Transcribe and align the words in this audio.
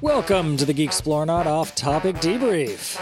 Welcome 0.00 0.56
to 0.58 0.64
the 0.64 0.72
Geek 0.72 0.90
Explorenaut 0.90 1.46
Off 1.46 1.74
Topic 1.74 2.16
Debrief. 2.16 3.00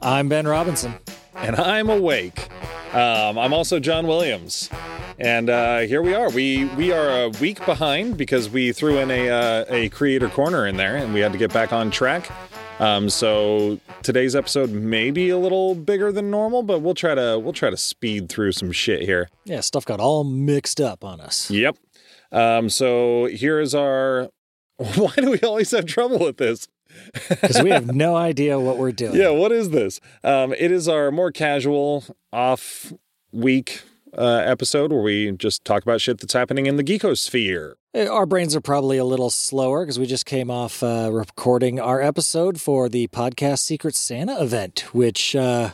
I'm 0.00 0.28
Ben 0.28 0.46
Robinson. 0.46 0.94
and 1.34 1.56
I'm 1.56 1.90
awake. 1.90 2.48
Um, 2.94 3.38
I'm 3.38 3.52
also 3.52 3.80
John 3.80 4.06
Williams, 4.06 4.70
and 5.18 5.50
uh, 5.50 5.80
here 5.80 6.02
we 6.02 6.14
are. 6.14 6.30
We 6.30 6.64
we 6.76 6.92
are 6.92 7.24
a 7.24 7.28
week 7.40 7.64
behind 7.66 8.16
because 8.16 8.48
we 8.48 8.72
threw 8.72 8.98
in 8.98 9.10
a 9.10 9.28
uh, 9.28 9.64
a 9.68 9.88
creator 9.90 10.28
corner 10.28 10.66
in 10.66 10.76
there, 10.76 10.96
and 10.96 11.12
we 11.14 11.20
had 11.20 11.32
to 11.32 11.38
get 11.38 11.52
back 11.52 11.72
on 11.72 11.90
track. 11.90 12.30
Um, 12.80 13.10
so 13.10 13.78
today's 14.02 14.34
episode 14.34 14.70
may 14.70 15.10
be 15.10 15.30
a 15.30 15.38
little 15.38 15.74
bigger 15.74 16.10
than 16.12 16.30
normal, 16.30 16.62
but 16.62 16.80
we'll 16.80 16.94
try 16.94 17.14
to 17.14 17.38
we'll 17.38 17.52
try 17.52 17.70
to 17.70 17.76
speed 17.76 18.28
through 18.28 18.52
some 18.52 18.72
shit 18.72 19.02
here. 19.02 19.28
Yeah, 19.44 19.60
stuff 19.60 19.84
got 19.84 20.00
all 20.00 20.24
mixed 20.24 20.80
up 20.80 21.04
on 21.04 21.20
us. 21.20 21.50
Yep. 21.50 21.76
Um, 22.32 22.68
so 22.70 23.26
here 23.26 23.58
is 23.60 23.74
our. 23.74 24.28
Why 24.96 25.12
do 25.16 25.30
we 25.30 25.40
always 25.40 25.70
have 25.72 25.84
trouble 25.84 26.18
with 26.18 26.38
this? 26.38 26.66
Because 27.28 27.62
we 27.62 27.70
have 27.70 27.86
no 27.94 28.16
idea 28.16 28.58
what 28.58 28.78
we're 28.78 28.92
doing. 28.92 29.14
Yeah, 29.14 29.28
what 29.30 29.52
is 29.52 29.70
this? 29.70 30.00
Um, 30.24 30.54
it 30.54 30.72
is 30.72 30.88
our 30.88 31.10
more 31.10 31.30
casual 31.30 32.04
off 32.32 32.90
week 33.30 33.82
uh, 34.16 34.42
episode 34.44 34.90
where 34.90 35.02
we 35.02 35.32
just 35.32 35.64
talk 35.66 35.82
about 35.82 36.00
shit 36.00 36.18
that's 36.18 36.32
happening 36.32 36.64
in 36.64 36.76
the 36.76 36.82
geekosphere. 36.84 37.74
Uh, 37.94 38.06
Our 38.06 38.24
brains 38.24 38.56
are 38.56 38.60
probably 38.62 38.96
a 38.96 39.04
little 39.04 39.30
slower 39.30 39.84
because 39.84 39.98
we 39.98 40.06
just 40.06 40.24
came 40.24 40.50
off 40.50 40.82
uh, 40.82 41.10
recording 41.12 41.78
our 41.78 42.00
episode 42.00 42.58
for 42.60 42.88
the 42.88 43.06
podcast 43.08 43.58
Secret 43.58 43.94
Santa 43.94 44.40
event, 44.42 44.86
which 44.94 45.36
uh, 45.36 45.70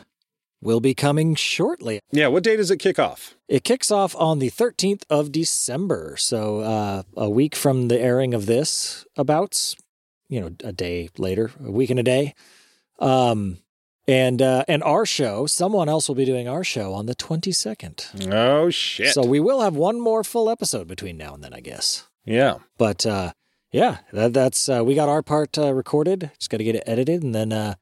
will 0.61 0.79
be 0.79 0.93
coming 0.93 1.35
shortly. 1.35 1.99
Yeah, 2.11 2.27
what 2.27 2.43
day 2.43 2.55
does 2.55 2.71
it 2.71 2.77
kick 2.77 2.97
off? 2.99 3.35
It 3.47 3.63
kicks 3.63 3.91
off 3.91 4.15
on 4.15 4.39
the 4.39 4.49
13th 4.49 5.03
of 5.09 5.31
December. 5.31 6.15
So 6.17 6.59
uh, 6.59 7.03
a 7.15 7.29
week 7.29 7.55
from 7.55 7.87
the 7.87 7.99
airing 7.99 8.33
of 8.33 8.45
this, 8.45 9.05
about, 9.15 9.75
you 10.29 10.41
know, 10.41 10.51
a 10.63 10.71
day 10.73 11.09
later, 11.17 11.51
a 11.63 11.71
week 11.71 11.89
and 11.89 11.99
a 11.99 12.03
day. 12.03 12.33
Um, 12.99 13.59
and 14.07 14.41
uh, 14.41 14.63
and 14.69 14.81
our 14.83 15.05
show, 15.05 15.47
someone 15.47 15.89
else 15.89 16.07
will 16.07 16.15
be 16.15 16.23
doing 16.23 16.47
our 16.47 16.63
show 16.63 16.93
on 16.93 17.07
the 17.07 17.15
22nd. 17.15 18.31
Oh 18.33 18.69
shit! 18.69 19.13
So 19.13 19.25
we 19.25 19.41
will 19.41 19.61
have 19.61 19.75
one 19.75 19.99
more 19.99 20.23
full 20.23 20.49
episode 20.49 20.87
between 20.87 21.17
now 21.17 21.33
and 21.33 21.43
then, 21.43 21.53
I 21.53 21.59
guess. 21.59 22.07
yeah, 22.25 22.59
But 22.77 23.05
uh, 23.05 23.33
yeah, 23.71 23.97
that, 24.13 24.33
that's 24.33 24.69
uh, 24.69 24.81
we 24.85 24.95
got 24.95 25.09
our 25.09 25.21
part 25.21 25.57
uh, 25.57 25.73
recorded. 25.73 26.31
Just 26.39 26.49
got 26.49 26.57
to 26.57 26.63
get 26.63 26.75
it 26.75 26.83
edited 26.87 27.21
and 27.21 27.35
then 27.35 27.51
uh, 27.51 27.75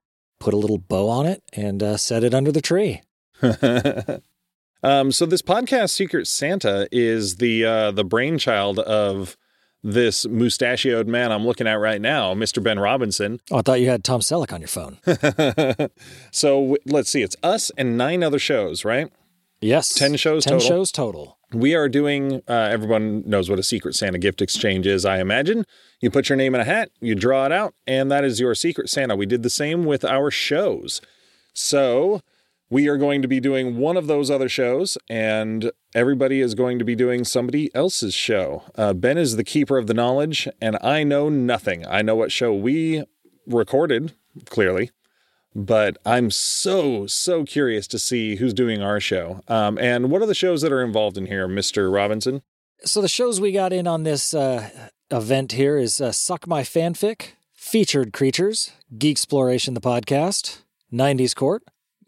put 0.46 0.54
a 0.54 0.58
little 0.58 0.78
bow 0.78 1.10
on 1.10 1.26
it 1.26 1.42
and 1.54 1.82
uh, 1.82 1.98
set 1.98 2.24
it 2.24 2.36
under 2.36 2.52
the 2.52 2.62
tree. 2.62 3.02
um, 4.84 5.12
so 5.12 5.26
this 5.26 5.42
podcast, 5.42 5.90
Secret 5.90 6.28
Santa, 6.28 6.88
is 6.92 7.38
the 7.38 7.66
uh, 7.66 7.92
the 7.92 8.04
brainchild 8.04 8.78
of 8.80 9.36
this 9.84 10.28
mustachioed 10.28 11.08
man 11.08 11.32
I'm 11.32 11.46
looking 11.46 11.66
at 11.68 11.80
right 11.80 12.00
now, 12.00 12.36
Mr. 12.36 12.62
Ben 12.62 12.80
Robinson. 12.80 13.40
Oh, 13.50 13.58
I 13.58 13.62
thought 13.64 13.82
you 13.82 13.90
had 13.90 14.04
Tom 14.04 14.22
Selleck 14.22 14.54
on 14.54 14.62
your 14.62 14.68
phone. 14.68 15.90
so 16.32 16.78
let's 16.86 17.10
see, 17.10 17.24
it's 17.24 17.36
us 17.42 17.72
and 17.76 17.98
nine 17.98 18.24
other 18.24 18.40
shows, 18.40 18.86
right? 18.86 19.12
Yes, 19.62 19.94
10 19.94 20.16
shows 20.18 20.44
Ten 20.46 20.54
total? 20.54 20.68
shows 20.68 20.92
total. 20.92 21.38
We 21.54 21.74
are 21.76 21.88
doing, 21.88 22.42
uh, 22.48 22.54
everyone 22.54 23.24
knows 23.26 23.50
what 23.50 23.60
a 23.60 23.64
Secret 23.64 23.96
Santa 23.96 24.18
gift 24.18 24.42
exchange 24.42 24.86
is, 24.86 25.06
I 25.06 25.20
imagine. 25.20 25.66
You 26.02 26.12
put 26.12 26.28
your 26.30 26.36
name 26.36 26.54
in 26.54 26.62
a 26.62 26.66
hat, 26.66 26.90
you 27.00 27.16
draw 27.16 27.46
it 27.46 27.52
out, 27.52 27.74
and 27.88 28.12
that 28.12 28.24
is 28.24 28.40
your 28.40 28.54
Secret 28.56 28.90
Santa. 28.90 29.16
We 29.16 29.26
did 29.26 29.44
the 29.44 29.50
same 29.50 29.86
with 29.86 30.04
our 30.04 30.30
shows. 30.30 31.02
So 31.54 32.22
we 32.70 32.88
are 32.90 32.98
going 32.98 33.22
to 33.22 33.28
be 33.28 33.40
doing 33.40 33.78
one 33.78 33.96
of 33.96 34.08
those 34.08 34.30
other 34.30 34.50
shows, 34.50 34.98
and 35.10 35.72
everybody 35.94 36.42
is 36.42 36.56
going 36.56 36.78
to 36.80 36.86
be 36.86 36.96
doing 36.96 37.24
somebody 37.24 37.74
else's 37.74 38.14
show. 38.14 38.64
Uh, 38.76 38.94
ben 38.94 39.18
is 39.18 39.36
the 39.38 39.44
keeper 39.44 39.78
of 39.78 39.88
the 39.88 39.94
knowledge, 39.94 40.48
and 40.60 40.78
I 40.82 41.04
know 41.04 41.30
nothing. 41.30 41.86
I 41.88 42.02
know 42.02 42.16
what 42.16 42.32
show 42.32 42.54
we 42.54 43.06
recorded, 43.48 44.14
clearly. 44.46 44.92
But 45.56 45.98
I'm 46.06 46.32
so, 46.32 47.08
so 47.08 47.46
curious 47.46 47.88
to 47.88 47.98
see 47.98 48.36
who's 48.36 48.54
doing 48.54 48.82
our 48.82 49.00
show. 49.00 49.42
Um, 49.48 49.78
and 49.78 50.12
what 50.12 50.22
are 50.22 50.26
the 50.26 50.36
shows 50.36 50.62
that 50.62 50.74
are 50.74 50.84
involved 50.84 51.18
in 51.18 51.28
here, 51.28 51.48
Mr. 51.48 51.92
Robinson? 51.92 52.42
So 52.84 53.02
the 53.02 53.08
shows 53.08 53.40
we 53.40 53.54
got 53.54 53.72
in 53.72 53.88
on 53.88 54.04
this 54.04 54.34
uh, 54.34 54.70
event 55.10 55.54
here 55.54 55.78
is 55.78 56.02
uh, 56.02 56.12
Suck 56.12 56.46
My 56.46 56.62
Fanfic, 56.62 57.30
Featured 57.54 58.12
Creatures, 58.12 58.72
Geek 58.98 59.14
Exploration 59.14 59.74
the 59.74 59.82
podcast, 59.82 60.60
90s 60.92 61.34
Court, 61.34 61.64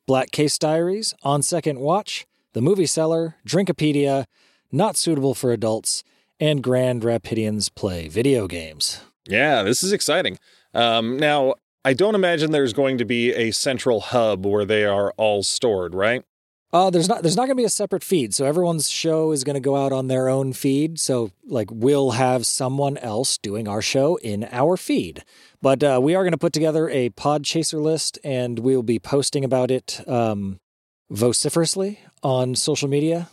Black 0.06 0.32
Case 0.32 0.58
Diaries, 0.58 1.14
On 1.24 1.42
Second 1.42 1.80
Watch, 1.80 2.28
The 2.52 2.62
Movie 2.62 2.86
Seller, 2.86 3.38
Drinkopedia, 3.48 4.26
Not 4.74 4.98
Suitable 4.98 5.34
for 5.34 5.54
Adults, 5.54 6.04
and 6.40 6.62
Grand 6.62 7.02
Rapidians 7.02 7.74
Play 7.74 8.10
Video 8.10 8.46
Games. 8.48 9.00
Yeah, 9.26 9.64
this 9.64 9.84
is 9.84 9.94
exciting. 9.94 10.38
Um, 10.74 11.18
now, 11.18 11.56
I 11.88 11.94
don't 11.94 12.16
imagine 12.16 12.52
there's 12.52 12.74
going 12.74 12.98
to 12.98 13.06
be 13.06 13.32
a 13.34 13.52
central 13.52 14.02
hub 14.02 14.46
where 14.46 14.66
they 14.66 14.84
are 14.84 15.14
all 15.16 15.42
stored, 15.42 15.96
right? 15.96 16.22
Uh, 16.74 16.90
there's 16.90 17.08
not 17.08 17.22
there's 17.22 17.38
not 17.38 17.44
going 17.44 17.56
to 17.56 17.62
be 17.62 17.64
a 17.64 17.70
separate 17.70 18.04
feed, 18.04 18.36
so 18.36 18.46
everyone's 18.46 18.90
show 18.90 19.32
is 19.32 19.46
going 19.46 19.54
to 19.54 19.62
go 19.62 19.78
out 19.78 19.94
on 19.94 20.08
their 20.08 20.28
own 20.28 20.52
feed. 20.52 21.00
So 21.00 21.32
like 21.46 21.70
we'll 21.72 22.12
have 22.12 22.46
someone 22.46 22.98
else 22.98 23.38
doing 23.38 23.70
our 23.70 23.82
show 23.82 24.18
in 24.18 24.50
our 24.52 24.76
feed, 24.76 25.24
but 25.62 25.82
uh, 25.82 26.02
we 26.04 26.14
are 26.14 26.24
going 26.24 26.34
to 26.34 26.38
put 26.38 26.52
together 26.52 26.90
a 26.90 27.10
Podchaser 27.12 27.82
list, 27.82 28.20
and 28.22 28.60
we'll 28.60 28.84
be 28.84 29.00
posting 29.00 29.46
about 29.46 29.72
it 29.72 30.02
um, 30.10 30.60
vociferously 31.10 32.02
on 32.22 32.54
social 32.54 32.90
media. 32.90 33.30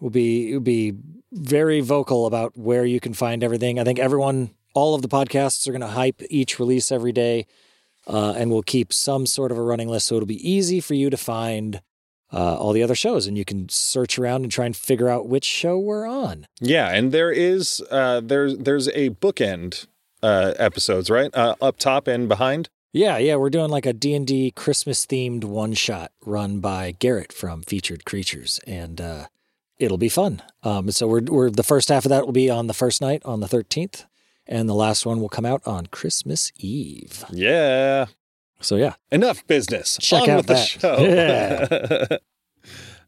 We'll 0.00 0.08
be 0.08 0.52
we'll 0.52 0.60
be 0.60 0.94
very 1.30 1.82
vocal 1.82 2.24
about 2.24 2.56
where 2.56 2.86
you 2.86 3.00
can 3.00 3.12
find 3.12 3.44
everything. 3.44 3.78
I 3.78 3.84
think 3.84 3.98
everyone, 3.98 4.54
all 4.72 4.94
of 4.94 5.02
the 5.02 5.08
podcasts 5.08 5.68
are 5.68 5.72
going 5.72 5.82
to 5.82 5.88
hype 5.88 6.22
each 6.30 6.58
release 6.58 6.90
every 6.90 7.12
day, 7.12 7.44
uh, 8.08 8.34
and 8.36 8.50
we'll 8.50 8.62
keep 8.62 8.92
some 8.92 9.26
sort 9.26 9.52
of 9.52 9.58
a 9.58 9.62
running 9.62 9.88
list, 9.88 10.06
so 10.08 10.16
it'll 10.16 10.26
be 10.26 10.50
easy 10.50 10.80
for 10.80 10.94
you 10.94 11.10
to 11.10 11.16
find 11.16 11.80
uh, 12.32 12.56
all 12.56 12.72
the 12.72 12.82
other 12.82 12.94
shows, 12.94 13.26
and 13.26 13.38
you 13.38 13.44
can 13.44 13.68
search 13.68 14.18
around 14.18 14.42
and 14.42 14.50
try 14.52 14.66
and 14.66 14.76
figure 14.76 15.08
out 15.08 15.28
which 15.28 15.44
show 15.44 15.78
we're 15.78 16.06
on. 16.06 16.46
Yeah, 16.60 16.88
and 16.88 17.12
there 17.12 17.30
is 17.30 17.82
uh, 17.90 18.20
there's 18.20 18.58
there's 18.58 18.88
a 18.88 19.10
bookend 19.10 19.86
uh, 20.22 20.54
episodes, 20.58 21.08
right? 21.10 21.34
Uh, 21.34 21.54
up 21.60 21.78
top 21.78 22.06
and 22.08 22.28
behind. 22.28 22.68
Yeah, 22.92 23.18
yeah, 23.18 23.36
we're 23.36 23.50
doing 23.50 23.70
like 23.70 23.84
a 23.84 23.92
D&D 23.92 24.52
Christmas 24.52 25.04
themed 25.04 25.44
one 25.44 25.74
shot 25.74 26.10
run 26.24 26.60
by 26.60 26.94
Garrett 26.98 27.32
from 27.34 27.62
Featured 27.62 28.06
Creatures 28.06 28.60
and 28.66 28.98
uh 28.98 29.26
it'll 29.78 29.98
be 29.98 30.08
fun. 30.08 30.42
Um 30.62 30.90
so 30.90 31.06
we're 31.06 31.20
we're 31.20 31.50
the 31.50 31.62
first 31.62 31.90
half 31.90 32.06
of 32.06 32.08
that 32.08 32.24
will 32.24 32.32
be 32.32 32.48
on 32.48 32.66
the 32.66 32.74
first 32.74 33.02
night 33.02 33.20
on 33.26 33.40
the 33.40 33.46
13th 33.46 34.06
and 34.48 34.68
the 34.68 34.74
last 34.74 35.04
one 35.06 35.20
will 35.20 35.28
come 35.28 35.44
out 35.46 35.60
on 35.66 35.86
Christmas 35.86 36.50
Eve. 36.58 37.24
Yeah. 37.30 38.06
So 38.60 38.76
yeah. 38.76 38.94
Enough 39.12 39.46
business. 39.46 39.98
Check 40.00 40.22
On 40.22 40.30
out 40.30 40.36
with 40.38 40.46
the 40.46 40.54
that. 40.54 42.20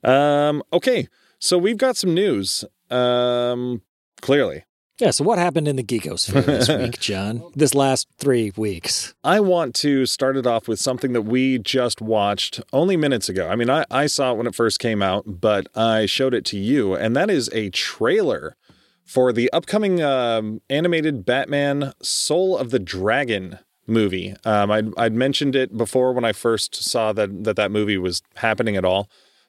show. 0.05 0.09
um, 0.11 0.63
okay, 0.73 1.09
so 1.39 1.59
we've 1.59 1.79
got 1.79 1.97
some 1.97 2.15
news. 2.15 2.65
Um, 2.91 3.83
clearly, 4.21 4.65
Yeah, 4.99 5.13
so 5.13 5.23
what 5.25 5.39
happened 5.39 5.69
in 5.69 5.77
the 5.77 5.83
geekosphere 5.85 6.45
this 6.45 6.69
week, 6.83 6.99
John? 6.99 7.43
This 7.55 7.73
last 7.75 8.09
3 8.19 8.53
weeks. 8.57 9.15
I 9.23 9.39
want 9.41 9.75
to 9.77 10.07
start 10.07 10.37
it 10.37 10.47
off 10.47 10.67
with 10.69 10.81
something 10.81 11.13
that 11.13 11.23
we 11.23 11.59
just 11.59 12.01
watched 12.03 12.61
only 12.73 12.97
minutes 12.97 13.29
ago. 13.29 13.49
I 13.49 13.55
mean, 13.57 13.71
I, 13.71 13.85
I 13.91 14.07
saw 14.07 14.33
it 14.33 14.39
when 14.39 14.47
it 14.49 14.55
first 14.57 14.79
came 14.81 15.03
out, 15.03 15.25
but 15.41 15.69
I 15.77 16.07
showed 16.07 16.35
it 16.35 16.45
to 16.47 16.59
you, 16.59 16.95
and 16.95 17.15
that 17.17 17.31
is 17.31 17.49
a 17.53 17.71
trailer 17.71 18.57
for 19.05 19.33
the 19.33 19.51
upcoming 19.53 20.03
um, 20.03 20.61
animated 20.71 21.25
Batman 21.25 21.93
Soul 22.03 22.57
of 22.57 22.71
the 22.71 22.79
Dragon 22.79 23.59
movie. 23.87 24.35
Um, 24.45 24.71
I'd, 24.71 24.97
I'd 24.97 25.13
mentioned 25.15 25.57
it 25.57 25.77
before 25.77 26.13
when 26.13 26.25
I 26.25 26.33
first 26.33 26.75
saw 26.77 27.13
that, 27.13 27.45
that 27.45 27.57
that 27.57 27.71
movie 27.73 27.99
was 27.99 28.23
happening 28.37 28.77
at 28.77 28.85
all, 28.85 29.09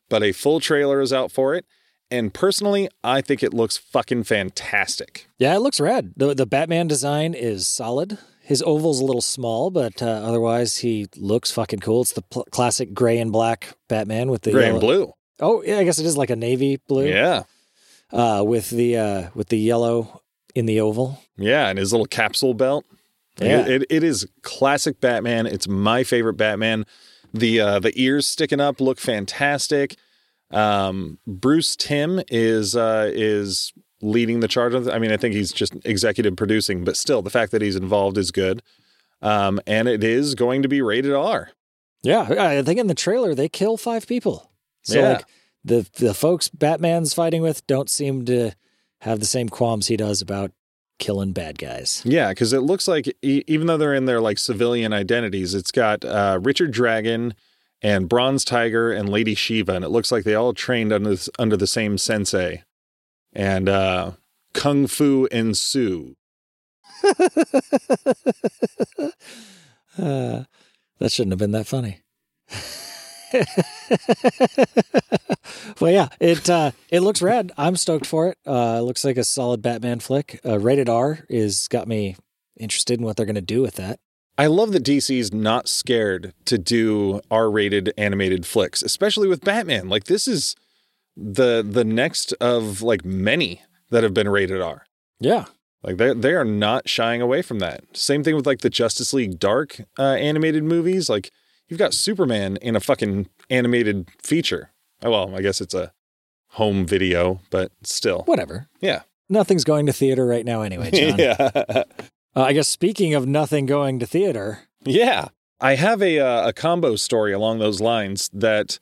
but 0.09 0.23
a 0.23 0.31
full 0.31 0.59
trailer 0.59 0.99
is 1.01 1.13
out 1.13 1.31
for 1.31 1.53
it. 1.53 1.65
And 2.09 2.33
personally, 2.33 2.89
I 3.03 3.21
think 3.21 3.41
it 3.41 3.53
looks 3.53 3.77
fucking 3.77 4.23
fantastic. 4.25 5.27
Yeah, 5.37 5.55
it 5.55 5.59
looks 5.59 5.79
rad. 5.79 6.11
The 6.17 6.33
the 6.33 6.45
Batman 6.45 6.87
design 6.87 7.33
is 7.33 7.67
solid. 7.67 8.17
His 8.41 8.61
oval's 8.63 8.99
a 8.99 9.05
little 9.05 9.21
small, 9.21 9.69
but 9.71 10.01
uh, 10.01 10.07
otherwise 10.07 10.77
he 10.79 11.07
looks 11.15 11.51
fucking 11.51 11.79
cool. 11.79 12.01
It's 12.01 12.11
the 12.11 12.23
pl- 12.23 12.47
classic 12.51 12.93
gray 12.93 13.17
and 13.19 13.31
black 13.31 13.75
Batman 13.87 14.29
with 14.29 14.41
the 14.41 14.51
Gray 14.51 14.63
yellow- 14.63 14.73
and 14.73 14.81
blue. 14.81 15.13
Oh, 15.39 15.63
yeah, 15.63 15.77
I 15.77 15.83
guess 15.85 15.99
it 15.99 16.05
is 16.05 16.17
like 16.17 16.29
a 16.29 16.35
navy 16.35 16.79
blue. 16.87 17.07
Yeah. 17.07 17.43
Uh, 18.13 18.43
with 18.45 18.69
the 18.69 18.97
uh, 18.97 19.29
with 19.33 19.49
the 19.49 19.57
yellow 19.57 20.21
in 20.55 20.65
the 20.65 20.79
oval. 20.81 21.21
Yeah, 21.37 21.69
and 21.69 21.79
his 21.79 21.91
little 21.93 22.05
capsule 22.07 22.53
belt. 22.53 22.85
Yeah. 23.39 23.61
It, 23.61 23.69
it, 23.83 23.85
it 23.89 24.03
is 24.03 24.27
classic 24.41 24.99
Batman. 24.99 25.47
It's 25.47 25.67
my 25.67 26.03
favorite 26.03 26.33
Batman. 26.35 26.85
The 27.33 27.59
uh, 27.61 27.79
the 27.79 27.93
ears 27.95 28.27
sticking 28.27 28.59
up 28.59 28.81
look 28.81 28.99
fantastic. 28.99 29.95
Um, 30.51 31.17
Bruce 31.25 31.75
Timm 31.77 32.21
is 32.29 32.75
uh, 32.75 33.09
is 33.13 33.71
leading 34.01 34.41
the 34.41 34.47
charge. 34.49 34.73
I 34.75 34.99
mean, 34.99 35.11
I 35.13 35.17
think 35.17 35.33
he's 35.33 35.53
just 35.53 35.73
executive 35.85 36.35
producing, 36.35 36.83
but 36.83 36.97
still, 36.97 37.21
the 37.21 37.29
fact 37.29 37.51
that 37.53 37.61
he's 37.61 37.75
involved 37.77 38.17
is 38.17 38.31
good. 38.31 38.61
Um, 39.21 39.61
and 39.67 39.87
it 39.87 40.03
is 40.03 40.35
going 40.35 40.63
to 40.63 40.67
be 40.67 40.81
rated 40.81 41.13
R. 41.13 41.51
Yeah, 42.03 42.21
I 42.37 42.63
think 42.63 42.79
in 42.79 42.87
the 42.87 42.95
trailer 42.95 43.33
they 43.35 43.47
kill 43.47 43.77
five 43.77 44.07
people. 44.07 44.51
So 44.81 44.99
Yeah. 44.99 45.09
like 45.13 45.25
the 45.63 45.87
the 45.93 46.13
folks 46.13 46.49
Batman's 46.49 47.13
fighting 47.13 47.41
with 47.41 47.65
don't 47.67 47.89
seem 47.89 48.25
to 48.25 48.51
have 49.01 49.19
the 49.19 49.25
same 49.25 49.49
qualms 49.49 49.87
he 49.87 49.97
does 49.97 50.21
about 50.21 50.51
killing 50.99 51.33
bad 51.33 51.57
guys. 51.57 52.01
Yeah, 52.05 52.29
because 52.29 52.53
it 52.53 52.61
looks 52.61 52.87
like 52.87 53.07
e- 53.21 53.43
even 53.47 53.67
though 53.67 53.77
they're 53.77 53.95
in 53.95 54.05
their 54.05 54.21
like 54.21 54.37
civilian 54.37 54.93
identities, 54.93 55.53
it's 55.53 55.71
got 55.71 56.05
uh, 56.05 56.39
Richard 56.41 56.71
Dragon 56.71 57.33
and 57.81 58.07
Bronze 58.07 58.45
Tiger 58.45 58.91
and 58.91 59.09
Lady 59.09 59.33
Shiva, 59.33 59.73
and 59.73 59.83
it 59.83 59.89
looks 59.89 60.11
like 60.11 60.23
they 60.23 60.35
all 60.35 60.53
trained 60.53 60.93
under 60.93 61.09
this, 61.09 61.29
under 61.39 61.57
the 61.57 61.67
same 61.67 61.97
sensei, 61.97 62.63
and 63.33 63.67
uh, 63.67 64.11
Kung 64.53 64.87
Fu 64.87 65.27
and 65.31 65.57
Sue. 65.57 66.15
Uh, 69.97 70.43
that 70.99 71.11
shouldn't 71.11 71.33
have 71.33 71.39
been 71.39 71.51
that 71.51 71.67
funny. 71.67 71.99
well, 75.79 75.91
yeah, 75.91 76.09
it 76.19 76.49
uh, 76.49 76.71
it 76.89 77.01
looks 77.01 77.21
rad. 77.21 77.51
I'm 77.57 77.75
stoked 77.75 78.05
for 78.05 78.29
it. 78.29 78.37
Uh, 78.45 78.77
it 78.79 78.83
looks 78.83 79.03
like 79.03 79.17
a 79.17 79.23
solid 79.23 79.61
Batman 79.61 79.99
flick. 79.99 80.39
Uh, 80.45 80.59
rated 80.59 80.89
R 80.89 81.19
is 81.29 81.67
got 81.67 81.87
me 81.87 82.15
interested 82.59 82.99
in 82.99 83.05
what 83.05 83.17
they're 83.17 83.25
going 83.25 83.35
to 83.35 83.41
do 83.41 83.61
with 83.61 83.75
that. 83.75 83.99
I 84.37 84.47
love 84.47 84.71
that 84.71 84.83
DC's 84.83 85.33
not 85.33 85.67
scared 85.67 86.33
to 86.45 86.57
do 86.57 87.21
R-rated 87.29 87.93
animated 87.97 88.45
flicks, 88.45 88.81
especially 88.81 89.27
with 89.27 89.43
Batman. 89.43 89.89
Like 89.89 90.05
this 90.05 90.27
is 90.27 90.55
the 91.15 91.63
the 91.67 91.83
next 91.83 92.31
of 92.33 92.81
like 92.81 93.05
many 93.05 93.61
that 93.89 94.03
have 94.03 94.13
been 94.13 94.29
rated 94.29 94.61
R. 94.61 94.85
Yeah, 95.19 95.45
Like 95.83 95.97
they 95.97 96.13
they 96.13 96.33
are 96.33 96.45
not 96.45 96.89
shying 96.89 97.21
away 97.21 97.41
from 97.41 97.59
that. 97.59 97.83
Same 97.93 98.23
thing 98.23 98.35
with 98.35 98.47
like 98.47 98.61
the 98.61 98.69
Justice 98.69 99.13
League 99.13 99.37
Dark 99.37 99.81
uh, 99.99 100.13
animated 100.13 100.63
movies. 100.63 101.09
Like 101.09 101.29
you've 101.71 101.79
got 101.79 101.93
Superman 101.95 102.57
in 102.57 102.75
a 102.75 102.79
fucking 102.79 103.29
animated 103.49 104.09
feature. 104.21 104.71
Oh, 105.01 105.09
well, 105.09 105.35
I 105.35 105.41
guess 105.41 105.61
it's 105.61 105.73
a 105.73 105.93
home 106.49 106.85
video, 106.85 107.39
but 107.49 107.71
still. 107.81 108.23
whatever. 108.25 108.67
Yeah. 108.81 109.01
Nothing's 109.29 109.63
going 109.63 109.85
to 109.85 109.93
theater 109.93 110.25
right 110.27 110.45
now, 110.45 110.61
anyway. 110.61 110.91
John. 110.93 111.17
yeah. 111.17 111.49
uh, 111.65 111.83
I 112.35 112.51
guess 112.53 112.67
speaking 112.67 113.13
of 113.15 113.25
nothing 113.25 113.65
going 113.65 113.97
to 113.99 114.05
theater, 114.05 114.67
Yeah. 114.83 115.29
I 115.61 115.75
have 115.75 116.01
a 116.01 116.19
uh, 116.19 116.49
a 116.49 116.53
combo 116.53 116.95
story 116.95 117.31
along 117.33 117.59
those 117.59 117.79
lines 117.79 118.29
that 118.33 118.79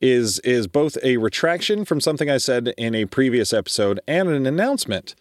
is 0.00 0.38
is 0.40 0.66
both 0.66 0.96
a 1.02 1.18
retraction 1.18 1.84
from 1.84 2.00
something 2.00 2.28
I 2.30 2.38
said 2.38 2.72
in 2.78 2.94
a 2.94 3.04
previous 3.04 3.52
episode 3.52 4.00
and 4.08 4.30
an 4.30 4.46
announcement. 4.46 5.14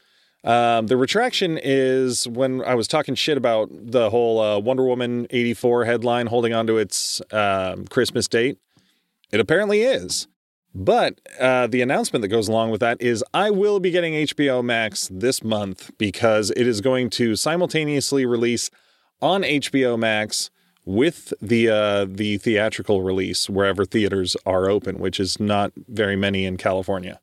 Um, 0.44 0.88
the 0.88 0.98
retraction 0.98 1.60
is 1.62 2.28
when 2.28 2.64
I 2.64 2.74
was 2.74 2.88
talking 2.88 3.14
shit 3.14 3.38
about 3.38 3.70
the 3.72 4.10
whole 4.10 4.40
uh, 4.40 4.60
Wonder 4.60 4.84
Woman 4.84 5.28
84 5.30 5.86
headline 5.86 6.28
holding 6.28 6.54
onto 6.54 6.78
its 6.78 7.22
um, 7.32 7.86
Christmas 7.88 8.28
date. 8.28 8.58
It 9.32 9.40
apparently 9.40 9.82
is. 9.82 10.28
But 10.74 11.20
uh, 11.40 11.68
the 11.68 11.82
announcement 11.82 12.22
that 12.22 12.30
goes 12.30 12.48
along 12.48 12.72
with 12.72 12.80
that 12.80 13.02
is 13.02 13.24
I 13.34 13.52
will 13.52 13.80
be 13.80 13.92
getting 13.92 14.14
HBO 14.14 14.64
Max 14.64 15.10
this 15.12 15.44
month 15.44 15.92
because 15.98 16.50
it 16.52 16.66
is 16.66 16.82
going 16.82 17.10
to 17.12 17.36
simultaneously 17.36 18.26
release 18.26 18.72
on 19.22 19.44
HBO 19.44 20.00
Max 20.00 20.50
with 20.86 21.34
the 21.42 21.70
uh, 21.70 22.06
the 22.10 22.38
theatrical 22.38 23.04
release 23.04 23.50
wherever 23.50 23.86
theaters 23.86 24.36
are 24.46 24.70
open, 24.70 24.98
which 24.98 25.20
is 25.20 25.40
not 25.40 25.72
very 25.76 26.16
many 26.16 26.46
in 26.46 26.58
California. 26.58 27.20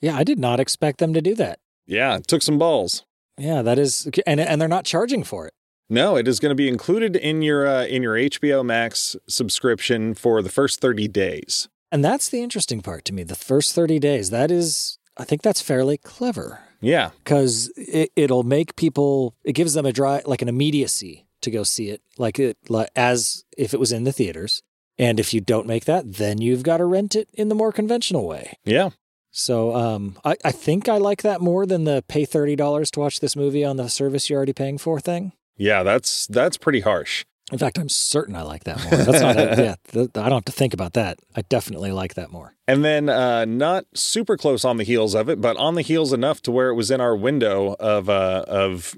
yeah, 0.00 0.16
I 0.16 0.24
did 0.24 0.38
not 0.38 0.60
expect 0.60 0.98
them 0.98 1.12
to 1.12 1.20
do 1.20 1.34
that. 1.34 1.58
Yeah, 1.86 2.16
it 2.16 2.26
took 2.26 2.42
some 2.42 2.58
balls. 2.58 3.04
Yeah, 3.38 3.62
that 3.62 3.78
is, 3.78 4.08
and 4.26 4.40
and 4.40 4.60
they're 4.60 4.68
not 4.68 4.84
charging 4.84 5.24
for 5.24 5.46
it. 5.46 5.54
No, 5.88 6.16
it 6.16 6.26
is 6.28 6.38
going 6.40 6.50
to 6.50 6.54
be 6.54 6.68
included 6.68 7.16
in 7.16 7.42
your 7.42 7.66
uh, 7.66 7.84
in 7.84 8.02
your 8.02 8.14
HBO 8.14 8.64
Max 8.64 9.16
subscription 9.28 10.14
for 10.14 10.42
the 10.42 10.48
first 10.48 10.80
30 10.80 11.08
days. 11.08 11.68
And 11.90 12.02
that's 12.04 12.28
the 12.30 12.42
interesting 12.42 12.80
part 12.80 13.04
to 13.06 13.12
me. 13.12 13.22
The 13.22 13.34
first 13.34 13.74
30 13.74 13.98
days, 13.98 14.30
that 14.30 14.50
is, 14.50 14.98
I 15.18 15.24
think 15.24 15.42
that's 15.42 15.60
fairly 15.60 15.98
clever 15.98 16.60
Yeah. 16.80 17.10
because 17.22 17.70
it, 17.76 18.10
it'll 18.16 18.44
make 18.44 18.76
people, 18.76 19.34
it 19.44 19.52
gives 19.52 19.74
them 19.74 19.84
a 19.84 19.92
dry, 19.92 20.22
like 20.24 20.40
an 20.40 20.48
immediacy 20.48 21.26
to 21.42 21.50
go 21.50 21.64
see 21.64 21.90
it, 21.90 22.00
like 22.16 22.38
it, 22.38 22.56
like, 22.70 22.88
as 22.96 23.44
if 23.58 23.74
it 23.74 23.80
was 23.80 23.92
in 23.92 24.04
the 24.04 24.12
theaters. 24.12 24.62
And 24.98 25.20
if 25.20 25.34
you 25.34 25.42
don't 25.42 25.66
make 25.66 25.84
that, 25.84 26.14
then 26.14 26.40
you've 26.40 26.62
got 26.62 26.78
to 26.78 26.86
rent 26.86 27.14
it 27.14 27.28
in 27.34 27.50
the 27.50 27.54
more 27.54 27.72
conventional 27.72 28.26
way. 28.26 28.54
Yeah. 28.64 28.90
So 29.32 29.74
um, 29.74 30.18
I, 30.24 30.36
I 30.44 30.52
think 30.52 30.88
I 30.88 30.98
like 30.98 31.22
that 31.22 31.40
more 31.40 31.64
than 31.66 31.84
the 31.84 32.04
pay 32.06 32.24
$30 32.24 32.90
to 32.90 33.00
watch 33.00 33.20
this 33.20 33.34
movie 33.34 33.64
on 33.64 33.78
the 33.78 33.88
service 33.88 34.28
you're 34.28 34.36
already 34.36 34.52
paying 34.52 34.78
for 34.78 35.00
thing. 35.00 35.32
Yeah, 35.56 35.82
that's 35.82 36.26
that's 36.26 36.56
pretty 36.56 36.80
harsh. 36.80 37.24
In 37.50 37.58
fact, 37.58 37.78
I'm 37.78 37.88
certain 37.88 38.34
I 38.34 38.42
like 38.42 38.64
that 38.64 38.82
more. 38.82 38.90
That's 38.90 39.20
not, 39.20 39.36
a, 39.36 39.40
yeah, 39.62 39.74
th- 39.90 40.10
I 40.14 40.28
don't 40.28 40.38
have 40.38 40.44
to 40.46 40.52
think 40.52 40.72
about 40.72 40.94
that. 40.94 41.18
I 41.36 41.42
definitely 41.42 41.92
like 41.92 42.14
that 42.14 42.30
more. 42.30 42.54
And 42.66 42.84
then 42.84 43.08
uh, 43.08 43.44
not 43.44 43.84
super 43.94 44.36
close 44.36 44.64
on 44.64 44.76
the 44.78 44.84
heels 44.84 45.14
of 45.14 45.28
it, 45.28 45.40
but 45.40 45.56
on 45.56 45.74
the 45.74 45.82
heels 45.82 46.12
enough 46.12 46.40
to 46.42 46.50
where 46.50 46.70
it 46.70 46.74
was 46.74 46.90
in 46.90 47.00
our 47.00 47.14
window 47.16 47.76
of 47.78 48.08
uh, 48.08 48.44
of 48.46 48.96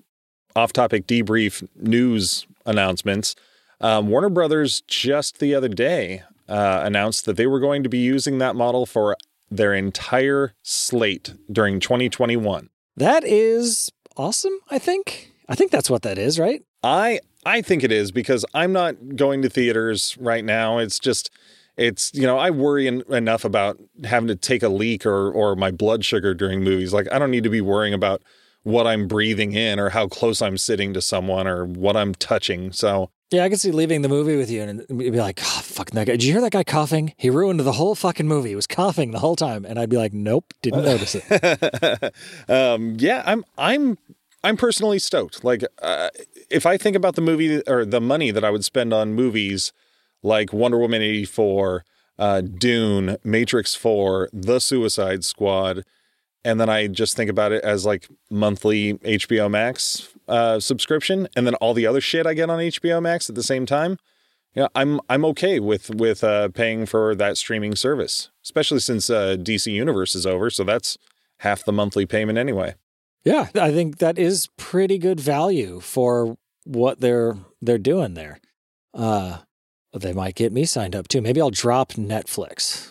off-topic 0.55 1.07
debrief 1.07 1.67
news 1.75 2.47
announcements. 2.65 3.35
Um, 3.81 4.09
Warner 4.09 4.31
Brothers 4.31 4.83
just 4.83 5.41
the 5.41 5.55
other 5.55 5.69
day 5.69 6.23
uh, 6.49 6.83
announced 6.85 7.25
that 7.27 7.37
they 7.37 7.47
were 7.47 7.59
going 7.61 7.83
to 7.83 7.89
be 7.89 7.99
using 7.99 8.39
that 8.39 8.55
model 8.55 8.87
for 8.87 9.17
their 9.51 9.75
entire 9.75 10.55
slate 10.63 11.35
during 11.51 11.81
2021. 11.81 12.71
That 12.97 13.25
is 13.25 13.91
awesome, 14.17 14.59
I 14.71 14.79
think. 14.79 15.33
I 15.49 15.55
think 15.55 15.71
that's 15.71 15.91
what 15.91 16.03
that 16.03 16.19
is, 16.19 16.39
right? 16.39 16.63
I 16.83 17.21
I 17.47 17.61
think 17.61 17.85
it 17.85 17.93
is 17.93 18.11
because 18.11 18.45
I'm 18.55 18.73
not 18.73 19.17
going 19.17 19.43
to 19.43 19.51
theaters 19.51 20.17
right 20.19 20.45
now. 20.45 20.79
It's 20.79 20.99
just 20.99 21.31
it's 21.77 22.13
you 22.15 22.23
know 22.23 22.39
I 22.39 22.51
worry 22.51 22.87
en- 22.87 23.03
enough 23.11 23.45
about 23.45 23.79
having 24.05 24.29
to 24.29 24.37
take 24.37 24.63
a 24.63 24.69
leak 24.69 25.05
or 25.05 25.31
or 25.31 25.57
my 25.57 25.71
blood 25.71 26.05
sugar 26.05 26.35
during 26.35 26.63
movies. 26.63 26.93
Like 26.93 27.09
I 27.13 27.19
don't 27.19 27.31
need 27.31 27.45
to 27.45 27.51
be 27.51 27.61
worrying 27.61 27.95
about 27.95 28.23
what 28.63 28.87
I'm 28.87 29.07
breathing 29.07 29.53
in 29.53 29.79
or 29.79 29.91
how 29.91 30.09
close 30.09 30.41
I'm 30.41 30.57
sitting 30.57 30.95
to 30.95 31.03
someone 31.03 31.47
or 31.47 31.67
what 31.67 31.97
I'm 31.97 32.15
touching. 32.15 32.73
So 32.73 33.11
Yeah, 33.31 33.45
I 33.45 33.49
could 33.49 33.59
see 33.59 33.73
leaving 33.73 34.03
the 34.03 34.09
movie 34.09 34.37
with 34.37 34.51
you 34.51 34.63
and 34.63 34.87
be 34.89 35.11
like, 35.11 35.41
oh, 35.43 35.61
fucking 35.63 35.95
that 35.97 36.07
guy. 36.07 36.13
Did 36.13 36.25
you 36.25 36.33
hear 36.33 36.41
that 36.43 36.53
guy 36.53 36.63
coughing? 36.63 37.15
He 37.17 37.31
ruined 37.31 37.59
the 37.61 37.73
whole 37.73 37.95
fucking 37.95 38.29
movie. 38.29 38.51
He 38.51 38.55
was 38.55 38.67
coughing 38.67 39.11
the 39.11 39.19
whole 39.19 39.35
time. 39.35 39.65
And 39.65 39.79
I'd 39.79 39.91
be 39.91 39.97
like, 39.97 40.13
nope, 40.13 40.53
didn't 40.63 40.85
notice 40.85 41.17
it. 41.19 42.15
um, 42.49 42.97
yeah, 42.99 43.23
I'm 43.27 43.45
I'm 43.59 43.99
I'm 44.45 44.57
personally 44.57 44.99
stoked. 44.99 45.43
Like 45.43 45.65
uh, 45.83 46.11
if 46.51 46.67
I 46.67 46.77
think 46.77 46.97
about 46.97 47.17
the 47.17 47.23
movie 47.23 47.63
or 47.67 47.85
the 47.85 48.01
money 48.01 48.31
that 48.31 48.45
I 48.45 48.51
would 48.51 48.65
spend 48.65 48.93
on 48.93 49.15
movies 49.15 49.73
like 50.23 50.53
Wonder 50.53 50.79
Woman 50.79 51.03
84, 51.03 51.85
uh, 52.19 52.41
Dune, 52.43 53.17
Matrix 53.25 53.75
4, 53.75 54.29
The 54.33 54.61
Suicide 54.61 55.25
Squad, 55.25 55.85
and 56.45 56.61
then 56.61 56.69
I 56.69 56.87
just 56.87 57.17
think 57.17 57.31
about 57.31 57.53
it 57.53 57.65
as 57.65 57.87
like 57.87 58.09
monthly 58.31 58.95
HBO 58.95 59.51
Max 59.51 60.09
uh, 60.29 60.61
subscription, 60.61 61.29
and 61.35 61.47
then 61.47 61.55
all 61.57 61.75
the 61.75 61.87
other 61.87 62.01
shit 62.01 62.27
I 62.27 62.35
get 62.35 62.51
on 62.51 62.59
HBO 62.59 63.03
Max 63.03 63.29
at 63.29 63.35
the 63.35 63.43
same 63.43 63.67
time. 63.67 63.99
Yeah, 64.55 64.69
I'm 64.75 65.01
I'm 65.09 65.25
okay 65.27 65.59
with 65.59 65.91
with 65.91 66.23
uh, 66.23 66.49
paying 66.49 66.87
for 66.87 67.15
that 67.17 67.37
streaming 67.37 67.75
service, 67.75 68.31
especially 68.45 68.81
since 68.81 69.11
uh, 69.11 69.37
DC 69.39 69.73
Universe 69.73 70.15
is 70.15 70.27
over. 70.27 70.49
So 70.51 70.63
that's 70.63 70.97
half 71.39 71.65
the 71.65 71.73
monthly 71.73 72.07
payment 72.07 72.39
anyway. 72.39 72.75
yeah, 73.25 73.49
I 73.55 73.73
think 73.73 73.99
that 73.99 74.19
is 74.19 74.49
pretty 74.57 74.99
good 74.99 75.19
value 75.19 75.81
for 75.81 76.37
what 76.65 77.01
they're 77.01 77.37
they're 77.61 77.79
doing 77.79 78.15
there. 78.15 78.39
Uh, 78.93 79.39
they 79.93 80.13
might 80.13 80.35
get 80.37 80.53
me 80.53 80.65
signed 80.65 80.95
up 80.95 81.09
too. 81.09 81.21
Maybe 81.21 81.41
I'll 81.41 81.51
drop 81.51 81.93
Netflix. 81.93 82.91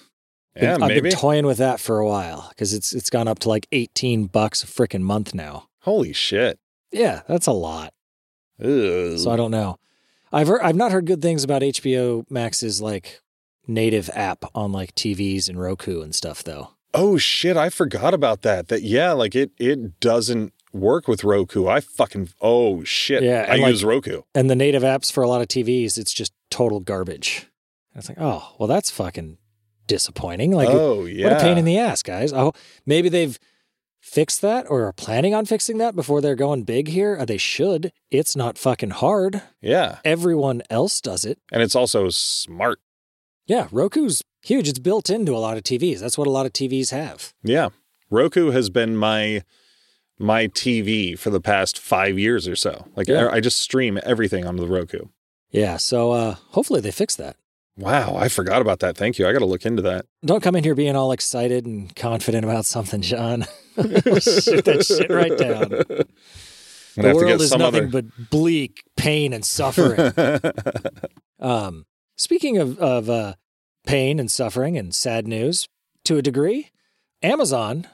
Been- 0.56 0.64
Yeah, 0.80 0.86
I've 0.86 1.02
been 1.04 1.12
toying 1.12 1.46
with 1.46 1.58
that 1.58 1.80
for 1.80 2.00
a 2.00 2.08
while 2.08 2.48
because 2.50 2.74
it's 2.74 2.94
it's 2.94 3.10
gone 3.10 3.28
up 3.28 3.40
to 3.40 3.50
like 3.50 3.68
18 3.72 4.26
bucks 4.26 4.64
a 4.64 4.68
freaking 4.68 5.02
month 5.02 5.34
now. 5.34 5.68
Holy 5.82 6.14
shit! 6.14 6.60
Yeah, 6.92 7.22
that's 7.28 7.48
a 7.48 7.52
lot. 7.52 7.94
Ugh. 8.64 9.18
So 9.18 9.32
I 9.32 9.36
don't 9.36 9.52
know. 9.52 9.78
I've 10.32 10.48
heard, 10.48 10.62
I've 10.62 10.76
not 10.76 10.92
heard 10.92 11.06
good 11.06 11.22
things 11.22 11.44
about 11.44 11.62
HBO 11.62 12.26
Max's 12.30 12.82
like 12.82 13.22
native 13.68 14.10
app 14.14 14.46
on 14.56 14.72
like 14.72 14.94
TVs 14.96 15.48
and 15.50 15.60
Roku 15.60 16.02
and 16.02 16.14
stuff 16.14 16.44
though. 16.44 16.70
oh 16.94 17.18
shit! 17.18 17.58
I 17.58 17.70
forgot 17.70 18.14
about 18.14 18.42
that. 18.44 18.68
That 18.68 18.84
yeah, 18.84 19.12
like 19.14 19.36
it 19.36 19.52
it 19.58 20.00
doesn't 20.00 20.54
work 20.72 21.08
with 21.08 21.24
Roku. 21.24 21.68
I 21.68 21.80
fucking 21.80 22.30
oh 22.42 22.84
shit! 22.84 23.24
Yeah, 23.24 23.48
I 23.50 23.56
like- 23.56 23.70
use 23.72 23.84
Roku. 23.84 24.22
And 24.36 24.50
the 24.50 24.56
native 24.56 24.84
apps 24.84 25.12
for 25.12 25.24
a 25.24 25.28
lot 25.28 25.42
of 25.42 25.48
TVs, 25.48 25.98
it's 25.98 26.14
just 26.14 26.32
total 26.52 26.80
garbage. 26.80 27.48
And 27.94 28.00
it's 28.02 28.10
like, 28.10 28.18
oh, 28.20 28.54
well, 28.60 28.68
that's 28.68 28.90
fucking 28.90 29.38
disappointing. 29.88 30.52
Like, 30.52 30.70
oh 30.70 31.06
yeah, 31.06 31.30
what 31.30 31.38
a 31.38 31.42
pain 31.42 31.58
in 31.58 31.66
the 31.66 31.78
ass, 31.78 32.04
guys. 32.04 32.32
Oh, 32.34 32.54
maybe 32.86 33.10
they've 33.10 33.38
fixed 34.00 34.42
that 34.42 34.66
or 34.70 34.86
are 34.86 34.92
planning 34.94 35.34
on 35.34 35.46
fixing 35.46 35.78
that 35.78 35.96
before 35.96 36.20
they're 36.22 36.36
going 36.36 36.64
big 36.64 36.90
here. 36.90 37.18
Uh, 37.20 37.26
They 37.26 37.38
should. 37.38 37.92
It's 38.12 38.36
not 38.36 38.58
fucking 38.58 38.92
hard. 38.92 39.42
yeah, 39.62 40.00
Everyone 40.04 40.62
else 40.70 41.00
does 41.02 41.24
it. 41.26 41.40
and 41.52 41.62
it's 41.62 41.76
also 41.76 42.10
smart. 42.10 42.80
Yeah, 43.46 43.68
Roku's 43.72 44.22
huge. 44.42 44.68
It's 44.70 44.80
built 44.80 45.10
into 45.10 45.36
a 45.36 45.40
lot 45.40 45.58
of 45.58 45.64
TVs. 45.64 46.00
That's 46.00 46.18
what 46.18 46.28
a 46.28 46.32
lot 46.32 46.46
of 46.46 46.54
TVs 46.54 46.92
have. 46.92 47.34
Yeah, 47.44 47.70
Roku 48.10 48.52
has 48.52 48.70
been 48.70 48.96
my 48.98 49.44
my 50.20 50.48
TV 50.48 51.18
for 51.18 51.30
the 51.32 51.42
past 51.42 51.80
five 51.80 52.18
years 52.20 52.48
or 52.48 52.56
so. 52.56 52.88
Like 52.96 53.08
Yeah. 53.08 53.26
I, 53.26 53.36
I 53.36 53.40
just 53.40 53.60
stream 53.60 54.00
everything 54.04 54.46
onto 54.46 54.62
the 54.62 54.72
Roku. 54.72 55.08
Yeah, 55.50 55.78
so 55.78 56.12
uh, 56.12 56.36
hopefully 56.52 56.82
they 56.82 56.92
fix 56.92 57.16
that. 57.18 57.36
Wow, 57.76 58.16
I 58.16 58.28
forgot 58.28 58.62
about 58.62 58.80
that. 58.80 58.96
Thank 58.98 59.18
you. 59.18 59.28
I 59.28 59.34
got 59.34 59.40
to 59.40 59.46
look 59.46 59.66
into 59.66 59.82
that. 59.84 60.06
Don't 60.24 60.44
come 60.44 60.56
in 60.56 60.64
here 60.64 60.76
being 60.76 60.96
all 60.96 61.12
excited 61.12 61.66
and 61.66 61.94
confident 61.96 62.46
about 62.46 62.66
something, 62.66 63.02
John. 63.02 63.46
Shoot 63.76 64.66
that 64.66 64.86
shit 64.86 65.10
right 65.10 65.36
down. 65.36 65.64
I'm 66.96 67.02
the 67.02 67.02
gonna 67.02 67.08
have 67.08 67.18
to 67.18 67.26
world 67.26 67.42
is 67.42 67.56
nothing 67.56 67.86
other. 67.86 68.02
but 68.04 68.30
bleak 68.30 68.84
pain 68.96 69.34
and 69.34 69.44
suffering. 69.44 70.14
um, 71.40 71.86
speaking 72.16 72.60
of 72.60 72.78
of 72.78 73.10
uh, 73.10 73.34
pain 73.88 74.20
and 74.20 74.30
suffering 74.30 74.78
and 74.78 74.94
sad 74.94 75.28
news, 75.28 75.68
to 76.06 76.18
a 76.18 76.22
degree, 76.22 76.70
Amazon 77.24 77.88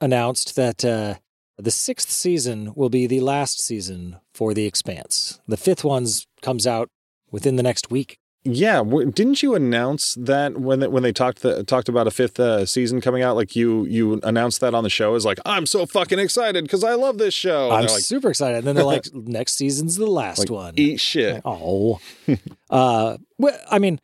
announced 0.00 0.56
that 0.56 0.82
uh, 0.82 1.16
the 1.58 1.70
sixth 1.70 2.08
season 2.10 2.72
will 2.74 2.88
be 2.88 3.06
the 3.06 3.20
last 3.20 3.60
season 3.60 4.16
for 4.32 4.54
The 4.54 4.64
Expanse. 4.64 5.40
The 5.46 5.58
fifth 5.58 5.84
one's 5.84 6.26
comes 6.40 6.66
out 6.66 6.88
within 7.30 7.56
the 7.56 7.62
next 7.62 7.90
week. 7.90 8.18
Yeah, 8.52 8.78
w- 8.78 9.10
didn't 9.10 9.42
you 9.42 9.54
announce 9.54 10.14
that 10.14 10.58
when 10.58 10.80
they, 10.80 10.88
when 10.88 11.02
they 11.02 11.12
talked 11.12 11.42
the, 11.42 11.64
talked 11.64 11.88
about 11.88 12.06
a 12.06 12.10
fifth 12.10 12.40
uh, 12.40 12.66
season 12.66 13.00
coming 13.00 13.22
out? 13.22 13.36
Like 13.36 13.54
you 13.54 13.84
you 13.86 14.20
announced 14.22 14.60
that 14.60 14.74
on 14.74 14.84
the 14.84 14.90
show 14.90 15.14
is 15.14 15.24
like 15.24 15.38
I'm 15.44 15.66
so 15.66 15.86
fucking 15.86 16.18
excited 16.18 16.64
because 16.64 16.84
I 16.84 16.94
love 16.94 17.18
this 17.18 17.34
show. 17.34 17.66
And 17.66 17.74
I'm 17.74 17.86
like, 17.86 18.02
super 18.02 18.30
excited. 18.30 18.58
And 18.58 18.66
then 18.66 18.76
they're 18.76 18.84
like, 18.84 19.06
next 19.14 19.54
season's 19.54 19.96
the 19.96 20.06
last 20.06 20.40
like, 20.40 20.50
one. 20.50 20.74
eat 20.76 21.00
shit. 21.00 21.42
Oh, 21.44 22.00
uh, 22.70 23.18
well, 23.38 23.58
I 23.70 23.78
mean, 23.78 24.00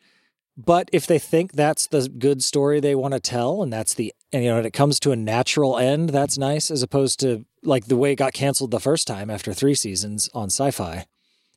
but 0.57 0.89
if 0.93 1.05
they 1.05 1.19
think 1.19 1.51
that's 1.51 1.87
the 1.87 2.07
good 2.07 2.43
story 2.43 2.79
they 2.79 2.95
want 2.95 3.13
to 3.13 3.19
tell, 3.19 3.61
and 3.61 3.73
that's 3.73 3.93
the, 3.93 4.13
and 4.31 4.43
you 4.43 4.49
know, 4.49 4.57
and 4.57 4.65
it 4.65 4.71
comes 4.71 4.99
to 5.01 5.11
a 5.11 5.15
natural 5.15 5.77
end, 5.77 6.09
that's 6.09 6.37
nice, 6.37 6.71
as 6.71 6.81
opposed 6.81 7.19
to 7.21 7.45
like 7.63 7.85
the 7.85 7.97
way 7.97 8.13
it 8.13 8.15
got 8.15 8.33
canceled 8.33 8.71
the 8.71 8.79
first 8.79 9.07
time 9.07 9.29
after 9.29 9.53
three 9.53 9.75
seasons 9.75 10.29
on 10.33 10.47
Sci-Fi, 10.49 11.05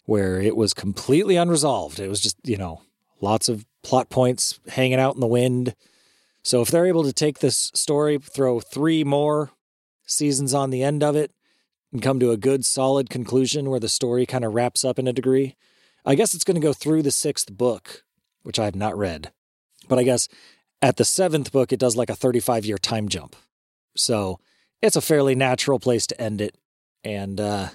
where 0.08 0.40
it 0.40 0.56
was 0.56 0.72
completely 0.72 1.36
unresolved. 1.36 2.00
It 2.00 2.08
was 2.08 2.22
just 2.22 2.38
you 2.42 2.56
know 2.56 2.80
lots 3.20 3.50
of 3.50 3.66
plot 3.82 4.08
points 4.08 4.58
hanging 4.68 4.98
out 4.98 5.14
in 5.14 5.20
the 5.20 5.26
wind. 5.26 5.74
So 6.42 6.62
if 6.62 6.70
they're 6.70 6.86
able 6.86 7.04
to 7.04 7.12
take 7.12 7.40
this 7.40 7.70
story, 7.74 8.16
throw 8.16 8.58
three 8.58 9.04
more 9.04 9.50
seasons 10.06 10.54
on 10.54 10.70
the 10.70 10.82
end 10.82 11.04
of 11.04 11.14
it, 11.14 11.30
and 11.92 12.00
come 12.00 12.18
to 12.20 12.30
a 12.30 12.38
good, 12.38 12.64
solid 12.64 13.10
conclusion 13.10 13.68
where 13.68 13.80
the 13.80 13.88
story 13.90 14.24
kind 14.24 14.46
of 14.46 14.54
wraps 14.54 14.82
up 14.82 14.98
in 14.98 15.06
a 15.06 15.12
degree. 15.12 15.56
I 16.06 16.14
guess 16.14 16.32
it's 16.32 16.44
going 16.44 16.54
to 16.54 16.66
go 16.66 16.72
through 16.72 17.02
the 17.02 17.10
sixth 17.10 17.52
book, 17.52 18.02
which 18.44 18.58
I 18.58 18.64
have 18.64 18.76
not 18.76 18.96
read. 18.96 19.30
But 19.88 19.98
I 19.98 20.04
guess 20.04 20.26
at 20.80 20.96
the 20.96 21.04
seventh 21.04 21.52
book, 21.52 21.70
it 21.70 21.80
does 21.80 21.96
like 21.96 22.08
a 22.08 22.16
35 22.16 22.64
year 22.64 22.78
time 22.78 23.10
jump. 23.10 23.36
So 23.94 24.40
it's 24.80 24.96
a 24.96 25.02
fairly 25.02 25.34
natural 25.34 25.78
place 25.78 26.06
to 26.06 26.18
end 26.18 26.40
it. 26.40 26.56
And 27.04 27.38
uh, 27.38 27.68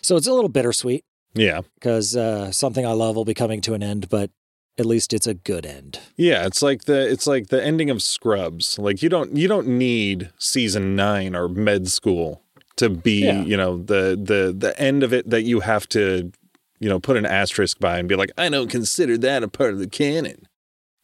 so 0.00 0.16
it's 0.16 0.26
a 0.26 0.32
little 0.32 0.48
bittersweet 0.48 1.04
Yeah, 1.36 1.60
because 1.74 2.16
uh, 2.16 2.50
something 2.50 2.84
I 2.86 2.92
love 2.92 3.14
will 3.14 3.24
be 3.24 3.34
coming 3.34 3.60
to 3.62 3.74
an 3.74 3.82
end, 3.82 4.08
but 4.08 4.30
at 4.78 4.86
least 4.86 5.12
it's 5.14 5.26
a 5.26 5.34
good 5.34 5.64
end. 5.64 6.00
yeah. 6.16 6.44
It's 6.46 6.60
like 6.62 6.84
the 6.84 7.10
it's 7.10 7.26
like 7.26 7.46
the 7.48 7.62
ending 7.64 7.88
of 7.90 8.02
Scrubs. 8.02 8.78
Like 8.78 9.02
you 9.02 9.08
don't 9.08 9.36
you 9.36 9.46
don't 9.48 9.66
need 9.68 10.30
season 10.38 10.96
nine 10.96 11.34
or 11.36 11.48
med 11.48 11.88
school 11.88 12.42
to 12.76 12.90
be 12.90 13.24
Yeah. 13.24 13.42
you 13.42 13.56
know 13.56 13.78
the 13.78 14.18
the 14.22 14.52
the 14.56 14.74
end 14.78 15.02
of 15.02 15.12
it 15.14 15.30
that 15.30 15.42
you 15.42 15.60
have 15.60 15.88
to 15.90 16.30
you 16.78 16.88
know 16.90 17.00
put 17.00 17.16
an 17.16 17.24
asterisk 17.24 17.78
by 17.78 17.98
and 17.98 18.06
be 18.08 18.16
like 18.16 18.30
I 18.36 18.48
don't 18.50 18.68
consider 18.70 19.16
that 19.18 19.42
a 19.42 19.48
part 19.48 19.72
of 19.72 19.78
the 19.78 19.88
canon. 19.88 20.46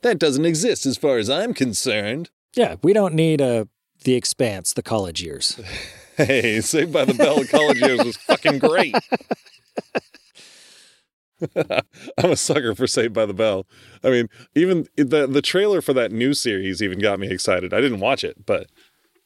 That 0.02 0.18
doesn't 0.18 0.44
exist 0.44 0.84
as 0.84 0.96
far 0.98 1.16
as 1.18 1.30
I'm 1.30 1.54
concerned. 1.54 2.28
Yeah, 2.54 2.74
we 2.82 2.92
don't 2.92 3.14
need 3.14 3.40
a 3.40 3.68
The 4.04 4.14
Expanse, 4.14 4.72
the 4.74 4.82
college 4.82 5.22
years. 5.22 5.58
Hey, 6.14 6.60
Saved 6.60 6.92
by 6.92 7.06
the 7.06 7.14
Bell 7.14 7.42
college 7.46 7.80
years 7.80 8.04
was 8.04 8.18
fucking 8.18 8.58
great. 8.58 8.94
I'm 12.18 12.30
a 12.30 12.36
sucker 12.36 12.74
for 12.74 12.86
Saved 12.86 13.14
by 13.14 13.26
the 13.26 13.34
Bell. 13.34 13.66
I 14.02 14.10
mean, 14.10 14.28
even 14.54 14.86
the 14.96 15.26
the 15.26 15.42
trailer 15.42 15.80
for 15.80 15.92
that 15.94 16.12
new 16.12 16.34
series 16.34 16.82
even 16.82 16.98
got 16.98 17.18
me 17.20 17.28
excited. 17.28 17.72
I 17.74 17.80
didn't 17.80 18.00
watch 18.00 18.24
it, 18.24 18.44
but 18.46 18.68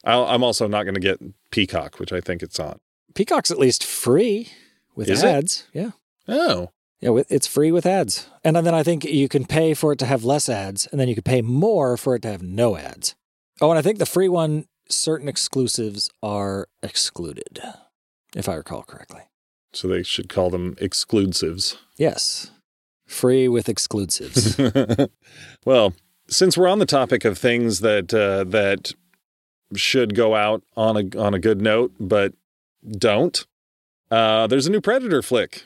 I'll, 0.05 0.25
I'm 0.25 0.43
also 0.43 0.67
not 0.67 0.83
going 0.83 0.95
to 0.95 0.99
get 1.01 1.19
Peacock, 1.51 1.99
which 1.99 2.13
I 2.13 2.21
think 2.21 2.41
it's 2.41 2.59
on. 2.59 2.79
Peacock's 3.15 3.51
at 3.51 3.57
least 3.59 3.83
free 3.83 4.49
with 4.95 5.09
Is 5.09 5.23
it? 5.23 5.27
ads. 5.27 5.67
Yeah. 5.73 5.91
Oh, 6.27 6.69
Yeah, 7.01 7.21
it's 7.29 7.47
free 7.47 7.71
with 7.71 7.85
ads. 7.85 8.29
And 8.43 8.55
then 8.55 8.73
I 8.73 8.83
think 8.83 9.03
you 9.05 9.27
can 9.29 9.45
pay 9.45 9.73
for 9.73 9.91
it 9.93 9.99
to 9.99 10.05
have 10.05 10.23
less 10.23 10.49
ads, 10.49 10.87
and 10.87 10.99
then 10.99 11.07
you 11.07 11.15
can 11.15 11.23
pay 11.23 11.41
more 11.41 11.97
for 11.97 12.15
it 12.15 12.21
to 12.23 12.27
have 12.29 12.41
no 12.41 12.75
ads. 12.77 13.15
Oh, 13.59 13.69
and 13.71 13.79
I 13.79 13.81
think 13.81 13.97
the 13.97 14.05
free 14.05 14.29
one, 14.29 14.65
certain 14.89 15.27
exclusives 15.27 16.09
are 16.21 16.67
excluded, 16.83 17.59
if 18.35 18.47
I 18.47 18.53
recall 18.55 18.83
correctly. 18.83 19.21
So 19.73 19.87
they 19.87 20.03
should 20.03 20.29
call 20.29 20.49
them 20.49 20.75
exclusives. 20.79 21.77
Yes, 21.97 22.51
free 23.05 23.47
with 23.47 23.69
exclusives. 23.69 24.59
well, 25.65 25.93
since 26.29 26.57
we're 26.57 26.67
on 26.67 26.79
the 26.79 26.85
topic 26.85 27.25
of 27.25 27.37
things 27.37 27.79
that 27.81 28.13
uh, 28.13 28.43
that 28.45 28.93
should 29.75 30.15
go 30.15 30.35
out 30.35 30.63
on 30.75 30.97
a 30.97 31.19
on 31.19 31.33
a 31.33 31.39
good 31.39 31.61
note, 31.61 31.93
but 31.99 32.33
don't, 32.89 33.45
uh, 34.11 34.47
there's 34.47 34.67
a 34.67 34.71
new 34.71 34.81
Predator 34.81 35.21
flick 35.21 35.63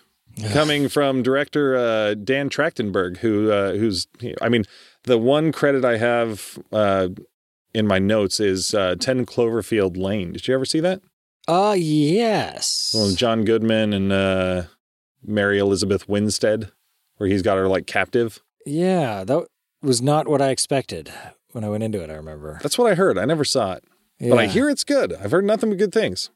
coming 0.52 0.88
from 0.88 1.24
director 1.24 1.76
uh, 1.76 2.14
Dan 2.16 2.50
Trachtenberg, 2.50 3.18
who 3.18 3.52
uh, 3.52 3.74
who's 3.74 4.08
I 4.42 4.50
mean, 4.50 4.66
the 5.04 5.18
one 5.18 5.52
credit 5.52 5.86
I 5.86 5.98
have 5.98 6.60
uh, 6.72 7.10
in 7.74 7.88
my 7.88 8.00
notes 8.00 8.40
is 8.40 8.74
uh, 8.74 8.96
Ten 9.00 9.26
Cloverfield 9.26 9.98
Lane. 9.98 10.34
Did 10.34 10.48
you 10.48 10.56
ever 10.56 10.66
see 10.66 10.80
that? 10.80 11.02
Uh, 11.48 11.76
yes. 11.78 12.94
With 12.98 13.18
John 13.18 13.44
Goodman 13.44 13.94
and 13.94 14.12
uh, 14.12 14.64
Mary 15.26 15.60
Elizabeth 15.60 16.08
Winstead, 16.08 16.72
where 17.18 17.30
he's 17.30 17.42
got 17.42 17.58
her 17.58 17.68
like 17.68 17.88
captive. 17.88 18.40
Yeah, 18.66 19.24
that 19.24 19.48
was 19.82 20.02
not 20.02 20.28
what 20.28 20.42
I 20.42 20.50
expected 20.50 21.12
when 21.52 21.64
I 21.64 21.70
went 21.70 21.84
into 21.84 22.02
it, 22.04 22.10
I 22.10 22.14
remember. 22.14 22.60
That's 22.62 22.78
what 22.78 22.92
I 22.92 22.96
heard. 22.96 23.18
I 23.18 23.26
never 23.26 23.44
saw 23.44 23.74
it, 23.74 23.84
Yeah. 24.20 24.30
but 24.30 24.40
I 24.40 24.48
hear 24.48 24.70
it's 24.70 24.84
good. 24.84 25.14
I've 25.14 25.32
heard 25.32 25.46
nothing 25.46 25.70
but 25.70 25.80
good 25.80 25.94
things. 25.94 26.30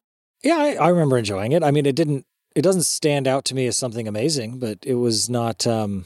Yeah, 0.43 0.57
I, 0.57 0.73
I 0.75 0.89
remember 0.89 1.17
enjoying 1.17 1.51
it. 1.53 1.63
I 1.63 1.71
mean, 1.71 1.85
it 1.85 1.95
didn't. 1.95 2.25
It 2.55 2.61
doesn't 2.61 2.83
stand 2.83 3.27
out 3.27 3.45
to 3.45 3.55
me 3.55 3.67
as 3.67 3.75
something 3.77 4.07
amazing, 4.07 4.59
but 4.59 4.79
it 4.83 4.95
was 4.95 5.29
not. 5.29 5.65
um 5.67 6.05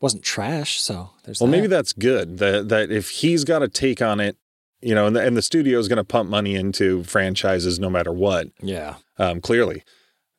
wasn't 0.00 0.22
trash. 0.22 0.80
So 0.80 1.10
there's. 1.24 1.40
Well, 1.40 1.50
that. 1.50 1.56
maybe 1.56 1.66
that's 1.66 1.92
good. 1.92 2.38
That 2.38 2.68
that 2.68 2.90
if 2.90 3.10
he's 3.10 3.44
got 3.44 3.62
a 3.62 3.68
take 3.68 4.00
on 4.00 4.20
it, 4.20 4.36
you 4.80 4.94
know, 4.94 5.06
and 5.06 5.16
the, 5.16 5.20
and 5.20 5.36
the 5.36 5.42
studio 5.42 5.78
is 5.78 5.88
going 5.88 5.98
to 5.98 6.04
pump 6.04 6.30
money 6.30 6.54
into 6.54 7.02
franchises 7.04 7.78
no 7.78 7.90
matter 7.90 8.12
what. 8.12 8.48
Yeah. 8.60 8.96
Um, 9.18 9.40
clearly, 9.40 9.82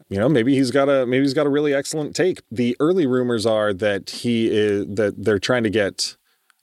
you 0.10 0.18
know, 0.18 0.30
maybe 0.30 0.56
he's 0.56 0.72
got 0.72 0.90
a 0.90 1.06
maybe 1.06 1.24
he's 1.24 1.34
got 1.34 1.46
a 1.46 1.50
really 1.50 1.74
excellent 1.74 2.16
take. 2.16 2.42
The 2.50 2.76
early 2.80 3.06
rumors 3.06 3.46
are 3.46 3.74
that 3.74 4.10
he 4.10 4.50
is 4.50 4.86
that 4.88 5.24
they're 5.24 5.40
trying 5.40 5.64
to 5.64 5.70
get 5.70 6.16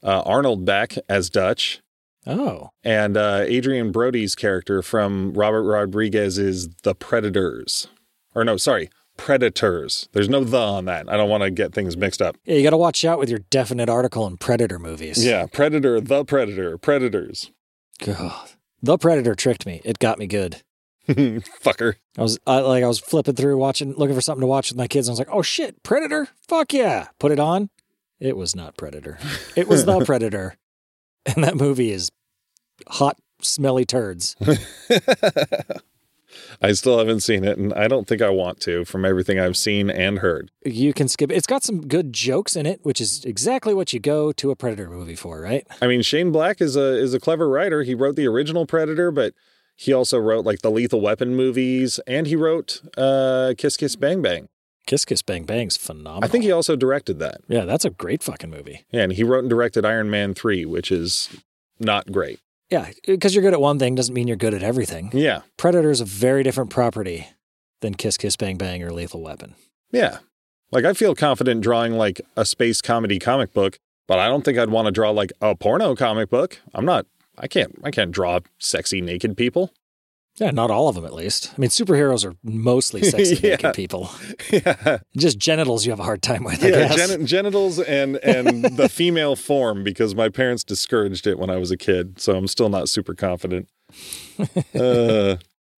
uh, 0.02 0.22
Arnold 0.24 0.64
back 0.64 0.96
as 1.08 1.30
Dutch. 1.30 1.80
Oh. 2.26 2.70
And 2.82 3.16
uh, 3.16 3.44
Adrien 3.48 3.92
Brody's 3.92 4.34
character 4.34 4.82
from 4.82 5.32
Robert 5.34 5.62
Rodriguez 5.62 6.38
is 6.38 6.68
the 6.82 6.94
Predators. 6.94 7.86
Or 8.34 8.44
no, 8.44 8.56
sorry, 8.56 8.90
Predators. 9.16 10.08
There's 10.12 10.28
no 10.28 10.42
the 10.42 10.58
on 10.58 10.86
that. 10.86 11.08
I 11.08 11.16
don't 11.16 11.30
want 11.30 11.44
to 11.44 11.50
get 11.50 11.72
things 11.72 11.96
mixed 11.96 12.20
up. 12.20 12.36
Yeah, 12.44 12.56
you 12.56 12.62
got 12.64 12.70
to 12.70 12.76
watch 12.76 13.04
out 13.04 13.18
with 13.18 13.30
your 13.30 13.38
definite 13.50 13.88
article 13.88 14.26
in 14.26 14.38
Predator 14.38 14.78
movies. 14.78 15.24
Yeah, 15.24 15.46
Predator, 15.46 16.00
the 16.00 16.24
Predator, 16.24 16.76
Predators. 16.78 17.52
God. 17.98 18.50
The 18.82 18.98
Predator 18.98 19.34
tricked 19.34 19.66
me. 19.66 19.80
It 19.84 19.98
got 19.98 20.18
me 20.18 20.26
good. 20.26 20.62
Fucker. 21.08 21.94
I 22.18 22.22
was 22.22 22.38
I, 22.46 22.60
like, 22.60 22.82
I 22.84 22.88
was 22.88 22.98
flipping 22.98 23.34
through, 23.34 23.56
watching, 23.58 23.94
looking 23.94 24.14
for 24.14 24.20
something 24.20 24.40
to 24.40 24.46
watch 24.46 24.70
with 24.70 24.78
my 24.78 24.88
kids. 24.88 25.08
And 25.08 25.12
I 25.12 25.14
was 25.14 25.18
like, 25.20 25.30
oh 25.30 25.42
shit, 25.42 25.82
Predator? 25.82 26.28
Fuck 26.48 26.72
yeah. 26.72 27.08
Put 27.18 27.32
it 27.32 27.38
on. 27.38 27.70
It 28.18 28.36
was 28.36 28.56
not 28.56 28.76
Predator. 28.76 29.18
It 29.54 29.68
was 29.68 29.84
The 29.84 30.00
Predator. 30.04 30.56
And 31.24 31.44
that 31.44 31.56
movie 31.56 31.90
is 31.90 32.10
hot, 32.88 33.18
smelly 33.42 33.84
turds. 33.84 34.36
I 36.62 36.72
still 36.72 36.98
haven't 36.98 37.20
seen 37.20 37.44
it, 37.44 37.58
and 37.58 37.72
I 37.74 37.88
don't 37.88 38.06
think 38.06 38.22
I 38.22 38.30
want 38.30 38.60
to 38.60 38.84
from 38.84 39.04
everything 39.04 39.38
I've 39.38 39.56
seen 39.56 39.90
and 39.90 40.18
heard. 40.18 40.50
You 40.64 40.92
can 40.92 41.08
skip 41.08 41.30
it. 41.30 41.34
It's 41.34 41.46
got 41.46 41.62
some 41.62 41.86
good 41.86 42.12
jokes 42.12 42.56
in 42.56 42.66
it, 42.66 42.80
which 42.82 43.00
is 43.00 43.24
exactly 43.24 43.74
what 43.74 43.92
you 43.92 44.00
go 44.00 44.32
to 44.32 44.50
a 44.50 44.56
Predator 44.56 44.88
movie 44.90 45.16
for, 45.16 45.40
right? 45.40 45.66
I 45.80 45.86
mean, 45.86 46.02
Shane 46.02 46.32
Black 46.32 46.60
is 46.60 46.76
a 46.76 46.96
is 46.96 47.14
a 47.14 47.20
clever 47.20 47.48
writer. 47.48 47.82
He 47.82 47.94
wrote 47.94 48.16
the 48.16 48.26
original 48.26 48.66
Predator, 48.66 49.10
but 49.10 49.34
he 49.76 49.92
also 49.92 50.18
wrote 50.18 50.44
like 50.44 50.62
the 50.62 50.70
Lethal 50.70 51.00
Weapon 51.00 51.36
movies, 51.36 52.00
and 52.06 52.26
he 52.26 52.36
wrote 52.36 52.80
uh, 52.96 53.54
Kiss 53.56 53.76
Kiss 53.76 53.96
Bang 53.96 54.22
Bang. 54.22 54.48
Kiss 54.86 55.04
Kiss 55.04 55.20
Bang 55.20 55.44
Bang's 55.44 55.76
phenomenal. 55.76 56.24
I 56.24 56.28
think 56.28 56.44
he 56.44 56.52
also 56.52 56.76
directed 56.76 57.18
that. 57.18 57.40
Yeah, 57.48 57.64
that's 57.64 57.84
a 57.84 57.90
great 57.90 58.22
fucking 58.22 58.50
movie. 58.50 58.84
Yeah, 58.90 59.02
and 59.02 59.12
he 59.12 59.24
wrote 59.24 59.40
and 59.40 59.50
directed 59.50 59.84
Iron 59.84 60.10
Man 60.10 60.32
3, 60.32 60.64
which 60.64 60.92
is 60.92 61.28
not 61.80 62.12
great. 62.12 62.38
Yeah, 62.70 62.90
because 63.06 63.34
you're 63.34 63.42
good 63.42 63.52
at 63.52 63.60
one 63.60 63.78
thing 63.78 63.94
doesn't 63.94 64.14
mean 64.14 64.26
you're 64.26 64.36
good 64.36 64.54
at 64.54 64.62
everything. 64.62 65.10
Yeah. 65.12 65.42
Predator 65.56 65.90
is 65.90 66.00
a 66.00 66.04
very 66.04 66.42
different 66.42 66.70
property 66.70 67.28
than 67.80 67.94
Kiss 67.94 68.16
Kiss 68.16 68.36
Bang 68.36 68.56
Bang 68.56 68.82
or 68.82 68.90
Lethal 68.90 69.22
Weapon. 69.22 69.54
Yeah. 69.92 70.18
Like 70.72 70.84
I 70.84 70.92
feel 70.92 71.14
confident 71.14 71.60
drawing 71.60 71.92
like 71.92 72.20
a 72.36 72.44
space 72.44 72.82
comedy 72.82 73.18
comic 73.18 73.52
book, 73.52 73.78
but 74.08 74.18
I 74.18 74.26
don't 74.26 74.44
think 74.44 74.58
I'd 74.58 74.70
want 74.70 74.86
to 74.86 74.92
draw 74.92 75.10
like 75.10 75.32
a 75.40 75.54
porno 75.54 75.94
comic 75.94 76.28
book. 76.28 76.60
I'm 76.74 76.84
not 76.84 77.06
I 77.38 77.46
can't 77.46 77.78
I 77.84 77.90
can't 77.90 78.10
draw 78.10 78.40
sexy 78.58 79.00
naked 79.00 79.36
people. 79.36 79.72
Yeah, 80.38 80.50
not 80.50 80.70
all 80.70 80.88
of 80.88 80.94
them 80.94 81.04
at 81.06 81.14
least. 81.14 81.52
I 81.56 81.60
mean, 81.60 81.70
superheroes 81.70 82.24
are 82.24 82.34
mostly 82.42 83.02
sexy 83.02 83.36
Yeah. 83.42 83.50
naked 83.56 83.74
people. 83.74 84.10
yeah. 84.52 84.98
Just 85.16 85.38
genitals 85.38 85.86
you 85.86 85.92
have 85.92 86.00
a 86.00 86.04
hard 86.04 86.22
time 86.22 86.44
with, 86.44 86.62
I 86.62 86.68
Yeah, 86.68 86.94
gen- 86.94 87.24
genitals 87.26 87.78
and 87.80 88.16
and 88.16 88.64
the 88.76 88.88
female 88.90 89.34
form 89.36 89.82
because 89.82 90.14
my 90.14 90.28
parents 90.28 90.62
discouraged 90.62 91.26
it 91.26 91.38
when 91.38 91.48
I 91.48 91.56
was 91.56 91.70
a 91.70 91.76
kid, 91.76 92.20
so 92.20 92.36
I'm 92.36 92.48
still 92.48 92.68
not 92.68 92.88
super 92.90 93.14
confident. 93.14 93.68
uh, 94.74 95.36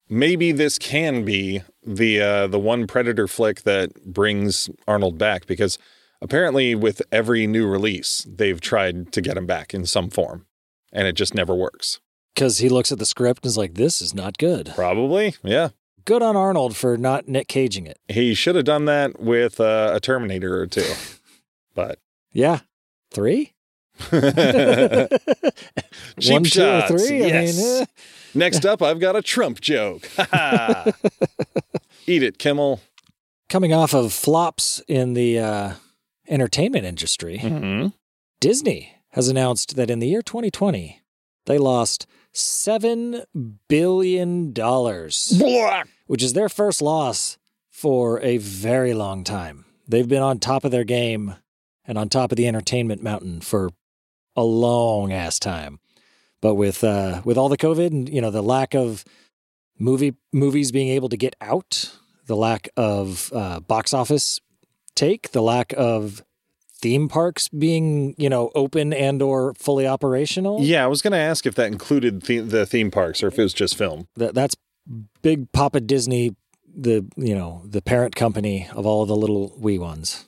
maybe 0.08 0.52
this 0.52 0.78
can 0.78 1.24
be 1.24 1.62
the 1.86 2.20
uh, 2.20 2.46
the 2.48 2.58
one 2.58 2.86
Predator 2.86 3.28
flick 3.28 3.62
that 3.62 3.92
brings 4.04 4.68
Arnold 4.86 5.18
back 5.18 5.46
because 5.46 5.78
apparently 6.20 6.74
with 6.74 7.00
every 7.12 7.46
new 7.46 7.66
release 7.66 8.26
they've 8.28 8.60
tried 8.60 9.12
to 9.12 9.20
get 9.20 9.36
him 9.36 9.46
back 9.46 9.72
in 9.72 9.86
some 9.86 10.10
form, 10.10 10.46
and 10.92 11.06
it 11.06 11.12
just 11.14 11.34
never 11.34 11.54
works. 11.54 12.00
Because 12.38 12.58
he 12.58 12.68
looks 12.68 12.92
at 12.92 13.00
the 13.00 13.04
script 13.04 13.44
and 13.44 13.50
is 13.50 13.58
like, 13.58 13.74
this 13.74 14.00
is 14.00 14.14
not 14.14 14.38
good. 14.38 14.70
Probably, 14.76 15.34
yeah. 15.42 15.70
Good 16.04 16.22
on 16.22 16.36
Arnold 16.36 16.76
for 16.76 16.96
not 16.96 17.26
Nick 17.26 17.48
Caging 17.48 17.84
it. 17.84 17.98
He 18.06 18.32
should 18.32 18.54
have 18.54 18.64
done 18.64 18.84
that 18.84 19.18
with 19.18 19.58
uh, 19.58 19.90
a 19.94 19.98
Terminator 19.98 20.60
or 20.60 20.68
two, 20.68 20.86
but 21.74 21.98
Yeah. 22.32 22.60
Three? 23.10 23.54
cheap 24.10 24.12
One, 26.30 26.44
two, 26.44 26.62
or 26.64 26.82
three? 26.82 27.18
Yes. 27.18 27.58
I 27.58 27.60
mean, 27.60 27.82
eh. 27.82 27.86
Next 28.34 28.64
up, 28.64 28.82
I've 28.82 29.00
got 29.00 29.16
a 29.16 29.22
Trump 29.22 29.60
joke. 29.60 30.08
Eat 32.06 32.22
it, 32.22 32.38
Kimmel. 32.38 32.80
coming 33.48 33.72
off 33.72 33.92
of 33.94 34.12
flops 34.12 34.80
in 34.86 35.14
the 35.14 35.40
uh, 35.40 35.72
entertainment 36.28 36.84
industry, 36.84 37.38
Mm-hmm. 37.42 37.88
Disney 38.40 38.94
has 39.10 39.28
announced 39.28 39.74
that 39.74 39.90
in 39.90 39.98
the 39.98 40.06
year 40.06 40.22
2020, 40.22 41.00
they 41.46 41.58
lost 41.58 42.06
$7 42.34 43.24
billion, 43.68 44.52
which 46.06 46.22
is 46.22 46.32
their 46.32 46.48
first 46.48 46.82
loss 46.82 47.38
for 47.70 48.20
a 48.20 48.38
very 48.38 48.94
long 48.94 49.24
time. 49.24 49.64
They've 49.86 50.08
been 50.08 50.22
on 50.22 50.38
top 50.38 50.64
of 50.64 50.70
their 50.70 50.84
game 50.84 51.36
and 51.84 51.96
on 51.96 52.08
top 52.08 52.30
of 52.30 52.36
the 52.36 52.46
entertainment 52.46 53.02
mountain 53.02 53.40
for 53.40 53.70
a 54.36 54.42
long 54.44 55.12
ass 55.12 55.38
time. 55.38 55.80
But 56.40 56.54
with 56.54 56.84
uh, 56.84 57.22
with 57.24 57.36
all 57.36 57.48
the 57.48 57.56
COVID 57.56 57.88
and 57.88 58.08
you 58.08 58.20
know 58.20 58.30
the 58.30 58.42
lack 58.42 58.74
of 58.74 59.04
movie 59.78 60.14
movies 60.32 60.70
being 60.70 60.88
able 60.88 61.08
to 61.08 61.16
get 61.16 61.34
out, 61.40 61.96
the 62.26 62.36
lack 62.36 62.68
of 62.76 63.32
uh, 63.34 63.60
box 63.60 63.92
office 63.92 64.40
take, 64.94 65.32
the 65.32 65.42
lack 65.42 65.72
of 65.76 66.22
theme 66.80 67.08
parks 67.08 67.48
being 67.48 68.14
you 68.18 68.28
know 68.28 68.50
open 68.54 68.92
and 68.92 69.20
or 69.22 69.54
fully 69.54 69.86
operational. 69.86 70.60
Yeah, 70.62 70.84
I 70.84 70.86
was 70.86 71.02
going 71.02 71.12
to 71.12 71.18
ask 71.18 71.46
if 71.46 71.54
that 71.56 71.66
included 71.68 72.22
the, 72.22 72.38
the 72.40 72.66
theme 72.66 72.90
parks 72.90 73.22
or 73.22 73.28
if 73.28 73.38
it 73.38 73.42
was 73.42 73.54
just 73.54 73.76
film. 73.76 74.06
that 74.16 74.34
that's 74.34 74.54
big 75.22 75.50
Papa 75.52 75.80
Disney, 75.80 76.34
the 76.74 77.04
you 77.16 77.34
know 77.34 77.62
the 77.64 77.82
parent 77.82 78.14
company 78.16 78.68
of 78.74 78.86
all 78.86 79.06
the 79.06 79.16
little 79.16 79.54
wee 79.58 79.78
ones. 79.78 80.26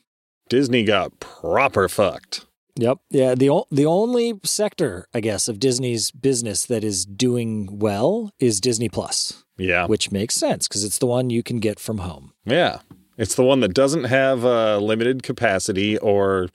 Disney 0.49 0.83
got 0.85 1.21
proper 1.21 1.88
fucked. 1.88 2.45
Yep. 2.76 2.99
Yeah. 3.11 3.35
The 3.35 3.50
o- 3.50 3.66
the 3.71 3.87
only 3.87 4.40
sector, 4.45 5.07
I 5.14 5.21
guess, 5.21 5.49
of 5.49 5.61
Disney's 5.61 6.11
business 6.11 6.64
that 6.66 6.83
is 6.83 7.04
doing 7.04 7.78
well 7.78 8.33
is 8.40 8.61
Disney 8.61 8.88
Plus, 8.88 9.45
Yeah. 9.59 9.87
which 9.87 10.11
makes 10.11 10.35
sense 10.35 10.66
because 10.66 10.83
it's 10.85 10.99
the 10.99 11.07
one 11.07 11.30
you 11.30 11.42
can 11.42 11.59
get 11.59 11.78
from 11.78 11.99
home. 11.99 12.33
Yeah. 12.45 12.78
It's 13.17 13.35
the 13.35 13.45
one 13.45 13.61
that 13.61 13.75
doesn't 13.75 14.05
have 14.05 14.45
uh, 14.45 14.79
limited 14.79 15.23
capacity 15.23 15.99
or 15.99 16.49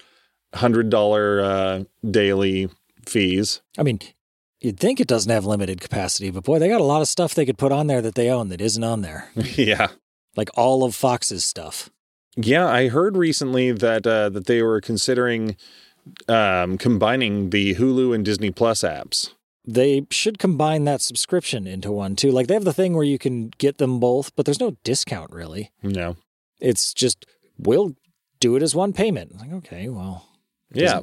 $100 0.54 1.44
uh, 1.44 1.84
daily 2.10 2.70
fees. 3.06 3.62
I 3.78 3.84
mean, 3.84 4.00
you'd 4.62 4.80
think 4.80 5.00
it 5.00 5.08
doesn't 5.08 5.32
have 5.32 5.46
limited 5.46 5.82
capacity, 5.82 6.32
but 6.32 6.44
boy, 6.44 6.60
they 6.60 6.70
got 6.70 6.82
a 6.82 6.86
lot 6.86 7.02
of 7.02 7.08
stuff 7.08 7.36
they 7.36 7.46
could 7.46 7.58
put 7.58 7.72
on 7.72 7.88
there 7.88 8.02
that 8.02 8.16
they 8.16 8.30
own 8.30 8.50
that 8.50 8.62
isn't 8.62 8.84
on 8.84 9.02
there, 9.02 9.30
yeah. 9.36 9.90
like 10.36 10.50
all 10.56 10.84
of 10.84 10.96
Fox's 10.96 11.46
stuff. 11.46 11.90
Yeah, 12.36 12.68
I 12.68 12.90
heard 12.90 13.16
recently 13.16 13.72
that 13.72 14.06
uh, 14.06 14.30
that 14.30 14.46
they 14.46 14.62
were 14.62 14.82
considering 14.82 15.56
um, 16.28 16.78
combining 16.78 17.50
the 17.50 17.76
Hulu 17.76 18.14
and 18.14 18.26
Disney 18.26 18.52
Plus 18.52 18.82
apps. 18.82 19.32
They 19.68 20.06
should 20.12 20.38
combine 20.38 20.84
that 20.84 21.02
subscription 21.02 21.66
into 21.66 21.92
one 21.92 22.16
too. 22.16 22.32
Like 22.32 22.48
they 22.48 22.54
have 22.54 22.66
the 22.66 22.74
thing 22.74 22.94
where 22.94 23.06
you 23.06 23.18
can 23.18 23.52
get 23.58 23.78
them 23.78 24.00
both, 24.00 24.36
but 24.36 24.46
there's 24.46 24.60
no 24.60 24.76
discount 24.84 25.32
really. 25.32 25.72
No. 25.82 26.18
It's 26.60 26.94
just 26.94 27.26
we'll 27.58 27.96
do 28.40 28.56
it 28.56 28.64
as 28.64 28.76
one 28.76 28.94
payment. 28.94 29.38
Like 29.40 29.52
okay, 29.54 29.90
well, 29.90 30.28
Yeah. 30.74 31.02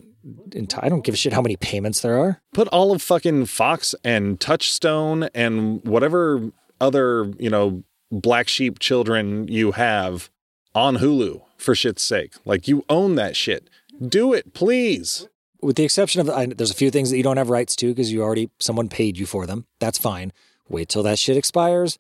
I 0.76 0.88
don't 0.88 1.02
give 1.02 1.14
a 1.14 1.16
shit 1.16 1.32
how 1.32 1.42
many 1.42 1.56
payments 1.56 2.00
there 2.00 2.16
are. 2.16 2.40
Put 2.54 2.68
all 2.68 2.92
of 2.92 3.02
fucking 3.02 3.46
Fox 3.46 3.94
and 4.04 4.38
Touchstone 4.38 5.24
and 5.34 5.82
whatever 5.84 6.52
other, 6.80 7.32
you 7.38 7.50
know, 7.50 7.82
black 8.12 8.46
sheep 8.46 8.78
children 8.78 9.48
you 9.48 9.72
have 9.72 10.30
on 10.74 10.98
Hulu 10.98 11.42
for 11.56 11.74
shit's 11.74 12.02
sake. 12.02 12.34
Like 12.44 12.68
you 12.68 12.84
own 12.88 13.16
that 13.16 13.34
shit. 13.36 13.68
Do 14.06 14.32
it, 14.32 14.54
please. 14.54 15.26
With 15.60 15.76
the 15.76 15.84
exception 15.84 16.20
of, 16.20 16.30
I, 16.30 16.46
there's 16.46 16.70
a 16.70 16.74
few 16.74 16.90
things 16.90 17.10
that 17.10 17.16
you 17.16 17.22
don't 17.22 17.36
have 17.36 17.50
rights 17.50 17.74
to 17.76 17.86
because 17.88 18.12
you 18.12 18.22
already 18.22 18.50
someone 18.58 18.88
paid 18.88 19.16
you 19.18 19.26
for 19.26 19.46
them. 19.46 19.66
That's 19.80 19.98
fine. 19.98 20.32
Wait 20.68 20.88
till 20.88 21.02
that 21.02 21.18
shit 21.18 21.36
expires, 21.36 21.98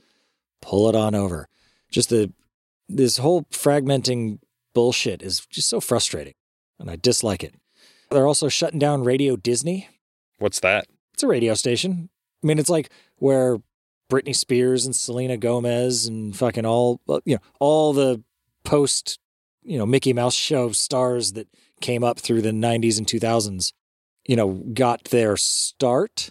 pull 0.60 0.88
it 0.88 0.94
on 0.94 1.14
over. 1.14 1.48
Just 1.90 2.08
the 2.08 2.32
this 2.88 3.18
whole 3.18 3.42
fragmenting 3.50 4.38
bullshit 4.74 5.22
is 5.22 5.46
just 5.46 5.68
so 5.68 5.80
frustrating, 5.80 6.34
and 6.78 6.90
I 6.90 6.96
dislike 6.96 7.42
it. 7.42 7.54
They're 8.10 8.26
also 8.26 8.48
shutting 8.48 8.78
down 8.78 9.04
Radio 9.04 9.36
Disney. 9.36 9.88
What's 10.38 10.60
that? 10.60 10.86
It's 11.14 11.22
a 11.22 11.26
radio 11.26 11.54
station. 11.54 12.10
I 12.42 12.46
mean, 12.46 12.58
it's 12.58 12.68
like 12.68 12.90
where 13.16 13.58
Britney 14.10 14.36
Spears 14.36 14.84
and 14.84 14.94
Selena 14.94 15.36
Gomez 15.36 16.06
and 16.06 16.36
fucking 16.36 16.66
all 16.66 17.00
uh, 17.08 17.20
you 17.24 17.36
know 17.36 17.40
all 17.60 17.92
the 17.92 18.22
post 18.64 19.18
you 19.62 19.78
know 19.78 19.86
Mickey 19.86 20.12
Mouse 20.12 20.34
show 20.34 20.72
stars 20.72 21.32
that 21.32 21.48
came 21.80 22.04
up 22.04 22.18
through 22.18 22.42
the 22.42 22.50
90s 22.50 22.98
and 22.98 23.06
2000s, 23.06 23.72
you 24.26 24.36
know, 24.36 24.62
got 24.72 25.04
their 25.04 25.36
start 25.36 26.30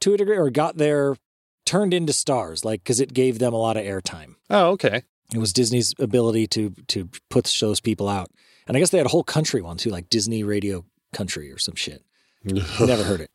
to 0.00 0.14
a 0.14 0.16
degree 0.16 0.36
or 0.36 0.48
got 0.50 0.76
their 0.76 1.16
turned 1.64 1.92
into 1.92 2.12
stars 2.12 2.64
like 2.64 2.84
cuz 2.84 3.00
it 3.00 3.12
gave 3.12 3.38
them 3.40 3.52
a 3.52 3.58
lot 3.58 3.76
of 3.76 3.84
airtime. 3.84 4.36
Oh, 4.48 4.70
okay. 4.72 5.02
It 5.34 5.38
was 5.38 5.52
Disney's 5.52 5.94
ability 5.98 6.46
to 6.48 6.70
to 6.88 7.08
put 7.30 7.52
those 7.60 7.80
people 7.80 8.08
out. 8.08 8.30
And 8.68 8.76
I 8.76 8.80
guess 8.80 8.90
they 8.90 8.98
had 8.98 9.06
a 9.06 9.10
whole 9.10 9.24
country 9.24 9.60
one 9.62 9.76
too 9.76 9.90
like 9.90 10.08
Disney 10.10 10.42
Radio 10.44 10.84
Country 11.12 11.50
or 11.52 11.58
some 11.58 11.74
shit. 11.76 12.04
Never 12.44 13.02
heard 13.04 13.20
it. 13.20 13.30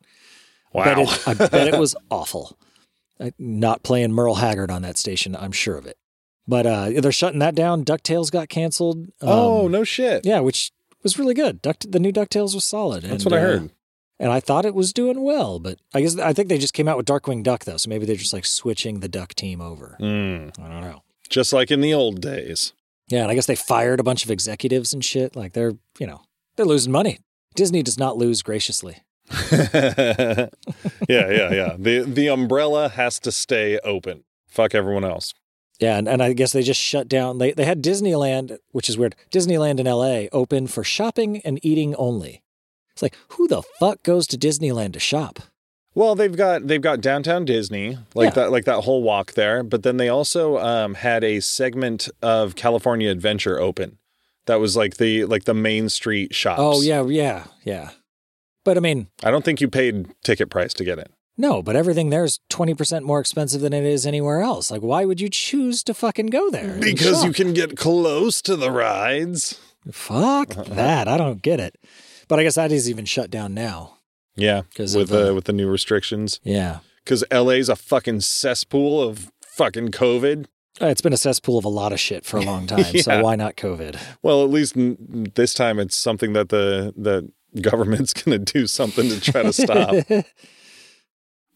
wow. 0.72 0.84
Bet 0.84 0.98
it, 0.98 1.28
I 1.28 1.34
bet 1.34 1.68
it 1.68 1.78
was 1.78 1.94
awful. 2.10 2.56
Uh, 3.20 3.30
Not 3.38 3.82
playing 3.82 4.12
Merle 4.12 4.36
Haggard 4.36 4.70
on 4.70 4.82
that 4.82 4.96
station, 4.98 5.36
I'm 5.36 5.52
sure 5.52 5.76
of 5.76 5.86
it. 5.86 5.98
But 6.48 6.66
uh, 6.66 6.90
they're 7.00 7.12
shutting 7.12 7.38
that 7.40 7.54
down. 7.54 7.84
Ducktales 7.84 8.30
got 8.30 8.48
canceled. 8.48 9.08
oh, 9.20 9.66
Um, 9.66 9.72
no 9.72 9.84
shit. 9.84 10.24
yeah, 10.26 10.40
which 10.40 10.72
was 11.02 11.18
really 11.18 11.34
good. 11.34 11.60
Duck, 11.62 11.76
the 11.86 12.00
new 12.00 12.10
Ducktales 12.12 12.54
was 12.54 12.64
solid. 12.64 13.04
That's 13.04 13.24
and, 13.24 13.32
what 13.32 13.38
I 13.38 13.42
uh, 13.42 13.46
heard. 13.46 13.70
and 14.18 14.32
I 14.32 14.40
thought 14.40 14.64
it 14.64 14.74
was 14.74 14.92
doing 14.92 15.22
well, 15.22 15.58
but 15.60 15.78
I 15.94 16.00
guess 16.00 16.18
I 16.18 16.32
think 16.32 16.48
they 16.48 16.58
just 16.58 16.74
came 16.74 16.88
out 16.88 16.96
with 16.96 17.06
Darkwing 17.06 17.42
Duck 17.42 17.64
though, 17.64 17.76
so 17.76 17.88
maybe 17.90 18.06
they're 18.06 18.16
just 18.16 18.32
like 18.32 18.46
switching 18.46 19.00
the 19.00 19.08
Duck 19.08 19.34
team 19.34 19.60
over. 19.60 19.96
Mm. 20.00 20.58
I 20.58 20.68
don't 20.68 20.80
know. 20.80 21.02
Just 21.32 21.52
like 21.52 21.70
in 21.70 21.80
the 21.80 21.94
old 21.94 22.20
days. 22.20 22.72
Yeah, 23.08 23.22
and 23.22 23.30
I 23.30 23.34
guess 23.34 23.46
they 23.46 23.56
fired 23.56 24.00
a 24.00 24.04
bunch 24.04 24.24
of 24.24 24.30
executives 24.30 24.92
and 24.92 25.04
shit. 25.04 25.34
Like 25.34 25.52
they're 25.52 25.74
you 25.98 26.06
know 26.06 26.22
they're 26.56 26.66
losing 26.66 26.92
money. 26.92 27.18
Disney 27.54 27.82
does 27.82 27.98
not 27.98 28.16
lose 28.16 28.42
graciously. 28.42 29.02
yeah, 29.52 30.48
yeah, 31.08 31.52
yeah. 31.52 31.76
The 31.78 32.04
the 32.06 32.28
umbrella 32.28 32.88
has 32.90 33.18
to 33.20 33.32
stay 33.32 33.78
open. 33.80 34.24
Fuck 34.46 34.74
everyone 34.74 35.04
else. 35.04 35.34
Yeah, 35.78 35.96
and, 35.96 36.08
and 36.08 36.22
I 36.22 36.32
guess 36.32 36.52
they 36.52 36.62
just 36.62 36.80
shut 36.80 37.08
down. 37.08 37.38
They 37.38 37.52
they 37.52 37.64
had 37.64 37.82
Disneyland, 37.82 38.58
which 38.70 38.88
is 38.88 38.98
weird. 38.98 39.16
Disneyland 39.30 39.80
in 39.80 39.86
L.A. 39.86 40.28
open 40.30 40.66
for 40.66 40.84
shopping 40.84 41.40
and 41.44 41.58
eating 41.64 41.94
only. 41.96 42.42
It's 42.92 43.02
like 43.02 43.16
who 43.28 43.48
the 43.48 43.62
fuck 43.80 44.02
goes 44.02 44.26
to 44.28 44.38
Disneyland 44.38 44.92
to 44.92 45.00
shop? 45.00 45.40
Well, 45.94 46.14
they've 46.14 46.34
got 46.36 46.66
they've 46.66 46.80
got 46.80 47.00
downtown 47.00 47.44
Disney, 47.44 47.98
like 48.14 48.30
Yeah. 48.30 48.34
that 48.44 48.50
like 48.52 48.64
that 48.64 48.84
whole 48.84 49.02
walk 49.02 49.32
there, 49.32 49.62
but 49.62 49.82
then 49.82 49.98
they 49.98 50.08
also 50.08 50.58
um, 50.58 50.94
had 50.94 51.22
a 51.22 51.40
segment 51.40 52.08
of 52.22 52.56
California 52.56 53.10
Adventure 53.10 53.58
open. 53.60 53.98
That 54.46 54.56
was 54.60 54.76
like 54.76 54.96
the 54.96 55.24
like 55.26 55.44
the 55.44 55.54
main 55.54 55.88
street 55.88 56.34
shops. 56.34 56.60
Oh 56.62 56.80
yeah, 56.82 57.04
yeah, 57.06 57.44
yeah. 57.64 57.90
But 58.64 58.76
I 58.76 58.80
mean, 58.80 59.08
I 59.22 59.30
don't 59.30 59.44
think 59.44 59.60
you 59.60 59.68
paid 59.68 60.06
ticket 60.24 60.48
price 60.50 60.72
to 60.74 60.84
get 60.84 60.98
in. 60.98 61.06
no. 61.36 61.62
But 61.62 61.76
everything 61.76 62.10
there's 62.10 62.40
twenty 62.48 62.74
percent 62.74 63.04
more 63.04 63.20
expensive 63.20 63.60
than 63.60 63.72
it 63.74 63.84
is 63.84 64.06
anywhere 64.06 64.40
else. 64.40 64.70
Like, 64.70 64.80
why 64.82 65.04
would 65.04 65.20
you 65.20 65.28
choose 65.28 65.82
to 65.84 65.94
fucking 65.94 66.26
go 66.26 66.50
there? 66.50 66.78
Because 66.80 67.22
you 67.24 67.32
can 67.32 67.52
get 67.52 67.76
close 67.76 68.40
to 68.42 68.56
the 68.56 68.70
rides. 68.70 69.60
Fuck 69.92 70.54
that. 70.66 71.06
I 71.06 71.16
don't 71.18 71.42
get 71.42 71.60
it. 71.60 71.76
But 72.28 72.38
I 72.40 72.44
guess 72.44 72.54
that 72.54 72.72
is 72.72 72.88
even 72.88 73.04
shut 73.04 73.30
down 73.30 73.52
now. 73.52 73.98
Yeah, 74.36 74.62
'Cause 74.74 74.96
with 74.96 75.10
of, 75.10 75.16
uh, 75.16 75.24
the 75.26 75.34
with 75.34 75.44
the 75.44 75.52
new 75.52 75.68
restrictions. 75.68 76.40
Yeah. 76.42 76.78
Because 77.04 77.24
LA's 77.30 77.68
a 77.68 77.76
fucking 77.76 78.20
cesspool 78.20 79.00
of 79.02 79.30
fucking 79.42 79.88
COVID. 79.90 80.46
Uh, 80.80 80.86
It's 80.86 81.00
been 81.02 81.12
a 81.12 81.16
cesspool 81.18 81.58
of 81.58 81.64
a 81.64 81.68
lot 81.68 81.92
of 81.92 82.00
shit 82.00 82.24
for 82.24 82.38
a 82.38 82.42
long 82.42 82.66
time. 82.68 82.84
Yeah. 82.92 83.02
So 83.02 83.22
why 83.22 83.36
not 83.36 83.56
COVID? 83.56 83.98
Well, 84.22 84.42
at 84.44 84.50
least 84.50 84.76
n- 84.76 85.30
this 85.34 85.52
time 85.52 85.78
it's 85.78 85.96
something 85.96 86.32
that 86.32 86.48
the 86.48 86.94
the 86.96 87.30
government's 87.60 88.14
going 88.22 88.42
to 88.42 88.52
do 88.52 88.66
something 88.66 89.08
to 89.10 89.20
try 89.20 89.42
to 89.42 89.52
stop. 89.52 89.94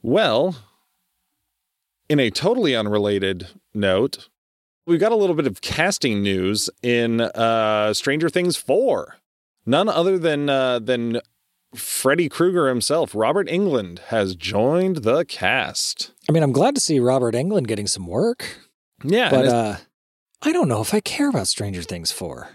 well, 0.02 0.56
in 2.08 2.20
a 2.20 2.30
totally 2.30 2.76
unrelated 2.76 3.48
note, 3.74 4.28
we've 4.86 5.00
got 5.00 5.12
a 5.12 5.16
little 5.16 5.34
bit 5.34 5.46
of 5.46 5.60
casting 5.60 6.22
news 6.22 6.70
in 6.82 7.20
uh, 7.20 7.92
Stranger 7.94 8.28
Things 8.28 8.56
4. 8.56 9.16
None 9.64 9.88
other 9.88 10.16
than 10.18 10.48
uh, 10.48 10.78
than 10.78 11.20
Freddy 11.74 12.28
Krueger 12.28 12.68
himself, 12.68 13.14
Robert 13.14 13.48
Englund, 13.48 13.98
has 14.06 14.34
joined 14.34 14.98
the 14.98 15.24
cast. 15.24 16.12
I 16.28 16.32
mean, 16.32 16.42
I'm 16.42 16.52
glad 16.52 16.74
to 16.74 16.80
see 16.80 16.98
Robert 17.00 17.34
Englund 17.34 17.66
getting 17.66 17.86
some 17.86 18.06
work, 18.06 18.58
Yeah, 19.04 19.30
but 19.30 19.46
uh, 19.46 19.76
I 20.42 20.52
don't 20.52 20.68
know 20.68 20.80
if 20.80 20.94
I 20.94 21.00
care 21.00 21.28
about 21.28 21.48
Stranger 21.48 21.82
Things 21.82 22.12
4. 22.12 22.48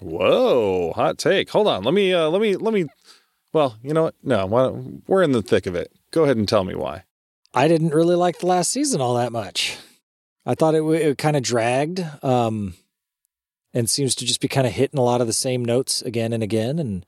Whoa, 0.00 0.92
hot 0.94 1.16
take. 1.18 1.50
Hold 1.50 1.68
on. 1.68 1.82
Let 1.82 1.94
me 1.94 2.12
uh 2.12 2.28
let 2.28 2.42
me 2.42 2.56
let 2.56 2.74
me 2.74 2.84
well, 3.54 3.76
you 3.82 3.94
know 3.94 4.02
what? 4.04 4.14
No, 4.22 5.00
we're 5.06 5.22
in 5.22 5.32
the 5.32 5.40
thick 5.40 5.64
of 5.66 5.74
it. 5.74 5.90
Go 6.10 6.24
ahead 6.24 6.36
and 6.36 6.46
tell 6.46 6.64
me 6.64 6.74
why. 6.74 7.04
I 7.54 7.68
didn't 7.68 7.94
really 7.94 8.14
like 8.16 8.38
the 8.40 8.46
last 8.46 8.70
season 8.70 9.00
all 9.00 9.14
that 9.14 9.32
much. 9.32 9.78
I 10.44 10.54
thought 10.54 10.74
it, 10.74 10.78
w- 10.80 11.00
it 11.00 11.16
kind 11.16 11.34
of 11.36 11.42
dragged 11.42 12.04
um, 12.22 12.74
and 13.72 13.88
seems 13.88 14.14
to 14.16 14.26
just 14.26 14.40
be 14.42 14.48
kind 14.48 14.66
of 14.66 14.74
hitting 14.74 14.98
a 14.98 15.02
lot 15.02 15.22
of 15.22 15.26
the 15.26 15.32
same 15.32 15.64
notes 15.64 16.02
again 16.02 16.34
and 16.34 16.42
again. 16.42 16.78
And 16.78 17.06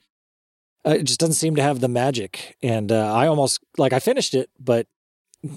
uh, 0.88 0.92
it 0.92 1.04
just 1.04 1.20
doesn't 1.20 1.34
seem 1.34 1.56
to 1.56 1.62
have 1.62 1.80
the 1.80 1.88
magic. 1.88 2.56
And 2.62 2.90
uh, 2.90 3.12
I 3.12 3.26
almost, 3.26 3.60
like, 3.76 3.92
I 3.92 3.98
finished 3.98 4.34
it, 4.34 4.48
but 4.58 4.86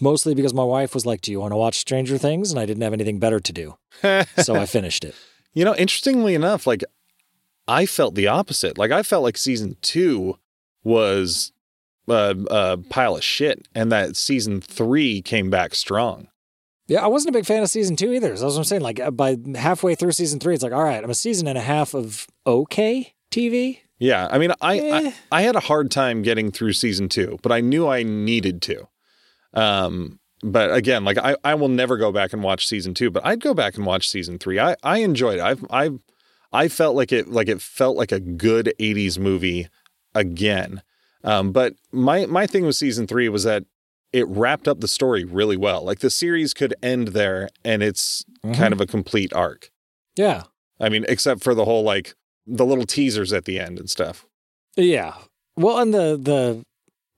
mostly 0.01 0.35
because 0.35 0.53
my 0.53 0.63
wife 0.63 0.93
was 0.93 1.05
like, 1.05 1.21
Do 1.21 1.31
you 1.31 1.39
want 1.39 1.53
to 1.53 1.57
watch 1.57 1.77
Stranger 1.77 2.17
Things? 2.17 2.51
And 2.51 2.59
I 2.59 2.65
didn't 2.65 2.83
have 2.83 2.93
anything 2.93 3.19
better 3.19 3.39
to 3.39 3.53
do. 3.53 3.77
So 4.43 4.55
I 4.55 4.65
finished 4.65 5.03
it. 5.03 5.15
You 5.53 5.65
know, 5.65 5.75
interestingly 5.75 6.33
enough, 6.33 6.65
like 6.65 6.83
I 7.67 7.85
felt 7.85 8.15
the 8.15 8.27
opposite. 8.27 8.77
Like 8.77 8.91
I 8.91 9.03
felt 9.03 9.23
like 9.23 9.37
season 9.37 9.77
two 9.81 10.37
was 10.83 11.51
a, 12.07 12.35
a 12.49 12.77
pile 12.77 13.15
of 13.15 13.23
shit, 13.23 13.67
and 13.75 13.91
that 13.91 14.15
season 14.15 14.61
three 14.61 15.21
came 15.21 15.49
back 15.49 15.75
strong. 15.75 16.27
Yeah, 16.87 17.03
I 17.03 17.07
wasn't 17.07 17.35
a 17.35 17.37
big 17.37 17.45
fan 17.45 17.63
of 17.63 17.69
season 17.69 17.95
two 17.95 18.11
either. 18.13 18.35
So 18.35 18.43
that's 18.43 18.55
what 18.55 18.59
I'm 18.59 18.63
saying. 18.65 18.81
Like, 18.81 18.99
uh, 18.99 19.11
by 19.11 19.37
halfway 19.55 19.95
through 19.95 20.11
season 20.13 20.39
three, 20.39 20.53
it's 20.53 20.63
like, 20.63 20.73
All 20.73 20.83
right, 20.83 21.03
I'm 21.03 21.09
a 21.09 21.15
season 21.15 21.47
and 21.47 21.57
a 21.57 21.61
half 21.61 21.93
of 21.93 22.27
okay 22.45 23.13
TV. 23.29 23.79
Yeah, 24.01 24.27
I 24.31 24.39
mean, 24.39 24.51
I, 24.61 24.79
Eh. 24.79 25.11
I 25.31 25.39
I 25.39 25.41
had 25.43 25.55
a 25.55 25.59
hard 25.59 25.91
time 25.91 26.23
getting 26.23 26.51
through 26.51 26.73
season 26.73 27.07
two, 27.07 27.37
but 27.43 27.51
I 27.51 27.61
knew 27.61 27.87
I 27.87 28.01
needed 28.01 28.59
to. 28.63 28.87
Um, 29.53 30.19
but 30.41 30.73
again, 30.73 31.05
like 31.05 31.19
I, 31.19 31.35
I 31.43 31.53
will 31.53 31.67
never 31.69 31.97
go 31.97 32.11
back 32.11 32.33
and 32.33 32.41
watch 32.41 32.65
season 32.65 32.95
two, 32.95 33.11
but 33.11 33.23
I'd 33.23 33.41
go 33.41 33.53
back 33.53 33.75
and 33.75 33.85
watch 33.85 34.09
season 34.09 34.39
three. 34.39 34.59
I, 34.59 34.75
I 34.81 34.97
enjoyed 34.99 35.37
it. 35.37 35.43
I've 35.43 35.63
I 35.69 35.91
I 36.51 36.67
felt 36.67 36.95
like 36.95 37.11
it 37.11 37.27
like 37.27 37.47
it 37.47 37.61
felt 37.61 37.95
like 37.95 38.11
a 38.11 38.19
good 38.19 38.73
'80s 38.79 39.19
movie 39.19 39.69
again. 40.15 40.81
Um, 41.23 41.51
but 41.51 41.75
my 41.91 42.25
my 42.25 42.47
thing 42.47 42.65
with 42.65 42.75
season 42.75 43.05
three 43.05 43.29
was 43.29 43.43
that 43.43 43.65
it 44.11 44.27
wrapped 44.27 44.67
up 44.67 44.79
the 44.79 44.87
story 44.87 45.23
really 45.23 45.57
well. 45.57 45.83
Like 45.83 45.99
the 45.99 46.09
series 46.09 46.55
could 46.55 46.73
end 46.81 47.09
there, 47.09 47.49
and 47.63 47.83
it's 47.83 48.25
kind 48.55 48.73
of 48.73 48.81
a 48.81 48.87
complete 48.87 49.31
arc. 49.33 49.69
Yeah. 50.15 50.45
I 50.79 50.89
mean, 50.89 51.05
except 51.07 51.43
for 51.43 51.53
the 51.53 51.65
whole 51.65 51.83
like 51.83 52.15
the 52.47 52.65
little 52.65 52.85
teasers 52.85 53.31
at 53.33 53.45
the 53.45 53.59
end 53.59 53.79
and 53.79 53.89
stuff. 53.89 54.25
Yeah. 54.75 55.15
Well, 55.57 55.79
and 55.79 55.93
the 55.93 56.17
the 56.21 56.65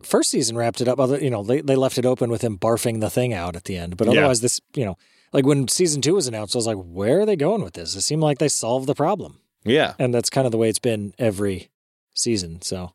first 0.06 0.30
season 0.32 0.58
wrapped 0.58 0.82
it 0.82 0.88
up. 0.88 1.00
Other, 1.00 1.20
you 1.20 1.30
know, 1.30 1.44
they 1.44 1.62
they 1.62 1.76
left 1.76 1.98
it 1.98 2.06
open 2.06 2.30
with 2.30 2.42
him 2.42 2.58
barfing 2.58 3.00
the 3.00 3.10
thing 3.10 3.34
out 3.34 3.56
at 3.56 3.66
the 3.66 3.78
end. 3.78 3.98
But 3.98 4.08
Yeah. 4.08 4.14
otherwise, 4.20 4.42
this, 4.42 4.60
you 4.76 4.86
know, 4.86 4.98
like 5.32 5.46
when 5.46 5.68
season 5.68 6.02
two 6.02 6.16
was 6.16 6.28
announced, 6.28 6.56
I 6.56 6.58
was 6.60 6.68
like, 6.68 6.78
where 6.78 7.22
are 7.22 7.26
they 7.26 7.36
going 7.36 7.64
with 7.64 7.74
this? 7.74 7.96
It 7.96 8.02
seemed 8.02 8.22
like 8.22 8.38
they 8.40 8.48
solved 8.50 8.88
the 8.88 8.96
problem, 8.96 9.40
Yeah. 9.64 9.94
and 10.00 10.14
that's 10.14 10.30
kind 10.30 10.46
of 10.46 10.52
the 10.52 10.58
way 10.58 10.70
it's 10.70 10.80
been 10.80 11.14
every 11.18 11.70
season. 12.14 12.62
So 12.62 12.92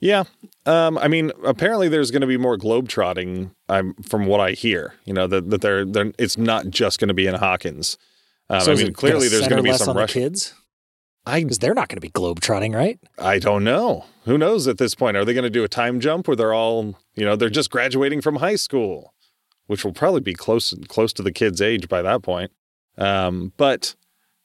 Yeah. 0.00 0.24
Um, 0.66 0.98
I 0.98 1.08
mean, 1.08 1.30
apparently 1.44 1.88
there's 1.88 2.10
going 2.10 2.20
to 2.22 2.26
be 2.26 2.36
more 2.36 2.56
globetrotting. 2.58 3.50
Um, 3.68 3.94
from 4.06 4.26
what 4.26 4.40
I 4.40 4.52
hear, 4.52 4.94
you 5.04 5.12
know 5.14 5.26
that 5.26 5.50
that 5.50 5.60
they're, 5.60 5.84
they're 5.84 6.12
it's 6.18 6.36
not 6.36 6.68
just 6.70 6.98
going 7.00 7.08
to 7.08 7.14
be 7.14 7.26
in 7.26 7.34
Hawkins. 7.34 7.96
Um, 8.50 8.60
So 8.60 8.72
I 8.72 8.76
mean, 8.76 8.92
clearly 8.92 9.28
there's 9.28 9.48
going 9.48 9.62
to 9.62 9.70
be 9.70 9.76
some 9.76 9.96
Russian. 9.96 10.22
kids 10.22 10.54
because 11.26 11.58
they're 11.58 11.74
not 11.74 11.88
going 11.88 11.96
to 11.96 12.00
be 12.00 12.10
globetrotting, 12.10 12.74
right? 12.74 12.98
I 13.18 13.38
don't 13.38 13.64
know. 13.64 14.04
Who 14.24 14.38
knows 14.38 14.68
at 14.68 14.78
this 14.78 14.94
point? 14.94 15.16
Are 15.16 15.24
they 15.24 15.34
going 15.34 15.44
to 15.44 15.50
do 15.50 15.64
a 15.64 15.68
time 15.68 16.00
jump 16.00 16.26
where 16.28 16.36
they're 16.36 16.54
all 16.54 16.96
you 17.14 17.24
know 17.24 17.36
they're 17.36 17.50
just 17.50 17.70
graduating 17.70 18.20
from 18.20 18.36
high 18.36 18.56
school, 18.56 19.14
which 19.66 19.84
will 19.84 19.92
probably 19.92 20.20
be 20.20 20.34
close 20.34 20.74
close 20.88 21.12
to 21.14 21.22
the 21.22 21.32
kid's 21.32 21.60
age 21.60 21.88
by 21.88 22.02
that 22.02 22.22
point. 22.22 22.52
Um, 22.96 23.52
but 23.56 23.94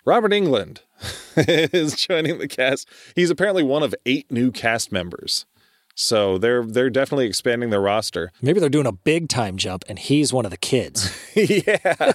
Robert 0.06 0.32
Englund 0.32 0.80
is 1.38 1.96
joining 1.96 2.39
the 2.39 2.48
cast. 2.48 2.88
He's 3.15 3.30
apparently 3.30 3.63
one 3.63 3.84
of 3.84 3.94
eight 4.06 4.32
new 4.32 4.52
cast 4.52 4.92
members. 4.92 5.46
So 6.01 6.38
they're 6.38 6.63
they're 6.63 6.89
definitely 6.89 7.25
expanding 7.25 7.71
their 7.71 7.81
roster. 7.81 8.31
Maybe 8.41 8.62
they're 8.62 8.69
doing 8.69 8.85
a 8.85 8.93
big 8.93 9.27
time 9.27 9.57
jump, 9.57 9.83
and 9.89 9.99
he's 9.99 10.31
one 10.31 10.45
of 10.45 10.51
the 10.51 10.57
kids. 10.57 11.13
yeah. 11.35 12.13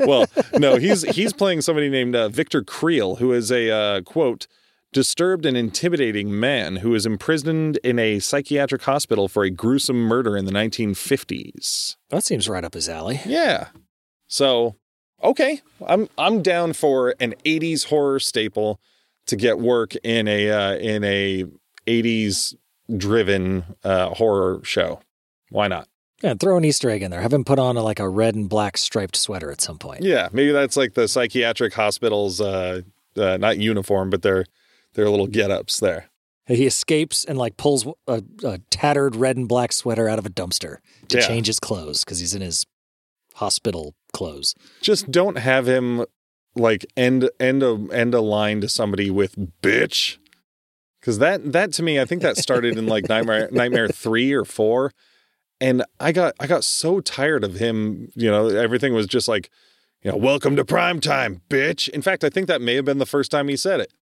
well, 0.00 0.26
no, 0.58 0.76
he's 0.76 1.04
he's 1.14 1.32
playing 1.32 1.62
somebody 1.62 1.88
named 1.88 2.14
uh, 2.14 2.28
Victor 2.28 2.62
Creel, 2.62 3.16
who 3.16 3.32
is 3.32 3.50
a 3.50 3.70
uh, 3.70 4.00
quote 4.02 4.46
disturbed 4.92 5.46
and 5.46 5.56
intimidating 5.56 6.38
man 6.38 6.76
who 6.76 6.94
is 6.94 7.06
imprisoned 7.06 7.78
in 7.82 7.98
a 7.98 8.18
psychiatric 8.18 8.82
hospital 8.82 9.26
for 9.26 9.42
a 9.42 9.50
gruesome 9.50 9.96
murder 9.96 10.36
in 10.36 10.44
the 10.44 10.52
1950s. 10.52 11.96
that 12.10 12.24
seems 12.24 12.46
right 12.46 12.62
up 12.62 12.74
his 12.74 12.90
alley. 12.90 13.22
Yeah. 13.24 13.68
So, 14.26 14.76
okay, 15.22 15.62
I'm 15.86 16.10
I'm 16.18 16.42
down 16.42 16.74
for 16.74 17.14
an 17.20 17.34
80s 17.46 17.86
horror 17.86 18.20
staple 18.20 18.80
to 19.28 19.36
get 19.36 19.58
work 19.58 19.94
in 20.04 20.28
a 20.28 20.50
uh, 20.50 20.74
in 20.76 21.02
a 21.04 21.44
80s 21.86 22.54
driven 22.94 23.64
uh, 23.82 24.10
horror 24.10 24.60
show. 24.64 25.00
Why 25.50 25.68
not? 25.68 25.88
Yeah, 26.22 26.34
throw 26.34 26.56
an 26.56 26.64
Easter 26.64 26.88
egg 26.90 27.02
in 27.02 27.10
there. 27.10 27.20
Have 27.20 27.32
him 27.32 27.44
put 27.44 27.58
on 27.58 27.76
a, 27.76 27.82
like 27.82 28.00
a 28.00 28.08
red 28.08 28.34
and 28.34 28.48
black 28.48 28.78
striped 28.78 29.16
sweater 29.16 29.50
at 29.50 29.60
some 29.60 29.78
point. 29.78 30.02
Yeah, 30.02 30.28
maybe 30.32 30.52
that's 30.52 30.76
like 30.76 30.94
the 30.94 31.06
psychiatric 31.08 31.74
hospital's 31.74 32.40
uh, 32.40 32.82
uh 33.16 33.36
not 33.36 33.58
uniform, 33.58 34.10
but 34.10 34.22
their 34.22 34.46
their 34.94 35.08
little 35.10 35.26
get-ups 35.26 35.80
there. 35.80 36.08
He 36.46 36.66
escapes 36.66 37.24
and 37.24 37.36
like 37.38 37.56
pulls 37.56 37.86
a, 38.06 38.22
a 38.44 38.58
tattered 38.70 39.16
red 39.16 39.36
and 39.36 39.48
black 39.48 39.72
sweater 39.72 40.08
out 40.08 40.18
of 40.18 40.26
a 40.26 40.30
dumpster 40.30 40.76
to 41.08 41.18
Yeah. 41.18 41.26
change 41.26 41.46
his 41.46 41.58
clothes 41.58 42.04
because 42.04 42.20
he's 42.20 42.34
in 42.34 42.42
his 42.42 42.64
hospital 43.34 43.94
clothes. 44.12 44.54
Just 44.80 45.10
don't 45.10 45.36
have 45.38 45.66
him 45.66 46.04
like 46.54 46.86
end 46.96 47.28
end 47.40 47.62
a 47.62 47.86
end 47.92 48.14
a 48.14 48.20
line 48.20 48.60
to 48.60 48.68
somebody 48.68 49.10
with 49.10 49.36
bitch. 49.62 50.18
Cause 51.04 51.18
that 51.18 51.52
that 51.52 51.70
to 51.74 51.82
me, 51.82 52.00
I 52.00 52.06
think 52.06 52.22
that 52.22 52.38
started 52.38 52.78
in 52.78 52.86
like 52.86 53.10
Nightmare 53.10 53.48
Nightmare 53.52 53.88
three 53.88 54.32
or 54.32 54.46
four. 54.46 54.90
And 55.60 55.84
I 56.00 56.12
got 56.12 56.34
I 56.40 56.46
got 56.46 56.64
so 56.64 57.00
tired 57.00 57.44
of 57.44 57.56
him, 57.56 58.10
you 58.14 58.30
know, 58.30 58.48
everything 58.48 58.94
was 58.94 59.06
just 59.06 59.28
like, 59.28 59.50
you 60.02 60.10
know, 60.10 60.16
welcome 60.16 60.56
to 60.56 60.64
prime 60.64 61.00
time, 61.00 61.42
bitch. 61.50 61.90
In 61.90 62.00
fact, 62.00 62.24
I 62.24 62.30
think 62.30 62.46
that 62.46 62.62
may 62.62 62.74
have 62.76 62.86
been 62.86 62.98
the 62.98 63.04
first 63.04 63.30
time 63.30 63.48
he 63.48 63.56
said 63.56 63.80
it. 63.80 63.92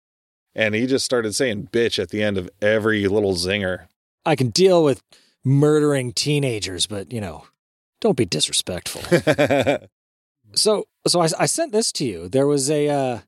And 0.55 0.77
he 0.77 0.87
just 0.87 1.05
started 1.05 1.35
saying 1.35 1.71
bitch 1.73 1.99
at 1.99 2.11
the 2.11 2.23
end 2.23 2.39
of 2.39 2.49
every 2.61 3.09
little 3.09 3.35
zinger. 3.35 3.87
I 4.25 4.37
can 4.37 4.51
deal 4.51 4.85
with 4.85 5.03
murdering 5.45 6.13
teenagers, 6.13 6.87
but 6.87 7.13
you 7.13 7.21
know, 7.21 7.47
don't 8.01 8.17
be 8.17 8.27
disrespectful. 8.27 9.03
so, 10.55 10.85
so 11.07 11.21
I, 11.21 11.29
I 11.39 11.47
sent 11.47 11.73
this 11.73 11.91
to 11.93 12.05
you. 12.05 12.29
There 12.29 12.47
was 12.47 12.71
a 12.71 12.89
uh, 12.89 13.19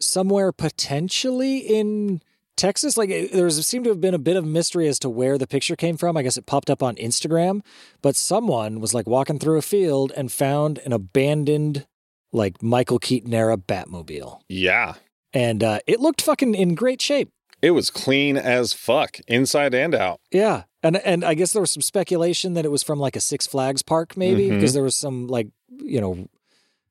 somewhere 0.00 0.50
potentially 0.52 1.58
in 1.58 2.22
Texas. 2.58 2.98
Like 2.98 3.08
it- 3.08 3.32
there 3.32 3.46
was, 3.46 3.66
seemed 3.66 3.84
to 3.84 3.90
have 3.90 4.00
been 4.02 4.12
a 4.14 4.18
bit 4.18 4.36
of 4.36 4.44
mystery 4.44 4.86
as 4.88 4.98
to 4.98 5.08
where 5.08 5.38
the 5.38 5.46
picture 5.46 5.76
came 5.76 5.96
from. 5.96 6.16
I 6.18 6.22
guess 6.22 6.36
it 6.36 6.44
popped 6.44 6.68
up 6.68 6.82
on 6.82 6.94
Instagram, 6.96 7.62
but 8.02 8.14
someone 8.16 8.80
was 8.80 8.92
like 8.92 9.06
walking 9.06 9.38
through 9.38 9.56
a 9.58 9.62
field 9.62 10.12
and 10.16 10.30
found 10.30 10.78
an 10.84 10.92
abandoned, 10.92 11.86
like 12.32 12.62
Michael 12.62 12.98
Keaton 12.98 13.32
era 13.32 13.56
Batmobile, 13.56 14.40
yeah. 14.50 14.94
and 15.32 15.64
uh, 15.64 15.78
it 15.86 16.00
looked 16.00 16.20
fucking 16.20 16.54
in 16.54 16.74
great 16.74 17.00
shape. 17.00 17.30
It 17.62 17.70
was 17.72 17.90
clean 17.90 18.36
as 18.36 18.72
fuck, 18.74 19.18
inside 19.26 19.74
and 19.74 19.94
out. 19.94 20.20
Yeah. 20.30 20.64
And 20.82 20.96
and 20.98 21.24
I 21.24 21.34
guess 21.34 21.50
there 21.52 21.60
was 21.62 21.72
some 21.72 21.82
speculation 21.82 22.54
that 22.54 22.64
it 22.64 22.70
was 22.70 22.84
from 22.84 23.00
like 23.00 23.16
a 23.16 23.20
Six 23.20 23.46
Flags 23.48 23.82
park, 23.82 24.16
maybe, 24.16 24.48
Mhm. 24.48 24.54
because 24.56 24.74
there 24.74 24.82
was 24.84 24.94
some 24.94 25.26
like, 25.26 25.48
you 25.82 26.00
know, 26.00 26.28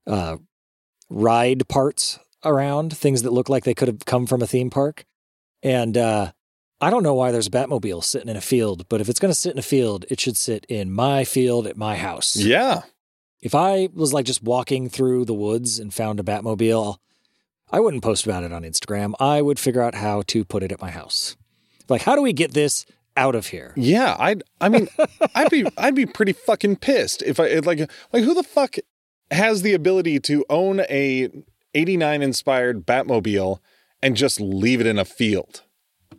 uh 0.05 0.35
ride 1.09 1.67
parts 1.69 2.19
around, 2.43 2.95
things 2.97 3.21
that 3.23 3.31
look 3.31 3.47
like 3.49 3.63
they 3.63 3.73
could 3.73 3.87
have 3.87 4.05
come 4.05 4.25
from 4.27 4.41
a 4.41 4.47
theme 4.47 4.69
park. 4.69 5.05
And 5.63 5.97
uh 5.97 6.31
I 6.79 6.91
don't 6.91 7.01
know 7.03 7.15
why 7.15 7.31
there's 7.31 7.47
a 7.47 7.51
Batmobile 7.51 8.03
sitting 8.03 8.29
in 8.29 8.37
a 8.37 8.41
field, 8.41 8.87
but 8.87 9.01
if 9.01 9.09
it's 9.09 9.19
gonna 9.19 9.33
sit 9.33 9.53
in 9.53 9.59
a 9.59 9.63
field, 9.63 10.05
it 10.09 10.19
should 10.19 10.37
sit 10.37 10.65
in 10.69 10.91
my 10.91 11.23
field 11.23 11.65
at 11.67 11.77
my 11.77 11.95
house. 11.95 12.35
Yeah. 12.35 12.81
If 13.41 13.55
I 13.55 13.89
was 13.93 14.13
like 14.13 14.25
just 14.25 14.43
walking 14.43 14.89
through 14.89 15.25
the 15.25 15.33
woods 15.33 15.79
and 15.79 15.93
found 15.93 16.19
a 16.19 16.23
Batmobile, 16.23 16.97
I 17.71 17.79
wouldn't 17.79 18.03
post 18.03 18.25
about 18.25 18.43
it 18.43 18.53
on 18.53 18.63
Instagram. 18.63 19.13
I 19.19 19.41
would 19.41 19.59
figure 19.59 19.81
out 19.81 19.95
how 19.95 20.23
to 20.27 20.45
put 20.45 20.63
it 20.63 20.71
at 20.71 20.81
my 20.81 20.89
house. 20.89 21.35
Like, 21.89 22.01
how 22.03 22.15
do 22.15 22.21
we 22.21 22.33
get 22.33 22.53
this 22.53 22.85
out 23.15 23.35
of 23.35 23.47
here? 23.47 23.73
Yeah, 23.75 24.15
I 24.19 24.37
I 24.61 24.69
mean, 24.69 24.87
I'd 25.35 25.49
be 25.49 25.65
I'd 25.77 25.95
be 25.95 26.05
pretty 26.05 26.33
fucking 26.33 26.77
pissed 26.77 27.21
if 27.23 27.39
I 27.39 27.59
like 27.59 27.89
like 28.13 28.23
who 28.23 28.33
the 28.33 28.43
fuck 28.43 28.75
has 29.31 29.61
the 29.61 29.73
ability 29.73 30.19
to 30.21 30.45
own 30.49 30.81
a 30.89 31.29
89 31.73 32.21
inspired 32.21 32.85
Batmobile 32.85 33.59
and 34.01 34.15
just 34.15 34.39
leave 34.39 34.81
it 34.81 34.87
in 34.87 34.97
a 34.99 35.05
field? 35.05 35.63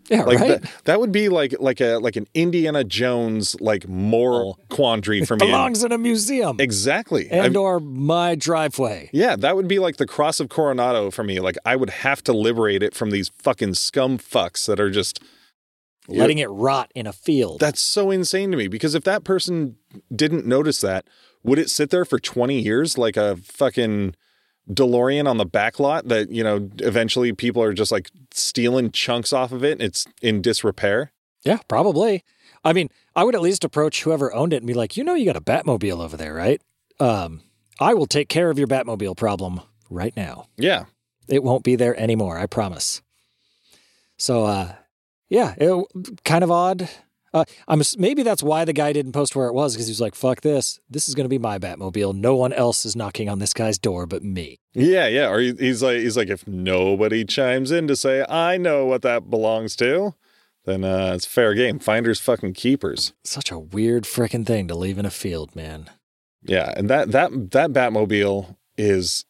Yeah, 0.08 0.22
Like 0.22 0.38
right. 0.38 0.62
that, 0.62 0.72
that 0.84 1.00
would 1.00 1.12
be 1.12 1.28
like 1.28 1.54
like 1.60 1.80
a 1.80 1.98
like 1.98 2.16
an 2.16 2.26
Indiana 2.34 2.82
Jones 2.82 3.60
like 3.60 3.86
moral 3.86 4.58
oh. 4.58 4.74
quandary 4.74 5.24
for 5.24 5.36
me. 5.36 5.46
Belongs 5.46 5.84
in 5.84 5.92
a 5.92 5.98
museum 5.98 6.56
Exactly. 6.58 7.28
and 7.30 7.42
I'm- 7.42 7.56
or 7.56 7.78
my 7.78 8.34
driveway. 8.34 9.10
yeah, 9.12 9.36
that 9.36 9.54
would 9.54 9.68
be 9.68 9.78
like 9.78 9.98
the 9.98 10.06
cross 10.06 10.40
of 10.40 10.48
Coronado 10.48 11.10
for 11.10 11.24
me. 11.24 11.40
Like 11.40 11.56
I 11.64 11.76
would 11.76 11.90
have 11.90 12.24
to 12.24 12.32
liberate 12.32 12.82
it 12.82 12.94
from 12.94 13.10
these 13.10 13.28
fucking 13.28 13.74
scum 13.74 14.18
fucks 14.18 14.66
that 14.66 14.80
are 14.80 14.90
just 14.90 15.20
Letting 16.08 16.38
it 16.38 16.48
rot 16.48 16.90
in 16.94 17.06
a 17.06 17.12
field. 17.12 17.60
That's 17.60 17.82
so 17.82 18.10
insane 18.10 18.50
to 18.50 18.56
me 18.56 18.66
because 18.66 18.94
if 18.94 19.04
that 19.04 19.24
person 19.24 19.76
didn't 20.14 20.46
notice 20.46 20.80
that, 20.80 21.06
would 21.42 21.58
it 21.58 21.68
sit 21.68 21.90
there 21.90 22.06
for 22.06 22.18
20 22.18 22.58
years 22.58 22.96
like 22.96 23.18
a 23.18 23.36
fucking 23.36 24.14
DeLorean 24.68 25.28
on 25.28 25.38
the 25.38 25.46
back 25.46 25.80
lot 25.80 26.08
that, 26.08 26.30
you 26.30 26.44
know, 26.44 26.68
eventually 26.78 27.32
people 27.32 27.62
are 27.62 27.72
just 27.72 27.90
like 27.90 28.10
stealing 28.32 28.90
chunks 28.90 29.32
off 29.32 29.52
of 29.52 29.64
it 29.64 29.72
and 29.72 29.82
it's 29.82 30.06
in 30.22 30.42
disrepair? 30.42 31.12
Yeah, 31.44 31.58
probably. 31.68 32.24
I 32.64 32.72
mean, 32.72 32.88
I 33.16 33.24
would 33.24 33.34
at 33.34 33.40
least 33.40 33.64
approach 33.64 34.02
whoever 34.02 34.32
owned 34.34 34.52
it 34.52 34.58
and 34.58 34.66
be 34.66 34.74
like, 34.74 34.96
you 34.96 35.04
know, 35.04 35.14
you 35.14 35.24
got 35.24 35.36
a 35.36 35.40
Batmobile 35.40 36.00
over 36.00 36.16
there, 36.16 36.34
right? 36.34 36.60
Um, 37.00 37.42
I 37.80 37.94
will 37.94 38.06
take 38.06 38.28
care 38.28 38.50
of 38.50 38.58
your 38.58 38.68
Batmobile 38.68 39.16
problem 39.16 39.60
right 39.88 40.16
now. 40.16 40.48
Yeah. 40.56 40.84
It 41.28 41.42
won't 41.42 41.64
be 41.64 41.76
there 41.76 41.98
anymore, 41.98 42.38
I 42.38 42.46
promise. 42.46 43.02
So, 44.16 44.44
uh, 44.44 44.74
yeah, 45.28 45.54
it, 45.56 46.24
kind 46.24 46.42
of 46.42 46.50
odd. 46.50 46.88
Uh, 47.40 47.44
I'm 47.68 47.82
maybe 47.98 48.22
that's 48.22 48.42
why 48.42 48.64
the 48.64 48.72
guy 48.72 48.92
didn't 48.92 49.12
post 49.12 49.36
where 49.36 49.48
it 49.48 49.54
was 49.54 49.74
because 49.74 49.86
he 49.86 49.90
was 49.90 50.00
like, 50.00 50.14
"Fuck 50.14 50.40
this! 50.40 50.80
This 50.90 51.08
is 51.08 51.14
going 51.14 51.24
to 51.24 51.28
be 51.28 51.38
my 51.38 51.58
Batmobile. 51.58 52.14
No 52.14 52.36
one 52.36 52.52
else 52.52 52.84
is 52.84 52.96
knocking 52.96 53.28
on 53.28 53.38
this 53.38 53.52
guy's 53.52 53.78
door 53.78 54.06
but 54.06 54.22
me." 54.22 54.58
Yeah, 54.74 55.06
yeah. 55.08 55.30
Or 55.30 55.40
he's 55.40 55.82
like, 55.82 55.98
he's 55.98 56.16
like, 56.16 56.28
if 56.28 56.46
nobody 56.46 57.24
chimes 57.24 57.70
in 57.70 57.88
to 57.88 57.96
say, 57.96 58.24
"I 58.28 58.56
know 58.56 58.86
what 58.86 59.02
that 59.02 59.30
belongs 59.30 59.76
to," 59.76 60.14
then 60.64 60.84
uh, 60.84 61.12
it's 61.14 61.26
fair 61.26 61.54
game. 61.54 61.78
Finders 61.78 62.20
fucking 62.20 62.54
keepers. 62.54 63.12
Such 63.24 63.50
a 63.50 63.58
weird 63.58 64.04
freaking 64.04 64.46
thing 64.46 64.68
to 64.68 64.74
leave 64.74 64.98
in 64.98 65.06
a 65.06 65.10
field, 65.10 65.54
man. 65.56 65.90
Yeah, 66.42 66.72
and 66.76 66.88
that 66.90 67.12
that 67.12 67.50
that 67.52 67.70
Batmobile 67.72 68.56
is 68.76 69.24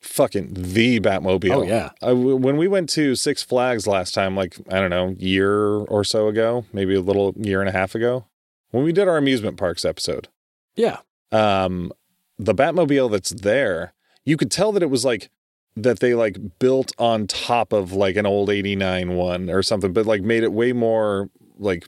fucking 0.00 0.54
the 0.54 1.00
Batmobile. 1.00 1.50
Oh 1.54 1.62
yeah. 1.62 1.90
I, 2.02 2.12
when 2.12 2.56
we 2.56 2.68
went 2.68 2.88
to 2.90 3.14
Six 3.14 3.42
Flags 3.42 3.86
last 3.86 4.14
time, 4.14 4.36
like 4.36 4.56
I 4.70 4.76
don't 4.80 4.90
know, 4.90 5.14
year 5.18 5.58
or 5.58 6.04
so 6.04 6.28
ago, 6.28 6.64
maybe 6.72 6.94
a 6.94 7.00
little 7.00 7.34
year 7.36 7.60
and 7.60 7.68
a 7.68 7.72
half 7.72 7.94
ago, 7.94 8.26
when 8.70 8.84
we 8.84 8.92
did 8.92 9.08
our 9.08 9.16
amusement 9.16 9.56
parks 9.56 9.84
episode, 9.84 10.28
Yeah. 10.74 10.98
um, 11.32 11.92
the 12.38 12.54
Batmobile 12.54 13.10
that's 13.10 13.30
there, 13.30 13.94
you 14.24 14.36
could 14.36 14.50
tell 14.50 14.72
that 14.72 14.82
it 14.82 14.90
was 14.90 15.04
like 15.04 15.30
that 15.76 16.00
they 16.00 16.14
like 16.14 16.36
built 16.58 16.92
on 16.98 17.26
top 17.26 17.72
of 17.72 17.92
like 17.92 18.16
an 18.16 18.26
old 18.26 18.50
89 18.50 19.14
one 19.14 19.50
or 19.50 19.62
something, 19.62 19.92
but 19.92 20.06
like 20.06 20.22
made 20.22 20.42
it 20.42 20.52
way 20.52 20.72
more 20.72 21.30
like 21.58 21.86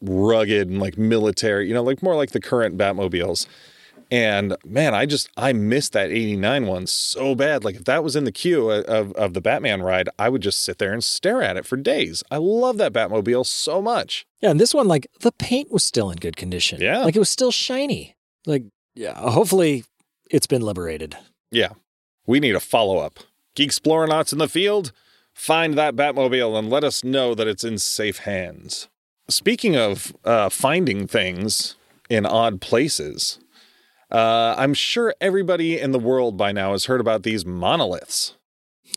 rugged 0.00 0.68
and 0.68 0.80
like 0.80 0.98
military, 0.98 1.68
you 1.68 1.74
know, 1.74 1.82
like 1.82 2.02
more 2.02 2.16
like 2.16 2.30
the 2.32 2.40
current 2.40 2.76
Batmobiles. 2.76 3.46
And 4.12 4.58
man, 4.62 4.94
I 4.94 5.06
just 5.06 5.30
I 5.38 5.54
missed 5.54 5.94
that 5.94 6.10
89 6.10 6.66
one 6.66 6.86
so 6.86 7.34
bad. 7.34 7.64
Like 7.64 7.76
if 7.76 7.84
that 7.84 8.04
was 8.04 8.14
in 8.14 8.24
the 8.24 8.30
queue 8.30 8.70
of, 8.70 9.12
of 9.12 9.32
the 9.32 9.40
Batman 9.40 9.80
ride, 9.80 10.10
I 10.18 10.28
would 10.28 10.42
just 10.42 10.62
sit 10.62 10.76
there 10.76 10.92
and 10.92 11.02
stare 11.02 11.40
at 11.42 11.56
it 11.56 11.64
for 11.64 11.78
days. 11.78 12.22
I 12.30 12.36
love 12.36 12.76
that 12.76 12.92
Batmobile 12.92 13.46
so 13.46 13.80
much. 13.80 14.26
Yeah, 14.42 14.50
and 14.50 14.60
this 14.60 14.74
one, 14.74 14.86
like 14.86 15.06
the 15.20 15.32
paint 15.32 15.72
was 15.72 15.82
still 15.82 16.10
in 16.10 16.18
good 16.18 16.36
condition. 16.36 16.78
Yeah. 16.78 16.98
like 16.98 17.16
it 17.16 17.20
was 17.20 17.30
still 17.30 17.50
shiny. 17.50 18.14
Like, 18.44 18.64
yeah, 18.94 19.14
hopefully 19.14 19.84
it's 20.30 20.46
been 20.46 20.60
liberated. 20.60 21.16
Yeah. 21.50 21.70
We 22.26 22.38
need 22.38 22.54
a 22.54 22.60
follow 22.60 22.98
up. 22.98 23.18
Geek 23.54 23.70
Exploranauts 23.70 24.30
in 24.30 24.38
the 24.38 24.48
field, 24.48 24.92
find 25.32 25.72
that 25.78 25.96
Batmobile 25.96 26.58
and 26.58 26.68
let 26.68 26.84
us 26.84 27.02
know 27.02 27.34
that 27.34 27.48
it's 27.48 27.64
in 27.64 27.78
safe 27.78 28.18
hands. 28.18 28.88
Speaking 29.30 29.74
of 29.74 30.14
uh, 30.22 30.50
finding 30.50 31.06
things 31.06 31.76
in 32.10 32.26
odd 32.26 32.60
places, 32.60 33.38
uh, 34.12 34.54
I'm 34.58 34.74
sure 34.74 35.14
everybody 35.20 35.78
in 35.80 35.92
the 35.92 35.98
world 35.98 36.36
by 36.36 36.52
now 36.52 36.72
has 36.72 36.84
heard 36.84 37.00
about 37.00 37.22
these 37.22 37.44
monoliths. 37.46 38.36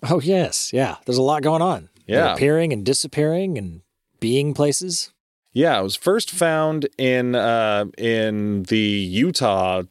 Oh 0.07 0.19
yes, 0.21 0.73
yeah. 0.73 0.97
There's 1.05 1.17
a 1.17 1.21
lot 1.23 1.41
going 1.41 1.61
on. 1.61 1.89
They're 2.07 2.17
Yeah. 2.25 2.33
appearing 2.33 2.73
and 2.73 2.85
disappearing 2.85 3.57
and 3.57 3.81
being 4.19 4.53
places. 4.53 5.11
Yeah, 5.53 5.79
it 5.79 5.83
was 5.83 5.95
first 5.95 6.29
found 6.31 6.89
in 6.97 7.33
uh, 7.33 7.85
in 7.97 8.63
the 8.63 8.77
Utah 8.77 9.83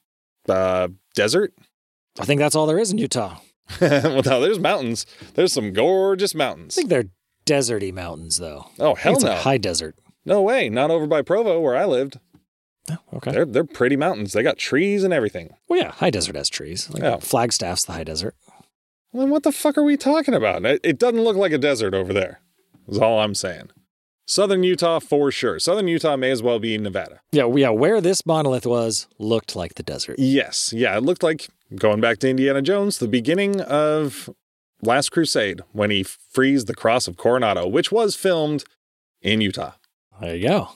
uh, 0.48 0.88
desert. 1.14 1.54
I 2.20 2.24
think 2.26 2.38
that's 2.38 2.54
all 2.54 2.66
there 2.66 2.78
is 2.78 2.92
in 2.92 2.98
Utah. 2.98 3.38
well, 3.80 4.22
no, 4.26 4.40
there's 4.42 4.58
mountains. 4.58 5.06
There's 5.34 5.52
some 5.54 5.72
gorgeous 5.72 6.34
mountains. 6.34 6.76
I 6.76 6.82
think 6.82 6.90
they're 6.90 7.08
deserty 7.46 7.92
mountains, 7.94 8.36
though. 8.36 8.66
Oh 8.78 8.94
hell 8.94 9.14
it's 9.14 9.24
no! 9.24 9.34
high 9.34 9.56
desert. 9.56 9.96
no 10.26 10.42
way! 10.42 10.68
Not 10.68 10.90
over 10.90 11.06
by 11.06 11.22
Provo 11.22 11.58
where 11.60 11.76
I 11.76 11.86
lived. 11.86 12.18
Oh, 12.90 12.98
okay. 13.14 13.32
They're 13.32 13.44
they're 13.46 13.64
pretty 13.64 13.96
mountains. 13.96 14.32
They 14.32 14.42
got 14.42 14.58
trees 14.58 15.04
and 15.04 15.12
everything. 15.14 15.54
Well, 15.68 15.80
yeah, 15.80 15.92
high 15.92 16.10
desert 16.10 16.36
has 16.36 16.48
trees. 16.48 16.90
Like 16.90 17.02
Yeah. 17.02 17.16
Flagstaff's 17.18 17.84
the 17.84 17.92
high 17.92 18.04
desert. 18.04 18.34
Well, 19.12 19.22
then 19.22 19.30
what 19.30 19.42
the 19.42 19.52
fuck 19.52 19.78
are 19.78 19.82
we 19.84 19.96
talking 19.96 20.34
about? 20.34 20.64
It, 20.64 20.80
it 20.84 20.98
doesn't 20.98 21.22
look 21.22 21.36
like 21.36 21.52
a 21.52 21.58
desert 21.58 21.94
over 21.94 22.12
there. 22.12 22.40
Is 22.88 22.98
all 22.98 23.20
I'm 23.20 23.34
saying. 23.34 23.70
Southern 24.26 24.62
Utah 24.62 24.98
for 25.00 25.30
sure. 25.30 25.58
Southern 25.58 25.86
Utah 25.88 26.16
may 26.16 26.30
as 26.30 26.42
well 26.42 26.58
be 26.58 26.76
Nevada. 26.78 27.20
Yeah, 27.32 27.46
yeah. 27.54 27.68
Where 27.70 28.00
this 28.00 28.24
monolith 28.26 28.66
was 28.66 29.06
looked 29.18 29.54
like 29.54 29.74
the 29.74 29.82
desert. 29.82 30.18
Yes, 30.18 30.72
yeah, 30.74 30.96
it 30.96 31.02
looked 31.02 31.22
like 31.22 31.48
going 31.76 32.00
back 32.00 32.18
to 32.18 32.28
Indiana 32.28 32.60
Jones, 32.62 32.98
the 32.98 33.08
beginning 33.08 33.60
of 33.60 34.28
Last 34.82 35.10
Crusade 35.10 35.60
when 35.72 35.90
he 35.90 36.02
frees 36.02 36.64
the 36.66 36.74
cross 36.74 37.06
of 37.06 37.16
Coronado, 37.16 37.66
which 37.66 37.92
was 37.92 38.16
filmed 38.16 38.64
in 39.22 39.40
Utah. 39.40 39.72
There 40.20 40.36
you 40.36 40.48
go. 40.48 40.68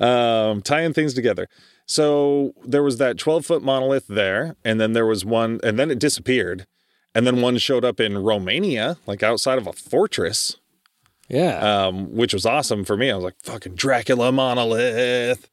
Um, 0.00 0.62
tying 0.62 0.92
things 0.92 1.14
together. 1.14 1.48
So 1.86 2.52
there 2.64 2.82
was 2.82 2.96
that 2.98 3.18
12 3.18 3.44
foot 3.46 3.62
monolith 3.62 4.06
there, 4.08 4.56
and 4.64 4.80
then 4.80 4.92
there 4.92 5.06
was 5.06 5.24
one, 5.24 5.60
and 5.62 5.78
then 5.78 5.90
it 5.90 5.98
disappeared. 5.98 6.66
And 7.14 7.26
then 7.26 7.40
one 7.40 7.58
showed 7.58 7.84
up 7.84 8.00
in 8.00 8.18
Romania, 8.18 8.96
like 9.06 9.22
outside 9.22 9.58
of 9.58 9.66
a 9.66 9.72
fortress, 9.72 10.56
Yeah. 11.28 11.58
um, 11.86 12.14
which 12.16 12.32
was 12.34 12.44
awesome 12.44 12.84
for 12.84 12.96
me. 12.96 13.10
I 13.10 13.14
was 13.14 13.24
like, 13.24 13.36
fucking 13.42 13.74
Dracula 13.76 14.32
monolith. 14.32 15.48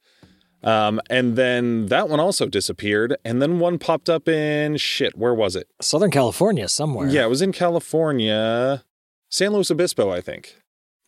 Um, 0.64 1.02
and 1.10 1.36
then 1.36 1.88
that 1.88 2.08
one 2.08 2.20
also 2.20 2.48
disappeared. 2.48 3.16
And 3.26 3.42
then 3.42 3.60
one 3.60 3.78
popped 3.80 4.10
up 4.10 4.28
in 4.28 4.78
shit, 4.78 5.18
where 5.18 5.34
was 5.34 5.56
it? 5.56 5.68
Southern 5.82 6.12
California 6.12 6.68
somewhere. 6.68 7.08
Yeah, 7.10 7.26
it 7.26 7.30
was 7.30 7.42
in 7.42 7.52
California, 7.52 8.84
San 9.30 9.54
Luis 9.54 9.70
Obispo, 9.72 10.10
I 10.12 10.22
think. 10.22 10.56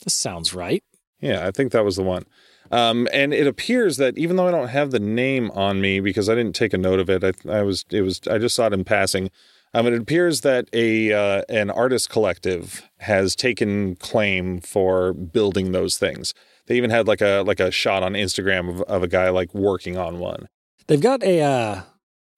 This 0.04 0.14
sounds 0.14 0.54
right. 0.54 0.84
Yeah, 1.22 1.48
I 1.48 1.52
think 1.52 1.72
that 1.72 1.86
was 1.86 1.96
the 1.96 2.04
one. 2.04 2.26
Um, 2.74 3.08
and 3.14 3.36
it 3.36 3.46
appears 3.46 3.98
that 3.98 4.18
even 4.18 4.36
though 4.36 4.48
I 4.48 4.52
don't 4.52 4.70
have 4.70 4.90
the 4.90 5.00
name 5.00 5.52
on 5.52 5.80
me 5.80 6.00
because 6.00 6.28
I 6.28 6.34
didn't 6.34 6.56
take 6.56 6.74
a 6.74 6.78
note 6.80 7.00
of 7.00 7.08
it, 7.08 7.24
I, 7.24 7.34
I 7.48 7.62
was 7.62 7.86
it 7.92 8.02
was 8.02 8.20
I 8.28 8.40
just 8.40 8.56
saw 8.56 8.66
it 8.66 8.74
in 8.74 8.84
passing. 8.84 9.30
Um, 9.76 9.86
it 9.86 9.94
appears 9.94 10.42
that 10.42 10.70
a 10.74 11.14
uh, 11.14 11.44
an 11.50 11.70
artist 11.70 12.10
collective 12.10 12.90
has 12.98 13.36
taken 13.36 13.96
claim 13.98 14.60
for 14.60 15.14
building 15.14 15.72
those 15.72 15.98
things. 15.98 16.34
They 16.66 16.76
even 16.76 16.90
had 16.90 17.08
like 17.08 17.22
a 17.22 17.44
like 17.46 17.60
a 17.60 17.70
shot 17.70 18.02
on 18.02 18.14
Instagram 18.14 18.68
of, 18.70 18.82
of 18.82 19.04
a 19.04 19.08
guy 19.08 19.30
like 19.30 19.54
working 19.54 19.96
on 19.96 20.18
one. 20.18 20.48
They've 20.88 21.00
got 21.00 21.22
a. 21.22 21.42
Uh, 21.42 21.82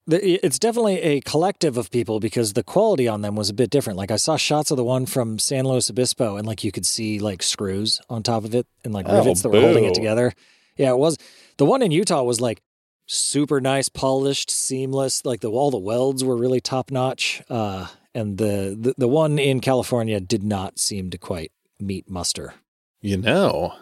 it's 0.07 0.59
definitely 0.59 1.01
a 1.01 1.21
collective 1.21 1.77
of 1.77 1.89
people 1.89 2.19
because 2.19 2.53
the 2.53 2.63
quality 2.63 3.07
on 3.07 3.21
them 3.21 3.35
was 3.35 3.49
a 3.49 3.53
bit 3.53 3.69
different. 3.69 3.97
Like 3.97 4.11
I 4.11 4.17
saw 4.17 4.37
shots 4.37 4.71
of 4.71 4.77
the 4.77 4.83
one 4.83 5.05
from 5.05 5.39
San 5.39 5.65
Luis 5.65 5.89
Obispo, 5.89 6.37
and 6.37 6.47
like 6.47 6.63
you 6.63 6.71
could 6.71 6.85
see 6.85 7.19
like 7.19 7.41
screws 7.41 7.99
on 8.09 8.23
top 8.23 8.43
of 8.45 8.53
it 8.53 8.67
and 8.83 8.93
like 8.93 9.07
Oh, 9.09 9.17
rivets 9.17 9.41
that 9.41 9.49
were 9.49 9.61
holding 9.61 9.85
it 9.85 9.93
together. 9.93 10.33
Yeah, 10.77 10.91
it 10.91 10.97
was. 10.97 11.17
The 11.57 11.65
one 11.65 11.81
in 11.81 11.91
Utah 11.91 12.23
was 12.23 12.41
like 12.41 12.61
super 13.07 13.61
nice, 13.61 13.89
polished, 13.89 14.49
seamless. 14.49 15.25
Like 15.25 15.41
the 15.41 15.49
all 15.49 15.71
the 15.71 15.77
welds 15.77 16.23
were 16.23 16.37
really 16.37 16.61
top 16.61 16.91
notch. 16.91 17.41
Uh, 17.49 17.87
and 18.13 18.37
the, 18.37 18.77
the 18.79 18.93
the 18.97 19.07
one 19.07 19.39
in 19.39 19.59
California 19.59 20.19
did 20.19 20.43
not 20.43 20.79
seem 20.79 21.09
to 21.09 21.17
quite 21.17 21.51
meet 21.79 22.09
muster. 22.09 22.53
You 23.01 23.17
know, 23.17 23.73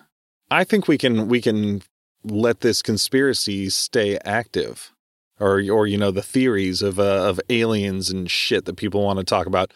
I 0.49 0.63
think 0.63 0.87
we 0.87 0.97
can 0.97 1.27
we 1.27 1.41
can 1.41 1.81
let 2.23 2.61
this 2.61 2.81
conspiracy 2.81 3.69
stay 3.69 4.17
active, 4.23 4.92
or 5.39 5.61
or 5.69 5.87
you 5.87 5.97
know 5.97 6.11
the 6.11 6.21
theories 6.21 6.81
of 6.81 6.99
uh, 6.99 7.27
of 7.29 7.39
aliens 7.49 8.09
and 8.09 8.29
shit 8.29 8.65
that 8.65 8.75
people 8.77 9.03
want 9.03 9.19
to 9.19 9.25
talk 9.25 9.47
about. 9.47 9.73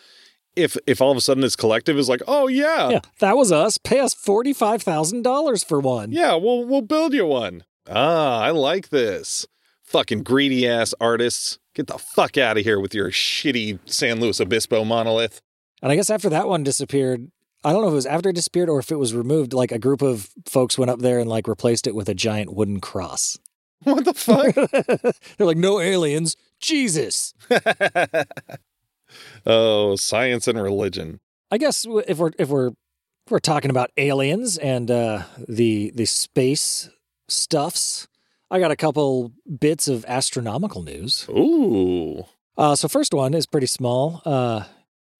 If 0.55 0.75
if 0.87 1.01
all 1.01 1.11
of 1.11 1.17
a 1.17 1.21
sudden 1.21 1.41
this 1.41 1.55
collective 1.55 1.97
is 1.97 2.09
like, 2.09 2.21
oh 2.27 2.47
yeah, 2.47 2.89
Yeah, 2.89 2.99
that 3.19 3.37
was 3.37 3.51
us. 3.51 3.77
Pay 3.77 3.99
us 3.99 4.13
forty 4.13 4.53
five 4.53 4.81
thousand 4.81 5.21
dollars 5.23 5.63
for 5.63 5.79
one. 5.79 6.11
yeah, 6.11 6.35
we'll 6.35 6.65
we'll 6.65 6.81
build 6.81 7.13
you 7.13 7.25
one. 7.25 7.63
Ah, 7.89 8.41
I 8.41 8.49
like 8.51 8.89
this. 8.89 9.45
Fucking 9.83 10.23
greedy 10.23 10.67
ass 10.67 10.93
artists, 10.99 11.59
get 11.73 11.87
the 11.87 11.97
fuck 11.97 12.37
out 12.37 12.57
of 12.57 12.63
here 12.65 12.79
with 12.79 12.93
your 12.93 13.09
shitty 13.11 13.79
San 13.85 14.19
Luis 14.19 14.41
Obispo 14.41 14.83
monolith. 14.83 15.41
And 15.81 15.91
I 15.91 15.95
guess 15.95 16.09
after 16.09 16.27
that 16.29 16.47
one 16.49 16.63
disappeared, 16.63 17.31
I 17.63 17.71
don't 17.71 17.81
know 17.83 17.87
if 17.87 17.91
it 17.93 17.95
was 17.95 18.05
after 18.05 18.29
it 18.29 18.33
disappeared 18.35 18.67
or 18.67 18.79
if 18.79 18.91
it 18.91 18.97
was 18.97 19.13
removed. 19.13 19.53
Like 19.53 19.71
a 19.71 19.79
group 19.79 20.01
of 20.01 20.29
folks 20.45 20.77
went 20.77 20.91
up 20.91 20.99
there 20.99 21.19
and 21.19 21.29
like 21.29 21.47
replaced 21.47 21.87
it 21.87 21.95
with 21.95 22.09
a 22.09 22.13
giant 22.15 22.53
wooden 22.53 22.81
cross. 22.81 23.37
What 23.83 24.05
the 24.05 24.13
fuck? 24.13 24.55
They're 25.37 25.47
like, 25.47 25.57
no 25.57 25.79
aliens, 25.79 26.35
Jesus. 26.59 27.33
oh, 29.45 29.95
science 29.95 30.47
and 30.47 30.61
religion. 30.61 31.19
I 31.51 31.57
guess 31.57 31.85
if 31.85 32.17
we're 32.17 32.31
if 32.37 32.49
we're 32.49 32.69
if 32.69 33.31
we're 33.31 33.39
talking 33.39 33.69
about 33.69 33.91
aliens 33.97 34.57
and 34.57 34.89
uh, 34.89 35.23
the 35.47 35.91
the 35.95 36.05
space 36.05 36.89
stuffs, 37.27 38.07
I 38.49 38.59
got 38.59 38.71
a 38.71 38.75
couple 38.75 39.31
bits 39.59 39.87
of 39.87 40.05
astronomical 40.07 40.81
news. 40.83 41.27
Ooh. 41.29 42.25
Uh, 42.57 42.75
so 42.75 42.87
first 42.87 43.13
one 43.13 43.33
is 43.33 43.45
pretty 43.45 43.67
small, 43.67 44.21
uh, 44.25 44.63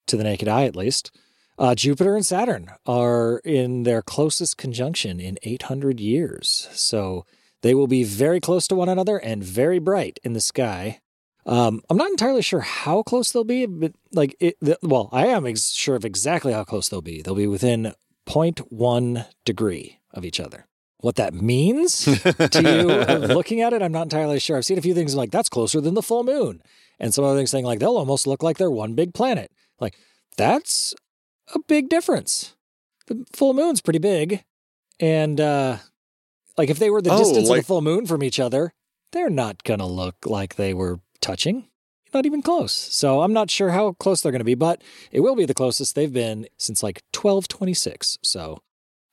to 0.07 0.17
the 0.17 0.23
naked 0.23 0.47
eye 0.47 0.65
at 0.65 0.75
least. 0.75 1.11
Uh, 1.59 1.75
Jupiter 1.75 2.15
and 2.15 2.25
Saturn 2.25 2.71
are 2.85 3.39
in 3.43 3.83
their 3.83 4.01
closest 4.01 4.57
conjunction 4.57 5.19
in 5.19 5.37
800 5.43 5.99
years, 5.99 6.67
so 6.71 7.25
they 7.61 7.73
will 7.73 7.87
be 7.87 8.03
very 8.03 8.39
close 8.39 8.67
to 8.67 8.75
one 8.75 8.89
another 8.89 9.17
and 9.17 9.43
very 9.43 9.79
bright 9.79 10.19
in 10.23 10.33
the 10.33 10.41
sky 10.41 10.99
Um, 11.45 11.81
I'm 11.89 11.95
not 11.97 12.09
entirely 12.09 12.41
sure 12.41 12.59
how 12.59 13.03
close 13.03 13.31
they'll 13.31 13.45
be, 13.45 13.65
but 13.65 13.93
like, 14.11 14.35
it, 14.41 14.57
the, 14.59 14.77
well, 14.83 15.07
I 15.13 15.27
am 15.27 15.45
ex- 15.45 15.71
sure 15.71 15.95
of 15.95 16.03
exactly 16.03 16.51
how 16.51 16.65
close 16.65 16.89
they'll 16.89 17.01
be. 17.01 17.21
They'll 17.21 17.35
be 17.35 17.47
within 17.47 17.93
0.1 18.27 19.25
degree 19.45 19.99
of 20.13 20.25
each 20.25 20.39
other. 20.39 20.67
What 20.99 21.15
that 21.15 21.33
means 21.33 22.03
to 22.03 22.61
you 22.61 23.27
looking 23.33 23.61
at 23.61 23.71
it, 23.71 23.81
I'm 23.81 23.91
not 23.91 24.03
entirely 24.03 24.39
sure. 24.39 24.57
I've 24.57 24.65
seen 24.65 24.77
a 24.79 24.81
few 24.81 24.93
things 24.95 25.15
like 25.15 25.31
that's 25.31 25.47
closer 25.47 25.79
than 25.79 25.93
the 25.93 26.01
full 26.01 26.23
moon, 26.23 26.61
and 26.99 27.13
some 27.13 27.23
other 27.23 27.37
things 27.37 27.51
saying 27.51 27.65
like 27.65 27.79
they'll 27.79 27.95
almost 27.97 28.25
look 28.27 28.41
like 28.43 28.57
they're 28.57 28.71
one 28.71 28.95
big 28.95 29.13
planet. 29.13 29.51
Like 29.79 29.95
that's 30.37 30.95
a 31.53 31.59
big 31.67 31.87
difference. 31.87 32.55
The 33.05 33.23
full 33.31 33.53
moon's 33.53 33.79
pretty 33.79 33.99
big, 33.99 34.43
and 34.99 35.39
uh, 35.39 35.77
like 36.57 36.69
if 36.69 36.79
they 36.79 36.89
were 36.89 37.01
the 37.01 37.11
Oh, 37.11 37.17
distance 37.19 37.49
of 37.49 37.55
the 37.57 37.63
full 37.63 37.81
moon 37.81 38.05
from 38.05 38.23
each 38.23 38.39
other, 38.39 38.73
they're 39.11 39.29
not 39.29 39.63
gonna 39.63 39.87
look 39.87 40.15
like 40.25 40.55
they 40.55 40.73
were 40.73 40.99
touching. 41.21 41.67
Not 42.13 42.25
even 42.25 42.41
close. 42.41 42.71
So 42.73 43.21
I'm 43.21 43.33
not 43.33 43.51
sure 43.51 43.71
how 43.71 43.91
close 43.93 44.21
they're 44.21 44.31
going 44.31 44.39
to 44.39 44.45
be, 44.45 44.55
but 44.55 44.81
it 45.11 45.19
will 45.19 45.35
be 45.35 45.43
the 45.45 45.53
closest 45.53 45.93
they've 45.93 46.11
been 46.11 46.47
since 46.57 46.81
like 46.81 47.01
1226. 47.13 48.17
So 48.23 48.59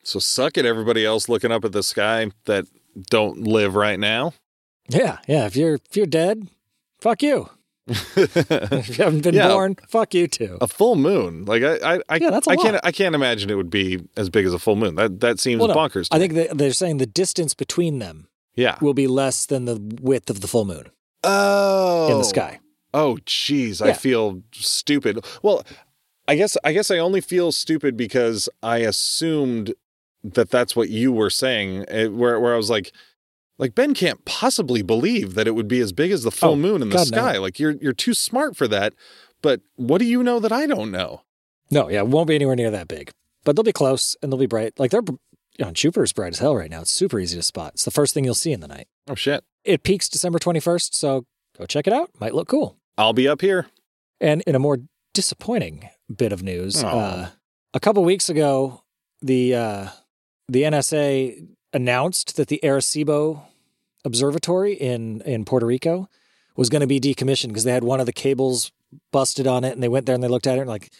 So 0.04 0.20
suck 0.20 0.56
it, 0.56 0.64
everybody 0.64 1.04
else 1.04 1.28
looking 1.28 1.50
up 1.50 1.64
at 1.64 1.72
the 1.72 1.82
sky 1.82 2.30
that 2.44 2.66
don't 3.10 3.40
live 3.40 3.74
right 3.74 3.98
now. 3.98 4.32
yeah, 4.88 5.18
yeah. 5.26 5.46
If 5.46 5.56
you're 5.56 5.74
if 5.74 5.96
you're 5.96 6.06
dead, 6.06 6.46
fuck 7.00 7.20
you. 7.22 7.48
If 7.86 8.98
you 8.98 9.04
haven't 9.04 9.22
been 9.22 9.34
Yeah. 9.34 9.48
born, 9.48 9.76
fuck 9.88 10.14
you 10.14 10.26
too. 10.26 10.56
a 10.60 10.66
full 10.66 10.96
moon, 10.96 11.44
like 11.44 11.62
I, 11.62 11.96
I, 11.96 12.00
I, 12.08 12.16
Yeah, 12.16 12.30
that's 12.30 12.46
a 12.46 12.50
I 12.50 12.56
can't. 12.56 12.80
I 12.82 12.92
can't 12.92 13.14
imagine 13.14 13.50
it 13.50 13.56
would 13.56 13.70
be 13.70 14.00
as 14.16 14.30
big 14.30 14.46
as 14.46 14.52
a 14.54 14.58
full 14.58 14.76
moon. 14.76 14.94
That 14.94 15.20
that 15.20 15.38
seems 15.40 15.58
Well, 15.60 15.68
no, 15.68 15.74
bonkers. 15.74 16.08
To 16.08 16.14
I 16.16 16.18
me. 16.18 16.28
think 16.28 16.58
they're 16.58 16.72
saying 16.72 16.98
the 16.98 17.06
distance 17.06 17.54
between 17.54 17.98
them 17.98 18.28
yeah. 18.54 18.78
will 18.80 18.94
be 18.94 19.06
less 19.06 19.44
than 19.46 19.64
the 19.66 19.76
width 20.00 20.30
of 20.30 20.40
the 20.40 20.48
full 20.48 20.64
moon 20.64 20.86
Oh, 21.22 22.10
in 22.12 22.18
the 22.18 22.24
sky. 22.24 22.60
Oh, 22.92 23.18
jeez, 23.26 23.82
I 23.82 23.92
feel 23.92 24.42
stupid. 24.52 25.24
Well, 25.42 25.64
I 26.28 26.36
guess 26.36 26.56
I 26.64 26.72
guess 26.72 26.90
I 26.90 26.98
only 26.98 27.20
feel 27.20 27.52
stupid 27.52 27.96
because 27.96 28.48
I 28.62 28.78
assumed 28.78 29.74
that 30.22 30.48
that's 30.50 30.74
what 30.74 30.88
you 30.88 31.12
were 31.12 31.28
saying. 31.30 31.84
eh, 31.88 32.06
Where 32.06 32.40
where 32.40 32.54
I 32.54 32.56
was 32.56 32.70
like, 32.70 32.92
like 33.58 33.74
Ben 33.74 33.94
can't 33.94 34.24
possibly 34.24 34.82
believe 34.82 35.34
that 35.34 35.46
it 35.46 35.52
would 35.54 35.68
be 35.68 35.80
as 35.80 35.92
big 35.92 36.10
as 36.10 36.22
the 36.22 36.30
full 36.30 36.50
Oh, 36.52 36.56
moon 36.56 36.82
in 36.82 36.88
the 36.90 36.96
God, 36.96 37.10
no. 37.10 37.16
sky. 37.18 37.38
Like 37.38 37.58
you're 37.58 37.72
you're 37.72 37.92
too 37.92 38.14
smart 38.14 38.56
for 38.56 38.66
that. 38.68 38.94
But 39.42 39.60
what 39.76 39.98
do 39.98 40.04
you 40.06 40.22
know 40.22 40.40
that 40.40 40.52
I 40.52 40.66
don't 40.66 40.90
know? 40.90 41.22
No, 41.70 41.88
yeah, 41.90 41.98
it 42.00 42.06
won't 42.08 42.28
be 42.28 42.34
anywhere 42.34 42.56
near 42.56 42.70
that 42.70 42.88
big, 42.88 43.10
but 43.44 43.56
they'll 43.56 43.62
be 43.62 43.72
close 43.72 44.16
and 44.22 44.30
they'll 44.32 44.38
be 44.38 44.46
bright. 44.46 44.78
Like 44.78 44.90
they're, 44.90 45.02
you 45.06 45.64
know, 45.64 45.70
Jupiter's 45.70 46.12
bright 46.12 46.32
as 46.32 46.38
hell 46.38 46.56
right 46.56 46.70
now. 46.70 46.80
It's 46.82 46.90
super 46.90 47.18
easy 47.20 47.36
to 47.36 47.42
spot. 47.42 47.72
It's 47.74 47.84
the 47.84 47.90
first 47.90 48.14
thing 48.14 48.24
you'll 48.24 48.34
see 48.34 48.52
in 48.52 48.60
the 48.60 48.68
night. 48.68 48.86
Oh 49.08 49.14
shit! 49.14 49.44
It 49.64 49.82
peaks 49.82 50.08
December 50.08 50.38
21st, 50.38 50.94
so 50.94 51.26
go 51.58 51.66
check 51.66 51.86
it 51.86 51.92
out. 51.92 52.10
Might 52.20 52.34
look 52.34 52.48
cool. 52.48 52.76
I'll 52.98 53.12
be 53.12 53.28
up 53.28 53.40
here. 53.40 53.66
And 54.20 54.42
in 54.46 54.54
a 54.54 54.58
more 54.58 54.78
disappointing 55.12 55.88
bit 56.14 56.32
of 56.32 56.42
news, 56.42 56.82
Aw. 56.82 56.88
uh, 56.88 57.28
a 57.72 57.80
couple 57.80 58.04
weeks 58.04 58.28
ago, 58.28 58.82
the 59.22 59.54
uh, 59.54 59.88
the 60.48 60.62
NSA 60.62 61.46
announced 61.74 62.36
that 62.36 62.48
the 62.48 62.60
Arecibo 62.62 63.42
Observatory 64.06 64.74
in 64.74 65.20
in 65.22 65.44
Puerto 65.44 65.66
Rico 65.66 66.08
was 66.56 66.68
going 66.68 66.80
to 66.80 66.86
be 66.86 67.00
decommissioned 67.00 67.48
because 67.48 67.64
they 67.64 67.72
had 67.72 67.84
one 67.84 68.00
of 68.00 68.06
the 68.06 68.12
cables 68.12 68.70
busted 69.12 69.46
on 69.46 69.64
it, 69.64 69.72
and 69.72 69.82
they 69.82 69.88
went 69.88 70.06
there 70.06 70.14
and 70.14 70.22
they 70.22 70.28
looked 70.28 70.46
at 70.46 70.58
it 70.58 70.62
and 70.62 70.70
like. 70.70 70.90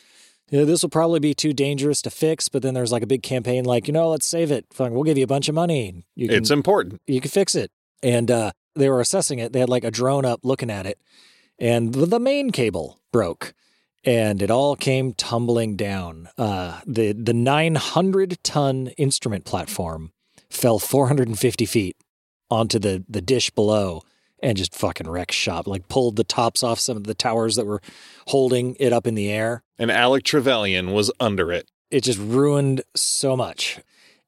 Yeah, 0.50 0.64
this 0.64 0.82
will 0.82 0.90
probably 0.90 1.20
be 1.20 1.32
too 1.32 1.54
dangerous 1.54 2.02
to 2.02 2.10
fix, 2.10 2.50
but 2.50 2.60
then 2.60 2.74
there's 2.74 2.92
like 2.92 3.02
a 3.02 3.06
big 3.06 3.22
campaign, 3.22 3.64
like 3.64 3.86
you 3.88 3.94
know, 3.94 4.10
let's 4.10 4.26
save 4.26 4.52
it. 4.52 4.66
We'll 4.78 5.02
give 5.02 5.16
you 5.16 5.24
a 5.24 5.26
bunch 5.26 5.48
of 5.48 5.54
money. 5.54 6.04
You 6.14 6.28
can 6.28 6.36
It's 6.36 6.50
important. 6.50 7.00
you 7.06 7.18
can 7.22 7.30
fix 7.30 7.54
it. 7.54 7.70
And 8.02 8.30
uh, 8.30 8.52
they 8.76 8.90
were 8.90 9.00
assessing 9.00 9.38
it. 9.38 9.54
They 9.54 9.60
had 9.60 9.70
like 9.70 9.84
a 9.84 9.90
drone 9.90 10.26
up 10.26 10.40
looking 10.44 10.70
at 10.70 10.84
it, 10.84 10.98
and 11.58 11.94
the, 11.94 12.04
the 12.04 12.20
main 12.20 12.50
cable 12.50 13.00
broke, 13.10 13.54
and 14.04 14.42
it 14.42 14.50
all 14.50 14.76
came 14.76 15.14
tumbling 15.14 15.76
down. 15.76 16.28
Uh, 16.36 16.82
the 16.86 17.12
the 17.12 17.32
900 17.32 18.36
ton 18.44 18.88
instrument 18.98 19.46
platform 19.46 20.12
fell 20.54 20.78
450 20.78 21.66
feet 21.66 21.96
onto 22.50 22.78
the 22.78 23.04
the 23.08 23.20
dish 23.20 23.50
below, 23.50 24.02
and 24.42 24.56
just 24.56 24.74
fucking 24.74 25.08
wrecked 25.08 25.32
shop. 25.32 25.66
Like 25.66 25.88
pulled 25.88 26.16
the 26.16 26.24
tops 26.24 26.62
off 26.62 26.78
some 26.78 26.96
of 26.96 27.04
the 27.04 27.14
towers 27.14 27.56
that 27.56 27.66
were 27.66 27.80
holding 28.28 28.76
it 28.80 28.92
up 28.92 29.06
in 29.06 29.14
the 29.14 29.30
air 29.30 29.62
And 29.78 29.90
Alec 29.90 30.24
Trevelyan 30.24 30.92
was 30.92 31.10
under 31.20 31.50
it. 31.52 31.68
it 31.90 32.02
just 32.04 32.18
ruined 32.18 32.82
so 32.94 33.36
much. 33.36 33.78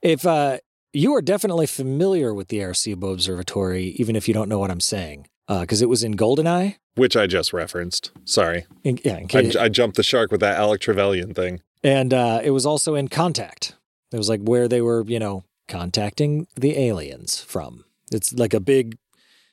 If 0.03 0.27
uh, 0.27 0.59
you 0.93 1.15
are 1.15 1.23
definitely 1.23 1.67
familiar 1.67 2.33
with 2.35 2.49
the 2.49 2.59
Arecibo 2.59 3.13
Observatory, 3.13 3.95
even 3.99 4.17
if 4.17 4.29
you 4.29 4.35
don't 4.35 4.49
know 4.49 4.59
what 4.59 4.71
I'm 4.71 4.81
saying, 4.81 5.27
because 5.49 5.83
it 5.83 5.89
was 5.89 6.03
in 6.05 6.15
Goldeneye. 6.17 6.77
Which 6.95 7.17
I 7.17 7.27
just 7.27 7.53
referenced. 7.53 8.11
Sorry. 8.25 8.67
In, 8.85 8.99
yeah, 9.05 9.19
in 9.19 9.57
I, 9.59 9.65
I 9.65 9.69
jumped 9.69 9.97
the 9.97 10.03
shark 10.03 10.31
with 10.31 10.41
that 10.41 10.57
Alec 10.57 10.81
Trevelyan 10.81 11.35
thing. 11.35 11.61
and 11.83 12.15
uh, 12.15 12.41
it 12.43 12.51
was 12.51 12.65
also 12.67 12.95
in 12.95 13.09
Contact. 13.09 13.75
It 14.13 14.17
was 14.19 14.29
like 14.29 14.41
where 14.41 14.69
they 14.69 14.81
were, 14.81 15.05
you 15.07 15.19
know, 15.19 15.43
contacting 15.69 16.47
the 16.55 16.79
aliens 16.79 17.41
from. 17.41 17.85
It's 18.13 18.33
like 18.33 18.55
a 18.55 18.61
big, 18.61 18.97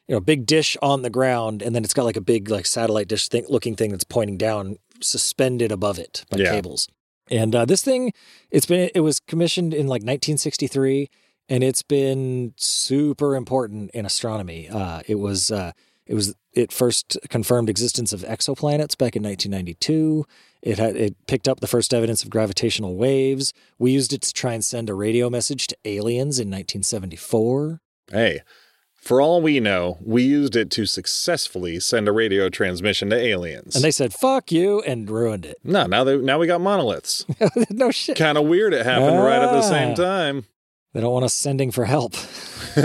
you 0.07 0.15
know, 0.15 0.19
big 0.19 0.45
dish 0.45 0.77
on 0.81 1.01
the 1.01 1.09
ground, 1.09 1.61
and 1.61 1.75
then 1.75 1.83
it's 1.83 1.93
got 1.93 2.05
like 2.05 2.17
a 2.17 2.21
big 2.21 2.49
like 2.49 2.65
satellite 2.65 3.07
dish 3.07 3.27
thing, 3.29 3.45
looking 3.49 3.75
thing 3.75 3.91
that's 3.91 4.03
pointing 4.03 4.37
down, 4.37 4.77
suspended 5.01 5.71
above 5.71 5.97
it 5.99 6.25
by 6.29 6.37
Yeah. 6.37 6.51
cables. 6.51 6.87
And 7.31 7.55
uh, 7.55 7.65
this 7.65 7.81
thing, 7.83 8.11
it's 8.51 8.65
been 8.65 8.89
it 8.93 8.99
was 8.99 9.19
commissioned 9.19 9.73
in 9.73 9.87
like 9.87 10.01
1963, 10.01 11.09
and 11.49 11.63
it's 11.63 11.81
been 11.83 12.53
super 12.57 13.35
important 13.35 13.91
in 13.91 14.05
astronomy. 14.05 14.69
Uh, 14.69 15.01
it 15.07 15.15
was 15.15 15.49
uh, 15.51 15.71
it 16.05 16.15
was 16.15 16.35
it 16.51 16.71
first 16.71 17.17
confirmed 17.29 17.69
existence 17.69 18.13
of 18.13 18.21
exoplanets 18.21 18.97
back 18.97 19.15
in 19.15 19.23
1992. 19.23 20.25
It 20.63 20.79
had 20.79 20.95
it 20.95 21.15
picked 21.27 21.49
up 21.49 21.59
the 21.59 21.67
first 21.67 21.93
evidence 21.93 22.23
of 22.23 22.29
gravitational 22.29 22.95
waves. 22.95 23.53
We 23.77 23.91
used 23.91 24.13
it 24.13 24.21
to 24.21 24.31
try 24.33 24.53
and 24.53 24.63
send 24.63 24.89
a 24.89 24.93
radio 24.93 25.29
message 25.29 25.67
to 25.67 25.77
aliens 25.83 26.39
in 26.39 26.47
1974. 26.49 27.81
Hey, 28.09 28.39
for 28.95 29.19
all 29.19 29.41
we 29.41 29.59
know, 29.59 29.97
we 30.01 30.23
used 30.23 30.55
it 30.55 30.71
to 30.71 30.85
successfully 30.85 31.81
send 31.81 32.07
a 32.07 32.13
radio 32.13 32.47
transmission 32.47 33.09
to 33.09 33.17
aliens. 33.17 33.75
And 33.75 33.83
they 33.83 33.91
said 33.91 34.13
"fuck 34.13 34.53
you" 34.53 34.79
and 34.83 35.09
ruined 35.09 35.45
it. 35.45 35.57
no, 35.65 35.85
now 35.85 36.05
they 36.05 36.15
now 36.17 36.39
we 36.39 36.47
got 36.47 36.61
monoliths. 36.61 37.25
no 37.69 37.91
shit. 37.91 38.15
kind 38.17 38.37
of 38.37 38.45
weird 38.45 38.73
it 38.73 38.85
happened 38.85 39.21
right 39.21 39.41
at 39.43 39.51
the 39.51 39.61
same 39.63 39.91
Ah. 39.91 39.95
time. 39.95 40.45
They 40.93 41.01
don't 41.01 41.11
want 41.11 41.25
us 41.25 41.33
sending 41.33 41.71
for 41.71 41.83
help. 41.83 42.13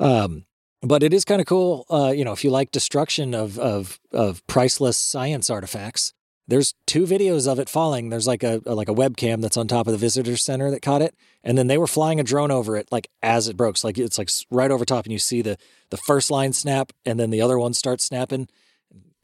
um, 0.00 0.44
but 0.82 1.02
it 1.02 1.14
is 1.14 1.24
kind 1.24 1.40
of 1.40 1.46
cool. 1.46 1.86
Uh, 1.88 2.12
you 2.14 2.24
know, 2.24 2.32
if 2.32 2.44
you 2.44 2.50
like 2.50 2.70
destruction 2.72 3.34
of 3.34 3.58
of 3.58 4.00
of 4.12 4.46
priceless 4.46 4.96
science 4.96 5.48
artifacts, 5.48 6.12
there's 6.48 6.74
two 6.86 7.04
videos 7.04 7.50
of 7.50 7.58
it 7.58 7.68
falling. 7.68 8.10
There's 8.10 8.26
like 8.26 8.42
a, 8.42 8.60
like 8.66 8.88
a 8.88 8.94
webcam 8.94 9.40
that's 9.40 9.56
on 9.56 9.68
top 9.68 9.86
of 9.86 9.92
the 9.92 9.98
visitor 9.98 10.36
center 10.36 10.70
that 10.70 10.82
caught 10.82 11.00
it, 11.00 11.14
and 11.44 11.56
then 11.56 11.68
they 11.68 11.78
were 11.78 11.86
flying 11.86 12.18
a 12.18 12.24
drone 12.24 12.50
over 12.50 12.76
it 12.76 12.88
like 12.90 13.08
as 13.22 13.48
it 13.48 13.56
broke. 13.56 13.76
So 13.76 13.88
like 13.88 13.98
it's 13.98 14.18
like 14.18 14.28
right 14.50 14.70
over 14.70 14.84
top, 14.84 15.04
and 15.04 15.12
you 15.12 15.18
see 15.18 15.40
the 15.40 15.56
the 15.90 15.96
first 15.96 16.30
line 16.30 16.52
snap, 16.52 16.92
and 17.06 17.18
then 17.18 17.30
the 17.30 17.40
other 17.40 17.58
one 17.58 17.74
starts 17.74 18.04
snapping, 18.04 18.48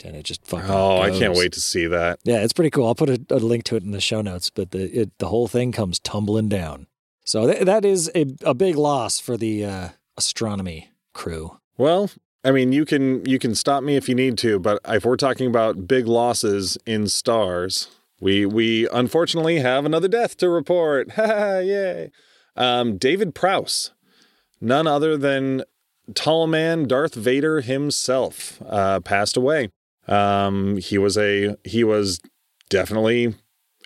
and 0.05 0.17
it 0.17 0.23
just 0.23 0.47
fucking. 0.47 0.71
Oh, 0.71 1.01
I 1.01 1.11
can't 1.11 1.35
wait 1.35 1.53
to 1.53 1.61
see 1.61 1.87
that. 1.87 2.21
Yeah, 2.23 2.43
it's 2.43 2.53
pretty 2.53 2.71
cool. 2.71 2.87
I'll 2.87 2.95
put 2.95 3.11
a, 3.11 3.21
a 3.31 3.37
link 3.37 3.65
to 3.65 3.77
it 3.77 3.83
in 3.83 3.91
the 3.91 4.01
show 4.01 4.23
notes, 4.23 4.49
but 4.49 4.71
the 4.71 5.01
it, 5.01 5.19
the 5.19 5.29
whole 5.29 5.49
thing 5.49 5.73
comes 5.73 5.99
tumbling 5.99 6.49
down. 6.49 6.87
So 7.25 7.51
th- 7.51 7.65
that 7.65 7.85
is 7.85 8.11
a, 8.15 8.27
a 8.43 8.55
big 8.55 8.77
loss 8.77 9.19
for 9.19 9.37
the 9.37 9.65
uh, 9.65 9.89
astronomy 10.17 10.91
crew. 11.19 11.59
Well, 11.77 12.11
I 12.45 12.53
mean, 12.53 12.73
you 12.73 12.87
can 12.87 13.25
you 13.27 13.39
can 13.39 13.55
stop 13.55 13.83
me 13.83 13.97
if 13.97 14.09
you 14.09 14.15
need 14.15 14.39
to, 14.39 14.59
but 14.59 14.81
if 14.87 15.05
we're 15.05 15.17
talking 15.17 15.49
about 15.49 15.87
big 15.87 16.07
losses 16.07 16.79
in 16.87 17.09
stars, 17.09 17.89
we 18.21 18.47
we 18.47 18.89
unfortunately 18.91 19.59
have 19.59 19.85
another 19.85 20.09
death 20.09 20.37
to 20.39 20.49
report. 20.49 21.09
Yay! 21.19 22.11
Um, 22.57 22.97
David 22.97 23.35
Prowse, 23.35 23.93
none 24.61 24.87
other 24.87 25.17
than 25.17 25.65
tall 26.15 26.47
man 26.47 26.87
Darth 26.87 27.15
Vader 27.15 27.61
himself, 27.61 28.63
uh, 28.67 29.01
passed 29.01 29.37
away. 29.37 29.71
Um, 30.07 30.79
he 30.79 30.97
was 30.99 31.19
a 31.19 31.57
he 31.65 31.83
was 31.85 32.21
definitely 32.71 33.35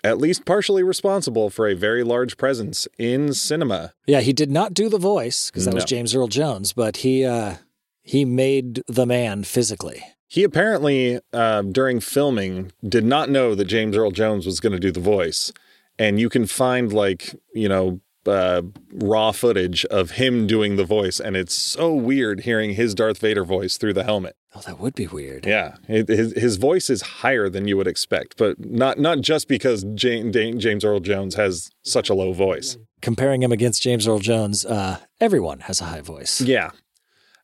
at 0.05 0.19
least 0.19 0.45
partially 0.45 0.83
responsible 0.83 1.51
for 1.51 1.69
a 1.69 1.75
very 1.75 2.03
large 2.03 2.37
presence 2.37 2.89
in 2.99 3.33
cinema. 3.33 3.93
Yeah, 4.07 4.21
he 4.21 4.33
did 4.33 4.51
not 4.51 4.75
do 4.75 4.89
the 4.89 4.99
voice 4.99 5.51
because 5.51 5.65
that 5.65 5.75
was 5.75 5.85
James 5.85 6.15
Earl 6.15 6.29
Jones, 6.29 6.73
but 6.73 6.99
he 6.99 7.25
uh, 7.25 7.57
he 8.03 8.25
made 8.25 8.83
the 8.87 9.07
man 9.07 9.45
physically. 9.45 10.03
He 10.29 10.45
apparently, 10.45 11.21
uh, 11.35 11.61
during 11.63 12.01
filming, 12.01 12.73
did 12.89 13.05
not 13.05 13.29
know 13.29 13.55
that 13.55 13.67
James 13.67 13.97
Earl 13.97 14.13
Jones 14.13 14.47
was 14.47 14.61
going 14.61 14.73
to 14.73 14.81
do 14.81 14.91
the 14.91 14.99
voice. 14.99 15.53
And 15.99 16.19
you 16.19 16.31
can 16.31 16.47
find, 16.47 16.91
like, 16.91 17.39
you 17.53 17.69
know, 17.69 18.01
uh, 18.27 18.62
raw 18.93 19.33
footage 19.33 19.85
of 19.87 20.12
him 20.12 20.47
doing 20.47 20.77
the 20.77 20.85
voice. 20.85 21.20
And 21.20 21.37
it's 21.37 21.55
so 21.55 21.93
weird 21.93 22.41
hearing 22.41 22.75
his 22.75 22.95
Darth 22.95 23.18
Vader 23.18 23.45
voice 23.45 23.77
through 23.77 23.95
the 23.95 24.05
helmet. 24.05 24.37
Oh, 24.55 24.61
that 24.61 24.79
would 24.79 24.95
be 24.95 25.07
weird. 25.07 25.47
Yeah. 25.47 25.77
His, 25.87 26.33
his 26.33 26.57
voice 26.57 26.91
is 26.91 27.03
higher 27.03 27.49
than 27.49 27.66
you 27.66 27.77
would 27.77 27.87
expect, 27.87 28.37
but 28.37 28.61
not, 28.61 28.99
not 28.99 29.20
just 29.20 29.49
because 29.49 29.85
James, 29.95 30.35
James 30.35 30.85
Earl 30.85 31.01
Jones 31.01 31.37
has 31.37 31.70
such 31.83 32.11
a 32.11 32.14
low 32.14 32.33
voice. 32.33 32.77
Comparing 33.01 33.43
him 33.43 33.53
against 33.53 33.83
James 33.83 34.07
Earl 34.07 34.18
Jones, 34.18 34.64
uh, 34.64 34.99
everyone 35.20 35.61
has 35.61 35.81
a 35.81 35.85
high 35.85 36.03
voice. 36.03 36.41
Yeah. 36.41 36.70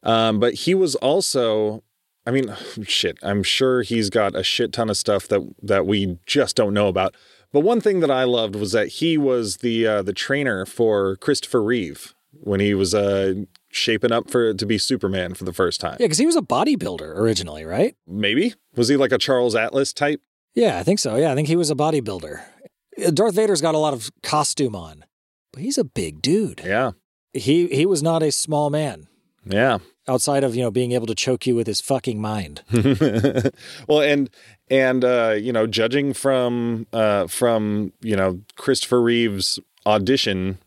Um, 0.03 0.39
but 0.39 0.55
he 0.55 0.75
was 0.75 0.95
also, 0.97 1.83
I 2.27 2.31
mean, 2.31 2.55
shit. 2.85 3.19
I'm 3.23 3.43
sure 3.43 3.83
he's 3.83 4.11
got 4.11 4.37
a 4.37 4.43
shit 4.43 4.73
ton 4.73 4.91
of 4.91 4.97
stuff 4.97 5.29
that 5.29 5.41
that 5.63 5.87
we 5.87 6.19
just 6.27 6.57
don't 6.57 6.75
know 6.75 6.89
about. 6.89 7.15
But 7.53 7.61
one 7.61 7.81
thing 7.81 8.01
that 8.01 8.11
I 8.11 8.25
loved 8.25 8.55
was 8.57 8.73
that 8.73 8.89
he 8.89 9.17
was 9.17 9.59
the 9.59 9.87
uh, 9.87 10.03
the 10.03 10.13
trainer 10.13 10.67
for 10.67 11.17
Christopher 11.17 11.63
Reeve 11.63 12.15
when 12.33 12.61
he 12.61 12.75
was 12.75 12.95
uh, 12.95 13.35
shaping 13.71 14.13
up 14.13 14.31
for 14.31 14.53
to 14.53 14.67
be 14.67 14.79
Superman 14.79 15.35
for 15.35 15.45
the 15.45 15.53
first 15.53 15.81
time. 15.81 15.97
Yeah, 15.99 16.07
because 16.07 16.19
he 16.19 16.27
was 16.27 16.37
a 16.37 16.43
bodybuilder 16.43 17.17
originally, 17.17 17.65
right? 17.65 17.97
Maybe 18.07 18.55
was 18.77 18.89
he 18.89 18.97
like 18.97 19.13
a 19.13 19.19
Charles 19.19 19.55
Atlas 19.55 19.93
type? 19.93 20.21
Yeah, 20.55 20.79
I 20.79 20.83
think 20.83 20.99
so. 20.99 21.17
Yeah, 21.17 21.33
I 21.33 21.35
think 21.35 21.49
he 21.49 21.57
was 21.57 21.71
a 21.71 21.75
bodybuilder. 21.75 22.43
Darth 23.15 23.35
Vader's 23.35 23.63
got 23.63 23.75
a 23.75 23.79
lot 23.79 23.95
of 23.95 24.11
costume 24.23 24.75
on, 24.75 25.05
but 25.53 25.63
he's 25.63 25.79
a 25.79 25.85
big 25.85 26.21
dude. 26.21 26.63
Yeah, 26.65 26.93
He 27.33 27.69
he 27.69 27.87
was 27.87 28.03
not 28.03 28.23
a 28.23 28.33
small 28.33 28.69
man 28.69 29.09
yeah. 29.51 29.79
Outside 30.09 30.45
of 30.45 30.55
you 30.55 30.63
know 30.63 30.71
being 30.71 30.93
able 30.93 31.07
to 31.07 31.15
choke 31.15 31.47
you 31.47 31.55
with 31.55 31.67
his 31.67 31.81
fucking 31.81 32.21
mind. 32.21 32.63
well, 33.87 34.01
and 34.01 34.31
and 34.71 35.05
uh, 35.05 35.37
you 35.39 35.53
know, 35.53 35.67
judging 35.67 36.13
from 36.13 36.87
uh, 36.93 37.27
from 37.27 37.93
you 38.01 38.17
know 38.17 38.41
Christopher 38.57 39.01
Reeve's 39.01 39.59
audition, 39.87 40.59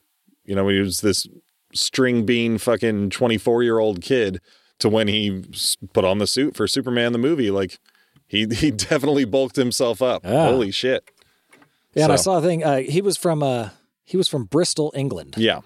you 0.45 0.55
know, 0.55 0.67
he 0.67 0.79
was 0.79 1.01
this 1.01 1.27
string 1.73 2.25
bean 2.25 2.57
fucking 2.57 3.09
twenty 3.09 3.37
four 3.37 3.63
year 3.63 3.79
old 3.79 4.01
kid 4.01 4.39
to 4.79 4.89
when 4.89 5.07
he 5.07 5.43
put 5.93 6.03
on 6.03 6.17
the 6.17 6.27
suit 6.27 6.55
for 6.55 6.67
Superman 6.67 7.11
the 7.13 7.19
movie, 7.19 7.51
like 7.51 7.79
he 8.27 8.45
he 8.51 8.71
definitely 8.71 9.25
bulked 9.25 9.55
himself 9.55 10.01
up. 10.01 10.25
Holy 10.25 10.71
shit! 10.71 11.09
Yeah, 11.93 12.05
and 12.05 12.13
I 12.13 12.17
saw 12.17 12.37
a 12.37 12.41
thing. 12.41 12.63
Uh, 12.63 12.77
he 12.77 13.01
was 13.01 13.17
from 13.17 13.43
uh 13.43 13.69
he 14.03 14.17
was 14.17 14.27
from 14.27 14.45
Bristol, 14.45 14.91
England, 14.95 15.35
Yeah, 15.37 15.61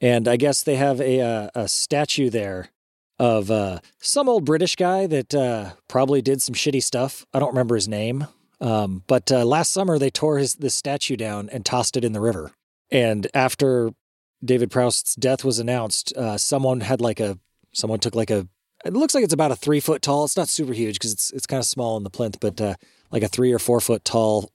and 0.00 0.28
I 0.28 0.36
guess 0.36 0.62
they 0.62 0.76
have 0.76 1.00
a 1.00 1.20
uh, 1.20 1.50
a 1.54 1.68
statue 1.68 2.30
there 2.30 2.70
of 3.18 3.50
uh, 3.50 3.80
some 4.00 4.28
old 4.28 4.44
British 4.44 4.76
guy 4.76 5.06
that 5.06 5.34
uh, 5.34 5.72
probably 5.88 6.22
did 6.22 6.40
some 6.40 6.54
shitty 6.54 6.82
stuff. 6.82 7.26
I 7.34 7.38
don't 7.38 7.50
remember 7.50 7.74
his 7.74 7.88
name, 7.88 8.26
um, 8.60 9.02
but 9.06 9.30
uh, 9.32 9.44
last 9.44 9.72
summer 9.72 9.98
they 9.98 10.10
tore 10.10 10.38
his 10.38 10.54
this 10.56 10.74
statue 10.74 11.16
down 11.16 11.48
and 11.50 11.64
tossed 11.64 11.96
it 11.96 12.04
in 12.04 12.12
the 12.12 12.20
river. 12.20 12.52
And 12.90 13.26
after 13.34 13.90
David 14.44 14.70
Prowse's 14.70 15.14
death 15.16 15.44
was 15.44 15.58
announced, 15.58 16.16
uh, 16.16 16.38
someone 16.38 16.80
had 16.80 17.00
like 17.00 17.20
a 17.20 17.38
someone 17.72 17.98
took 17.98 18.14
like 18.14 18.30
a 18.30 18.46
it 18.84 18.92
looks 18.92 19.14
like 19.14 19.24
it's 19.24 19.34
about 19.34 19.50
a 19.50 19.56
three 19.56 19.80
foot 19.80 20.02
tall. 20.02 20.24
It's 20.24 20.36
not 20.36 20.48
super 20.48 20.72
huge 20.72 20.94
because 20.94 21.12
it's 21.12 21.32
it's 21.32 21.46
kind 21.46 21.60
of 21.60 21.66
small 21.66 21.96
in 21.96 22.04
the 22.04 22.10
plinth, 22.10 22.38
but 22.40 22.60
uh, 22.60 22.74
like 23.10 23.22
a 23.22 23.28
three 23.28 23.52
or 23.52 23.58
four 23.58 23.80
foot 23.80 24.04
tall 24.04 24.52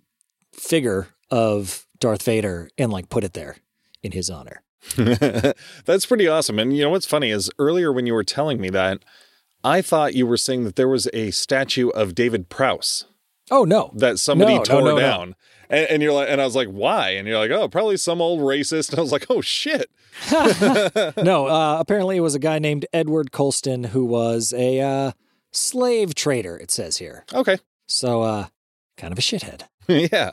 figure 0.54 1.08
of 1.30 1.86
Darth 2.00 2.24
Vader 2.24 2.70
and 2.78 2.92
like 2.92 3.10
put 3.10 3.24
it 3.24 3.34
there 3.34 3.58
in 4.02 4.12
his 4.12 4.30
honor. 4.30 4.63
that's 5.86 6.06
pretty 6.06 6.28
awesome. 6.28 6.60
And 6.60 6.76
you 6.76 6.84
know 6.84 6.90
what's 6.90 7.06
funny 7.06 7.32
is 7.32 7.50
earlier 7.58 7.92
when 7.92 8.06
you 8.06 8.14
were 8.14 8.24
telling 8.24 8.60
me 8.60 8.70
that, 8.70 9.04
I 9.64 9.82
thought 9.82 10.14
you 10.14 10.28
were 10.28 10.38
saying 10.38 10.66
that 10.66 10.76
there 10.76 10.90
was 10.90 11.08
a 11.14 11.32
statue 11.32 11.90
of 11.90 12.16
David 12.16 12.50
Prowse. 12.50 13.06
Oh 13.52 13.64
no, 13.64 13.92
that 13.96 14.20
somebody 14.20 14.56
no, 14.56 14.64
tore 14.64 14.82
no, 14.82 14.96
no. 14.96 15.00
down. 15.00 15.36
And, 15.70 15.88
and 15.90 16.04
you're 16.04 16.14
like, 16.14 16.30
and 16.30 16.42
I 16.42 16.46
was 16.46 16.56
like, 16.56 16.68
why? 16.68 17.12
And 17.12 17.28
you're 17.28 17.40
like, 17.40 17.52
oh, 17.52 17.68
probably 17.68 17.98
some 17.98 18.22
old 18.22 18.42
racist. 18.42 18.92
And 18.92 19.00
I 19.00 19.02
was 19.02 19.12
like, 19.12 19.26
oh 19.30 19.42
shit. 19.42 19.90
no. 20.32 21.48
Uh, 21.48 21.78
apparently, 21.80 22.18
it 22.18 22.22
was 22.22 22.36
a 22.36 22.40
guy 22.40 22.60
named 22.60 22.86
Edward 22.94 23.32
Colston 23.32 23.86
who 23.86 24.06
was 24.06 24.54
a 24.56 24.80
uh, 24.82 25.12
slave 25.52 26.14
trader. 26.16 26.58
It 26.58 26.72
says 26.72 26.98
here. 26.98 27.26
Okay. 27.34 27.58
So, 27.88 28.22
uh, 28.22 28.48
kind 28.98 29.12
of 29.12 29.18
a 29.18 29.22
shithead. 29.22 29.64
yeah. 29.88 30.32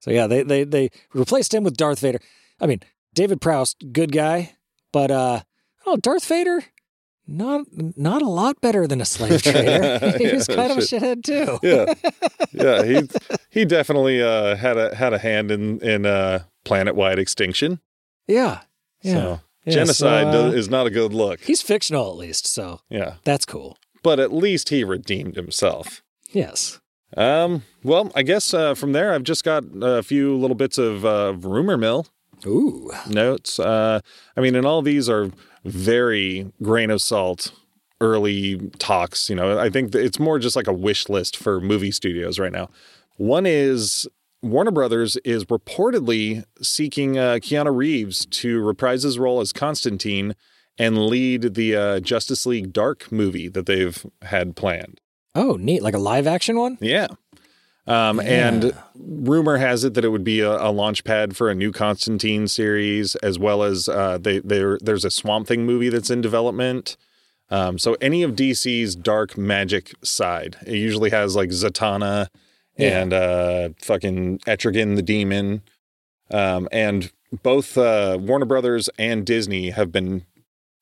So 0.00 0.10
yeah, 0.10 0.26
they 0.26 0.42
they 0.42 0.64
they 0.64 0.90
replaced 1.12 1.52
him 1.52 1.64
with 1.64 1.76
Darth 1.76 1.98
Vader. 2.00 2.20
I 2.60 2.66
mean, 2.66 2.80
David 3.18 3.40
Prowse, 3.40 3.74
good 3.90 4.12
guy, 4.12 4.52
but 4.92 5.10
uh, 5.10 5.40
oh, 5.86 5.96
Darth 5.96 6.24
Vader, 6.26 6.62
not 7.26 7.62
not 7.72 8.22
a 8.22 8.28
lot 8.28 8.60
better 8.60 8.86
than 8.86 9.00
a 9.00 9.04
slave 9.04 9.42
trader. 9.42 9.98
he 10.18 10.26
Yeah, 10.28 10.34
was 10.34 10.46
kind 10.46 10.70
of 10.70 10.78
a 10.78 10.82
shithead 10.82 11.24
too. 11.24 11.58
Yeah. 11.60 11.94
Yeah. 12.52 12.84
He 12.84 13.08
he 13.50 13.64
definitely 13.64 14.22
uh, 14.22 14.54
had 14.54 14.76
a 14.76 14.94
had 14.94 15.12
a 15.12 15.18
hand 15.18 15.50
in 15.50 15.80
in 15.80 16.06
uh, 16.06 16.44
planet 16.64 16.94
wide 16.94 17.18
extinction. 17.18 17.80
Yeah, 18.28 18.60
yeah. 19.02 19.14
So 19.14 19.40
Yeah, 19.64 19.72
genocide 19.74 20.32
so, 20.32 20.46
uh, 20.46 20.50
is 20.52 20.68
not 20.70 20.86
a 20.86 20.90
good 20.90 21.12
look. 21.12 21.40
He's 21.40 21.60
fictional 21.60 22.08
at 22.12 22.16
least, 22.16 22.46
so 22.46 22.82
Yeah. 22.88 23.14
that's 23.24 23.44
cool. 23.44 23.78
But 24.04 24.20
at 24.20 24.32
least 24.32 24.68
he 24.68 24.84
redeemed 24.84 25.34
himself. 25.34 26.02
Yes. 26.30 26.78
Um, 27.16 27.62
well, 27.82 28.12
I 28.14 28.22
guess 28.22 28.54
uh, 28.54 28.74
from 28.74 28.92
there, 28.92 29.12
I've 29.12 29.24
just 29.24 29.42
got 29.42 29.64
a 29.82 30.04
few 30.04 30.36
little 30.36 30.54
bits 30.54 30.78
of 30.78 31.04
uh, 31.04 31.34
rumor 31.40 31.76
mill 31.76 32.06
Ooh. 32.46 32.90
notes. 33.08 33.58
Uh, 33.58 34.00
I 34.36 34.40
mean, 34.40 34.54
and 34.54 34.66
all 34.66 34.82
these 34.82 35.08
are 35.08 35.30
very 35.64 36.52
grain 36.62 36.90
of 36.90 37.02
salt 37.02 37.52
early 38.00 38.70
talks. 38.78 39.28
You 39.28 39.36
know, 39.36 39.58
I 39.58 39.70
think 39.70 39.94
it's 39.94 40.18
more 40.18 40.38
just 40.38 40.56
like 40.56 40.66
a 40.66 40.72
wish 40.72 41.08
list 41.08 41.36
for 41.36 41.60
movie 41.60 41.90
studios 41.90 42.38
right 42.38 42.52
now. 42.52 42.70
One 43.16 43.46
is 43.46 44.06
Warner 44.42 44.70
Brothers 44.70 45.16
is 45.24 45.44
reportedly 45.46 46.44
seeking 46.62 47.18
uh, 47.18 47.34
Keanu 47.34 47.74
Reeves 47.74 48.26
to 48.26 48.62
reprise 48.62 49.02
his 49.02 49.18
role 49.18 49.40
as 49.40 49.52
Constantine 49.52 50.34
and 50.78 51.06
lead 51.08 51.54
the 51.54 51.74
uh, 51.74 52.00
Justice 52.00 52.46
League 52.46 52.72
Dark 52.72 53.10
movie 53.10 53.48
that 53.48 53.66
they've 53.66 54.06
had 54.22 54.54
planned. 54.54 55.00
Oh, 55.34 55.56
neat. 55.56 55.82
Like 55.82 55.94
a 55.94 55.98
live 55.98 56.26
action 56.26 56.56
one? 56.56 56.78
Yeah. 56.80 57.08
Um, 57.88 58.20
And 58.20 58.72
rumor 58.96 59.56
has 59.56 59.82
it 59.84 59.94
that 59.94 60.04
it 60.04 60.08
would 60.10 60.24
be 60.24 60.40
a, 60.40 60.50
a 60.50 60.70
launch 60.70 61.04
pad 61.04 61.36
for 61.36 61.48
a 61.50 61.54
new 61.54 61.72
Constantine 61.72 62.46
series, 62.46 63.16
as 63.16 63.38
well 63.38 63.62
as 63.62 63.88
uh, 63.88 64.18
they, 64.18 64.40
there, 64.40 64.78
there's 64.80 65.04
a 65.04 65.10
Swamp 65.10 65.46
Thing 65.48 65.64
movie 65.64 65.88
that's 65.88 66.10
in 66.10 66.20
development. 66.20 66.96
Um, 67.50 67.78
so 67.78 67.96
any 68.00 68.22
of 68.22 68.32
DC's 68.32 68.94
dark 68.94 69.38
magic 69.38 69.94
side, 70.04 70.56
it 70.66 70.74
usually 70.74 71.10
has 71.10 71.34
like 71.34 71.48
Zatanna 71.48 72.28
Yeah. 72.76 73.00
and 73.00 73.12
uh, 73.14 73.68
fucking 73.80 74.40
Etrigan 74.40 74.96
the 74.96 75.02
Demon. 75.02 75.62
Um, 76.30 76.68
and 76.70 77.10
both 77.42 77.78
uh, 77.78 78.18
Warner 78.20 78.44
Brothers 78.44 78.90
and 78.98 79.24
Disney 79.24 79.70
have 79.70 79.90
been, 79.90 80.26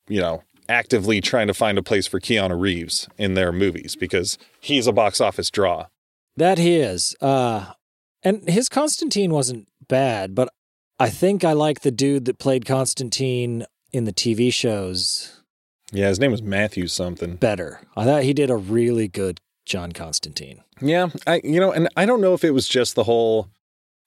you 0.09 0.21
know, 0.21 0.43
actively 0.69 1.21
trying 1.21 1.47
to 1.47 1.55
find 1.55 1.79
a 1.79 1.83
place 1.85 2.09
for 2.09 2.19
Keanu 2.19 2.61
Reeves 2.61 3.09
in 3.17 3.35
their 3.35 3.53
movies 3.53 3.95
because 3.95 4.37
he's 4.59 4.89
a 4.89 4.93
box 4.93 5.21
office 5.21 5.51
draw. 5.51 5.87
That 6.37 6.59
he 6.59 6.77
is. 6.77 7.15
Uh, 7.21 7.73
and 8.23 8.49
his 8.49 8.69
Constantine 8.69 9.31
wasn't 9.33 9.69
bad, 9.89 10.35
but 10.35 10.49
I 10.99 11.09
think 11.11 11.45
I 11.45 11.53
like 11.53 11.81
the 11.81 11.91
dude 11.91 12.25
that 12.27 12.39
played 12.39 12.65
Constantine 12.67 13.65
in 13.93 14.05
the 14.05 14.13
TV 14.13 14.53
shows 14.53 15.41
Yeah, 15.93 16.09
his 16.09 16.19
name 16.21 16.31
was 16.33 16.43
Matthew 16.43 16.87
something. 16.89 17.37
better. 17.37 17.81
I 17.97 18.05
thought 18.05 18.25
he 18.25 18.33
did 18.35 18.51
a 18.51 18.57
really 18.57 19.09
good 19.09 19.41
John 19.65 19.93
Constantine. 19.93 20.63
Yeah, 20.81 21.09
I 21.27 21.41
you 21.43 21.59
know, 21.61 21.73
and 21.73 21.89
I 21.97 22.05
don't 22.07 22.21
know 22.21 22.35
if 22.35 22.45
it 22.45 22.51
was 22.53 22.69
just 22.69 22.95
the 22.95 23.05
whole 23.05 23.49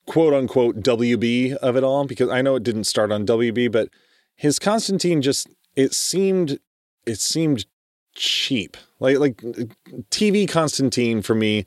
quote 0.05 0.33
unquote 0.33 0.81
WB 0.81 1.53
of 1.55 1.75
it 1.75 1.83
all 1.83 2.05
because 2.05 2.29
I 2.29 2.41
know 2.41 2.55
it 2.55 2.63
didn't 2.63 2.83
start 2.85 3.11
on 3.11 3.25
WB, 3.25 3.71
but 3.71 3.89
his 4.35 4.59
Constantine 4.59 5.21
just 5.21 5.47
it 5.75 5.93
seemed 5.93 6.59
it 7.05 7.19
seemed 7.19 7.65
cheap. 8.15 8.77
Like 8.99 9.17
like 9.19 9.37
TV 10.11 10.47
Constantine 10.47 11.21
for 11.21 11.33
me 11.35 11.65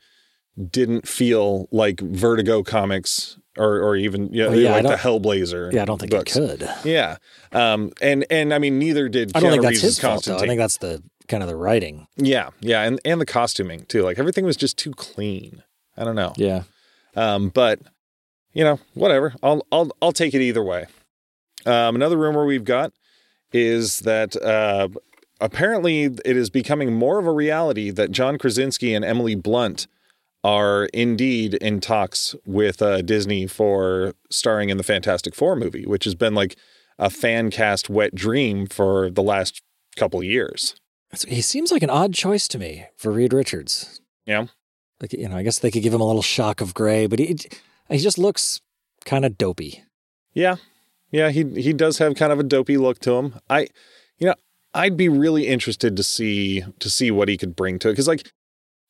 didn't 0.71 1.09
feel 1.09 1.69
like 1.71 2.01
Vertigo 2.01 2.63
comics 2.63 3.39
or 3.57 3.81
or 3.81 3.97
even 3.97 4.33
yeah, 4.33 4.47
Oh, 4.47 4.53
yeah, 4.53 4.73
like 4.73 4.83
the 4.85 4.97
Hellblazer. 4.97 5.73
Yeah, 5.73 5.83
I 5.83 5.85
don't 5.85 5.99
think 5.99 6.11
books. 6.13 6.37
it 6.37 6.59
could. 6.61 6.71
Yeah, 6.85 7.17
um, 7.53 7.93
and 8.01 8.25
and 8.31 8.53
I 8.53 8.59
mean 8.59 8.79
neither 8.79 9.09
did. 9.09 9.33
I 9.35 9.41
don't 9.41 9.49
Keanu 9.49 9.53
think 9.53 9.63
that's 9.63 9.73
Reeves' 9.73 9.83
his 9.83 9.99
fault, 9.99 10.25
though. 10.25 10.37
I 10.37 10.47
think 10.47 10.59
that's 10.59 10.79
the 10.79 11.03
kind 11.29 11.43
of 11.43 11.49
the 11.49 11.57
writing. 11.57 12.07
Yeah, 12.17 12.51
yeah, 12.61 12.83
and 12.83 13.01
and 13.05 13.21
the 13.21 13.27
costuming 13.27 13.85
too. 13.87 14.03
Like 14.03 14.19
everything 14.19 14.45
was 14.45 14.57
just 14.57 14.79
too 14.79 14.93
clean. 14.93 15.63
I 15.97 16.05
don't 16.05 16.17
know. 16.17 16.33
Yeah. 16.37 16.63
Um, 17.17 17.51
but 17.51 17.81
you 18.53 18.65
know, 18.65 18.79
whatever. 18.95 19.35
I'll 19.43 19.67
I'll 19.71 19.91
I'll 20.01 20.13
take 20.13 20.35
it 20.35 20.41
either 20.41 20.63
way. 20.63 20.87
Um, 21.65 21.95
another 21.95 22.17
rumor 22.17 22.45
we've 22.45 22.65
got 22.65 22.93
is 23.53 24.01
that 24.01 24.35
uh, 24.37 24.89
apparently 25.41 26.05
it 26.05 26.37
is 26.37 26.51
becoming 26.51 26.93
more 26.95 27.19
of 27.19 27.27
a 27.27 27.33
reality 27.33 27.91
that 27.91 28.11
John 28.11 28.39
Krasinski 28.39 28.95
and 28.95 29.05
Emily 29.05 29.35
Blunt 29.35 29.87
are 30.45 30.87
indeed 30.87 31.55
in 31.55 31.81
talks 31.81 32.35
with 32.45 32.83
uh, 32.83 33.03
Disney 33.03 33.47
for 33.47 34.15
starring 34.31 34.71
in 34.71 34.77
the 34.77 34.83
Fantastic 34.83 35.35
Four 35.35 35.57
movie, 35.57 35.87
which 35.87 36.05
has 36.05 36.15
been 36.15 36.35
like 36.35 36.57
a 36.99 37.11
fan 37.11 37.51
cast 37.51 37.89
wet 37.89 38.15
dream 38.15 38.67
for 38.67 39.11
the 39.11 39.23
last 39.23 39.63
couple 39.97 40.21
of 40.21 40.25
years. 40.25 40.75
He 41.29 41.43
seems 41.43 41.71
like 41.71 41.83
an 41.83 41.91
odd 41.91 42.15
choice 42.15 42.49
to 42.49 42.59
me 42.59 42.87
for 42.97 43.13
Reed 43.13 43.33
Richards. 43.33 44.01
Yeah. 44.25 44.47
Like, 45.01 45.13
you 45.13 45.29
know, 45.29 45.37
I 45.37 45.43
guess 45.43 45.59
they 45.59 45.71
could 45.71 45.83
give 45.83 45.93
him 45.93 46.01
a 46.01 46.07
little 46.07 46.23
shock 46.23 46.61
of 46.61 46.75
gray, 46.75 47.07
but 47.07 47.19
he, 47.19 47.37
he 47.89 47.99
just 47.99 48.19
looks 48.19 48.61
kind 49.05 49.25
of 49.25 49.37
dopey. 49.37 49.85
Yeah. 50.33 50.57
Yeah, 51.11 51.29
he 51.29 51.45
he 51.61 51.75
does 51.75 51.99
have 51.99 52.17
kind 52.17 52.33
of 52.33 52.41
a 52.41 52.43
dopey 52.43 52.79
look 52.79 52.99
to 53.01 53.13
him. 53.17 53.35
I 53.51 53.69
you 54.19 54.27
know, 54.27 54.35
I'd 54.73 54.97
be 54.97 55.11
really 55.11 55.47
interested 55.47 55.97
to 55.97 56.03
see 56.03 56.65
to 56.79 56.89
see 56.89 57.11
what 57.11 57.29
he 57.29 57.37
could 57.37 57.55
bring 57.55 57.79
to 57.81 57.91
it 57.91 57.97
cuz 57.97 58.09
like 58.09 58.33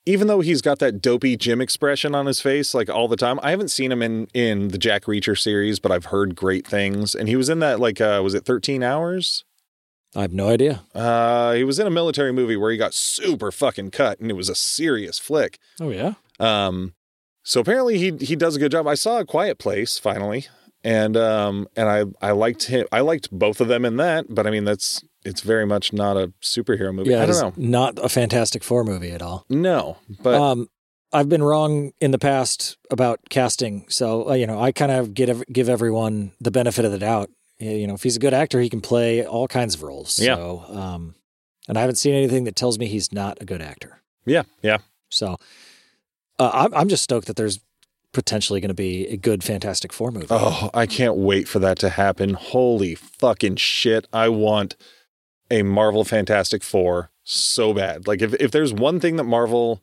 even 0.05 0.26
though 0.26 0.40
he's 0.40 0.62
got 0.62 0.78
that 0.80 1.00
dopey 1.00 1.36
Jim 1.36 1.61
expression 1.61 2.14
on 2.14 2.26
his 2.26 2.40
face 2.40 2.74
like 2.74 2.90
all 2.90 3.09
the 3.09 3.16
time, 3.16 3.38
I 3.42 3.50
haven't 3.50 3.68
seen 3.68 3.92
him 3.92 4.03
in 4.03 4.28
in 4.34 4.68
the 4.68 4.78
Jack 4.78 5.05
Reacher 5.05 5.38
series, 5.38 5.78
but 5.78 5.92
I've 5.92 6.07
heard 6.07 6.34
great 6.34 6.66
things 6.66 7.14
and 7.14 7.28
he 7.28 7.36
was 7.36 7.48
in 7.48 7.61
that 7.61 7.80
like 7.80 8.00
uh 8.00 8.20
was 8.22 8.34
it 8.34 8.44
13 8.44 8.82
hours? 8.82 9.44
I 10.14 10.22
have 10.22 10.32
no 10.32 10.48
idea. 10.48 10.82
Uh, 10.94 11.55
he 11.55 11.64
was 11.64 11.78
in 11.78 11.86
a 11.86 11.90
military 11.90 12.32
movie 12.32 12.57
where 12.57 12.70
he 12.70 12.76
got 12.76 12.92
super 12.92 13.50
fucking 13.50 13.92
cut, 13.92 14.20
and 14.20 14.30
it 14.30 14.34
was 14.34 14.50
a 14.50 14.55
serious 14.55 15.18
flick. 15.18 15.59
Oh 15.80 15.90
yeah. 15.90 16.14
Um, 16.38 16.94
so 17.42 17.61
apparently 17.61 17.98
he 17.98 18.12
he 18.24 18.36
does 18.36 18.57
a 18.57 18.59
good 18.59 18.72
job. 18.72 18.86
I 18.86 18.94
saw 18.94 19.20
a 19.20 19.24
Quiet 19.24 19.59
Place 19.59 19.98
finally, 19.98 20.46
and 20.84 21.16
um, 21.16 21.66
and 21.76 21.88
I 21.88 22.05
I 22.20 22.32
liked 22.32 22.64
him. 22.64 22.86
I 22.92 23.00
liked 23.00 23.30
both 23.30 23.61
of 23.61 23.68
them 23.68 23.84
in 23.84 23.96
that, 23.96 24.26
but 24.28 24.46
I 24.46 24.50
mean 24.50 24.64
that's 24.64 25.03
it's 25.24 25.40
very 25.40 25.66
much 25.66 25.92
not 25.92 26.16
a 26.16 26.32
superhero 26.42 26.94
movie. 26.94 27.10
Yeah, 27.10 27.22
I 27.22 27.26
don't 27.26 27.40
know. 27.40 27.52
not 27.56 27.98
a 28.04 28.08
Fantastic 28.08 28.62
Four 28.64 28.84
movie 28.84 29.10
at 29.10 29.22
all. 29.22 29.44
No, 29.48 29.98
but 30.22 30.34
um, 30.34 30.68
I've 31.12 31.28
been 31.28 31.42
wrong 31.42 31.92
in 32.00 32.10
the 32.10 32.18
past 32.18 32.76
about 32.90 33.20
casting, 33.30 33.84
so 33.88 34.30
uh, 34.30 34.34
you 34.34 34.46
know 34.46 34.60
I 34.60 34.72
kind 34.72 34.92
of 34.92 35.14
get 35.14 35.52
give 35.52 35.68
everyone 35.68 36.32
the 36.40 36.50
benefit 36.50 36.84
of 36.84 36.92
the 36.92 36.98
doubt. 36.98 37.30
You 37.58 37.86
know, 37.86 37.94
if 37.94 38.02
he's 38.02 38.16
a 38.16 38.20
good 38.20 38.34
actor, 38.34 38.60
he 38.60 38.68
can 38.68 38.80
play 38.80 39.24
all 39.24 39.46
kinds 39.46 39.74
of 39.76 39.82
roles. 39.84 40.18
Yeah. 40.18 40.34
So, 40.34 40.64
um, 40.68 41.14
and 41.68 41.78
I 41.78 41.80
haven't 41.82 41.94
seen 41.96 42.14
anything 42.14 42.42
that 42.44 42.56
tells 42.56 42.76
me 42.78 42.86
he's 42.86 43.12
not 43.12 43.38
a 43.40 43.44
good 43.44 43.62
actor. 43.62 44.02
yeah, 44.24 44.42
yeah. 44.62 44.78
So, 45.10 45.36
uh, 46.40 46.50
I'm 46.52 46.74
I'm 46.74 46.88
just 46.88 47.04
stoked 47.04 47.26
that 47.28 47.36
there's 47.36 47.60
potentially 48.12 48.60
going 48.60 48.68
to 48.68 48.74
be 48.74 49.06
a 49.06 49.16
good 49.16 49.44
Fantastic 49.44 49.92
Four 49.92 50.10
movie. 50.10 50.26
Oh, 50.30 50.70
I 50.74 50.86
can't 50.86 51.16
wait 51.16 51.46
for 51.48 51.58
that 51.60 51.78
to 51.80 51.88
happen. 51.90 52.34
Holy 52.34 52.94
fucking 52.94 53.56
shit. 53.56 54.06
I 54.12 54.28
want 54.28 54.74
a 55.53 55.62
Marvel 55.62 56.03
Fantastic 56.03 56.64
Four 56.64 57.11
so 57.22 57.74
bad. 57.74 58.09
Like 58.09 58.22
if, 58.22 58.34
if 58.34 58.50
there's 58.50 58.72
one 58.72 58.98
thing 58.98 59.16
that 59.16 59.24
Marvel 59.24 59.82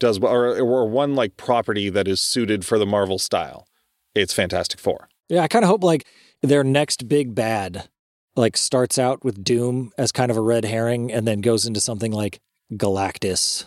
does 0.00 0.18
or, 0.18 0.58
or 0.58 0.88
one 0.88 1.14
like 1.14 1.36
property 1.36 1.90
that 1.90 2.08
is 2.08 2.20
suited 2.20 2.64
for 2.64 2.78
the 2.78 2.86
Marvel 2.86 3.18
style, 3.18 3.68
it's 4.14 4.32
Fantastic 4.32 4.80
Four. 4.80 5.08
Yeah, 5.28 5.42
I 5.42 5.48
kind 5.48 5.64
of 5.64 5.68
hope 5.68 5.84
like 5.84 6.06
their 6.42 6.64
next 6.64 7.06
big 7.06 7.34
bad 7.34 7.88
like 8.34 8.56
starts 8.56 8.98
out 8.98 9.22
with 9.22 9.44
Doom 9.44 9.92
as 9.98 10.10
kind 10.10 10.30
of 10.30 10.36
a 10.36 10.40
red 10.40 10.64
herring 10.64 11.12
and 11.12 11.28
then 11.28 11.42
goes 11.42 11.66
into 11.66 11.80
something 11.80 12.12
like 12.12 12.40
Galactus 12.72 13.66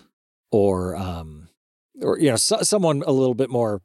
or 0.52 0.96
um 0.96 1.50
or 2.02 2.18
you 2.18 2.30
know 2.30 2.36
so, 2.36 2.58
someone 2.64 3.04
a 3.06 3.12
little 3.12 3.36
bit 3.36 3.52
more 3.52 3.82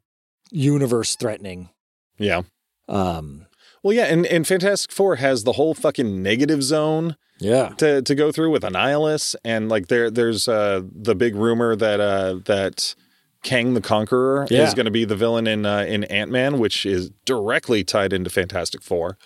universe 0.49 1.15
threatening. 1.15 1.69
Yeah. 2.17 2.41
Um 2.87 3.45
Well, 3.83 3.93
yeah, 3.93 4.05
and, 4.05 4.25
and 4.25 4.45
Fantastic 4.45 4.91
Four 4.91 5.15
has 5.17 5.43
the 5.43 5.53
whole 5.53 5.73
fucking 5.73 6.21
negative 6.21 6.63
zone 6.63 7.15
yeah. 7.39 7.69
to, 7.77 8.01
to 8.01 8.15
go 8.15 8.31
through 8.31 8.51
with 8.51 8.63
Annihilus, 8.63 9.35
and 9.43 9.69
like 9.69 9.87
there 9.87 10.09
there's 10.11 10.47
uh 10.47 10.81
the 10.91 11.15
big 11.15 11.35
rumor 11.35 11.75
that 11.75 11.99
uh 11.99 12.39
that 12.45 12.95
Kang 13.43 13.73
the 13.73 13.81
Conqueror 13.81 14.47
Yeah. 14.49 14.67
is 14.67 14.73
going 14.73 14.85
to 14.85 14.91
be 14.91 15.05
the 15.05 15.15
villain 15.15 15.47
in 15.47 15.65
uh, 15.65 15.79
in 15.87 16.03
Ant 16.05 16.29
Man, 16.31 16.59
which 16.59 16.85
is 16.85 17.09
directly 17.25 17.83
tied 17.83 18.11
into 18.11 18.29
Fantastic 18.29 18.81
Four. 18.83 19.17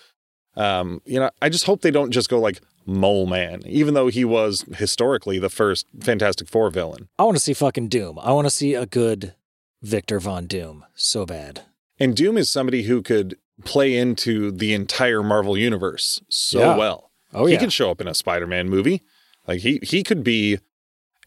Um, 0.56 1.00
you 1.04 1.18
know, 1.18 1.30
I 1.42 1.48
just 1.48 1.64
hope 1.66 1.80
they 1.82 1.90
don't 1.90 2.12
just 2.12 2.28
go 2.28 2.38
like 2.38 2.60
Mole 2.86 3.26
Man, 3.26 3.62
even 3.66 3.94
though 3.94 4.06
he 4.06 4.24
was 4.24 4.64
historically 4.76 5.40
the 5.40 5.48
first 5.48 5.86
Fantastic 6.00 6.48
Four 6.48 6.70
villain. 6.70 7.08
I 7.18 7.24
want 7.24 7.36
to 7.36 7.42
see 7.42 7.54
fucking 7.54 7.88
Doom. 7.88 8.18
I 8.20 8.30
want 8.32 8.46
to 8.46 8.50
see 8.50 8.74
a 8.74 8.86
good 8.86 9.34
Victor 9.82 10.20
Von 10.20 10.46
Doom 10.46 10.84
so 10.94 11.26
bad. 11.26 11.62
And 11.98 12.16
Doom 12.16 12.36
is 12.36 12.48
somebody 12.50 12.84
who 12.84 13.02
could 13.02 13.36
play 13.64 13.96
into 13.96 14.50
the 14.50 14.72
entire 14.74 15.22
Marvel 15.22 15.56
universe 15.56 16.20
so 16.28 16.58
Yeah. 16.60 16.76
well. 16.76 17.10
Oh 17.32 17.46
he 17.46 17.54
yeah. 17.54 17.60
could 17.60 17.72
show 17.72 17.90
up 17.90 18.00
in 18.00 18.08
a 18.08 18.14
Spider-Man 18.14 18.68
movie. 18.68 19.02
Like 19.46 19.60
he 19.60 19.80
he 19.82 20.02
could 20.02 20.24
be 20.24 20.58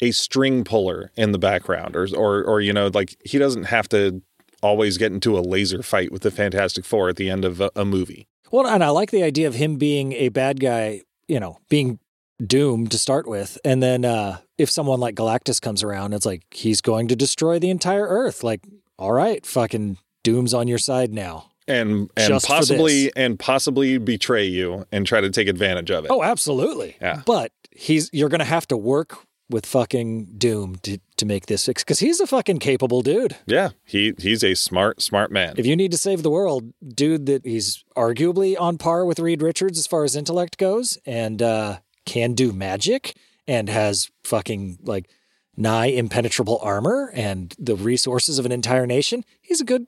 a 0.02 0.12
string 0.12 0.64
puller 0.64 1.12
in 1.16 1.32
the 1.32 1.40
background 1.40 1.96
or 1.96 2.08
or 2.16 2.44
or 2.44 2.62
you 2.62 2.74
know 2.74 2.90
like 2.94 3.16
he 3.26 3.38
doesn't 3.38 3.64
have 3.66 3.88
to 3.90 4.22
always 4.64 4.98
get 4.98 5.12
into 5.12 5.38
a 5.38 5.42
laser 5.42 5.84
fight 5.84 6.12
with 6.12 6.22
the 6.24 6.32
Fantastic 6.32 6.84
Four 6.86 7.10
at 7.10 7.16
the 7.16 7.30
end 7.30 7.46
of 7.46 7.62
a, 7.62 7.70
a 7.76 7.86
movie. 7.86 8.28
Well, 8.52 8.66
and 8.68 8.84
I 8.84 8.90
like 8.90 9.12
the 9.12 9.24
idea 9.24 9.48
of 9.48 9.54
him 9.56 9.78
being 9.78 10.14
a 10.14 10.30
bad 10.30 10.60
guy, 10.60 11.02
you 11.28 11.40
know, 11.40 11.60
being 11.70 12.00
doomed 12.46 12.92
to 12.92 12.98
start 12.98 13.28
with. 13.28 13.58
And 13.66 13.84
then 13.84 14.06
uh, 14.06 14.38
if 14.58 14.70
someone 14.70 15.00
like 15.00 15.16
Galactus 15.16 15.62
comes 15.62 15.84
around, 15.84 16.14
it's 16.14 16.26
like 16.26 16.44
he's 16.52 16.82
going 16.82 17.08
to 17.10 17.16
destroy 17.16 17.60
the 17.60 17.70
entire 17.70 18.08
Earth. 18.08 18.44
Like, 18.44 18.62
all 18.98 19.12
right, 19.12 19.46
fucking 19.46 19.98
Doom's 20.24 20.54
on 20.54 20.68
your 20.68 20.78
side 20.78 21.12
now. 21.14 21.52
And 21.68 22.10
and 22.16 22.30
Just 22.30 22.48
possibly 22.48 23.12
and 23.16 23.38
possibly 23.38 23.98
betray 23.98 24.46
you 24.46 24.86
and 24.92 25.06
try 25.06 25.22
to 25.22 25.30
take 25.30 25.48
advantage 25.48 25.92
of 25.92 26.06
it. 26.06 26.12
Oh, 26.12 26.24
absolutely. 26.24 26.96
Yeah. 27.02 27.24
But 27.26 27.52
he's 27.72 28.10
you're 28.14 28.30
going 28.30 28.40
to 28.40 28.46
have 28.46 28.68
to 28.70 28.78
work 28.78 29.18
with 29.50 29.66
fucking 29.66 30.26
Doom 30.38 30.76
to, 30.84 30.98
to 31.16 31.26
make 31.26 31.46
this 31.46 31.66
fix 31.66 31.84
because 31.84 32.00
he's 32.00 32.20
a 32.20 32.28
fucking 32.28 32.60
capable 32.60 33.02
dude. 33.02 33.38
Yeah, 33.46 33.70
he 33.86 34.14
he's 34.18 34.44
a 34.44 34.56
smart 34.56 35.02
smart 35.02 35.32
man. 35.32 35.56
If 35.58 35.66
you 35.66 35.76
need 35.76 35.92
to 35.92 35.98
save 35.98 36.24
the 36.24 36.30
world, 36.30 36.74
dude, 36.88 37.26
that 37.28 37.46
he's 37.46 37.84
arguably 37.96 38.60
on 38.60 38.78
par 38.78 39.06
with 39.06 39.20
Reed 39.20 39.42
Richards 39.42 39.78
as 39.78 39.88
far 39.88 40.04
as 40.04 40.16
intellect 40.16 40.58
goes, 40.58 40.98
and 41.06 41.42
uh, 41.42 41.80
can 42.06 42.34
do 42.34 42.52
magic, 42.52 43.16
and 43.48 43.70
has 43.70 44.10
fucking 44.24 44.80
like 44.84 45.10
nigh 45.56 45.88
impenetrable 45.88 46.60
armor 46.62 47.12
and 47.16 47.56
the 47.58 47.76
resources 47.76 48.38
of 48.38 48.46
an 48.46 48.52
entire 48.52 48.86
nation. 48.86 49.24
He's 49.42 49.60
a 49.60 49.66
good, 49.66 49.88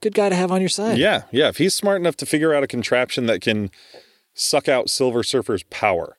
good 0.00 0.14
guy 0.14 0.28
to 0.28 0.34
have 0.34 0.50
on 0.52 0.60
your 0.60 0.68
side. 0.68 0.98
yeah, 0.98 1.22
yeah. 1.30 1.48
If 1.48 1.58
he's 1.58 1.74
smart 1.74 2.00
enough 2.00 2.16
to 2.16 2.26
figure 2.26 2.54
out 2.54 2.62
a 2.62 2.66
contraption 2.66 3.26
that 3.26 3.40
can 3.40 3.70
suck 4.34 4.68
out 4.68 4.90
Silver 4.90 5.22
Surfer's 5.22 5.62
power, 5.64 6.18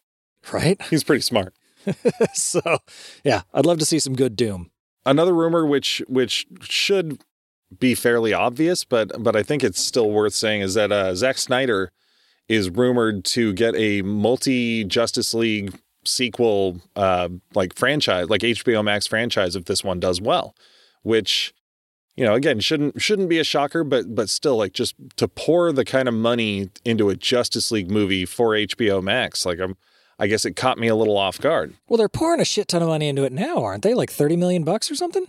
right. 0.52 0.82
he's 0.90 1.04
pretty 1.04 1.22
smart. 1.22 1.54
so, 2.34 2.80
yeah, 3.24 3.42
I'd 3.54 3.66
love 3.66 3.80
to 3.80 3.86
see 3.86 4.00
some 4.00 4.14
good 4.16 4.36
Doom. 4.36 4.70
another 5.06 5.34
rumor 5.34 5.66
which 5.66 6.02
which 6.08 6.46
should 6.62 7.22
be 7.80 7.94
fairly 7.94 8.34
obvious 8.34 8.84
but 8.84 9.12
but 9.22 9.36
i 9.36 9.44
think 9.44 9.64
it's 9.64 9.80
still 9.80 10.10
worth 10.10 10.34
saying 10.34 10.62
is 10.62 10.74
that 10.74 10.92
uh 10.92 11.14
Zack 11.14 11.38
snyder 11.38 11.92
is 12.48 12.68
rumored 12.70 13.24
to 13.24 13.54
get 13.54 13.76
a 13.76 14.02
multi 14.02 14.84
justice 14.84 15.36
league 15.36 15.80
sequel 16.04 16.82
uh 16.96 17.30
like 17.54 17.76
franchise 17.76 18.28
like 18.28 18.42
hbo 18.42 18.84
max 18.84 19.06
franchise 19.06 19.56
if 19.56 19.66
this 19.66 19.84
one 19.84 20.00
does 20.00 20.20
well 20.20 20.56
which 21.04 21.54
you 22.20 22.26
know 22.26 22.34
again 22.34 22.60
shouldn't 22.60 23.02
shouldn't 23.02 23.30
be 23.30 23.40
a 23.40 23.44
shocker 23.46 23.84
but 23.84 24.14
but 24.14 24.30
still 24.30 24.58
like 24.58 24.74
just 24.74 24.94
to 25.16 25.28
pour 25.28 25.72
the 25.72 25.86
kind 25.86 26.08
of 26.10 26.14
money 26.14 26.70
into 26.84 27.10
a 27.10 27.16
justice 27.16 27.72
league 27.72 27.90
movie 27.90 28.26
for 28.26 28.50
hbo 28.50 29.02
max 29.02 29.46
like 29.46 29.58
i'm 29.60 29.78
i 30.20 30.28
guess 30.28 30.44
it 30.44 30.58
caught 30.58 30.78
me 30.78 30.90
a 30.90 30.96
little 30.96 31.16
off 31.18 31.40
guard 31.40 31.74
Well, 31.88 31.98
they're 31.98 32.10
pouring 32.10 32.42
a 32.42 32.46
shit 32.46 32.68
ton 32.68 32.82
of 32.82 32.90
money 32.90 33.08
into 33.08 33.24
it 33.24 33.32
now, 33.32 33.64
aren't 33.64 33.84
they? 33.84 33.94
Like 33.94 34.12
thirty 34.12 34.36
million 34.36 34.64
bucks 34.66 34.92
or 34.92 34.96
something. 34.96 35.26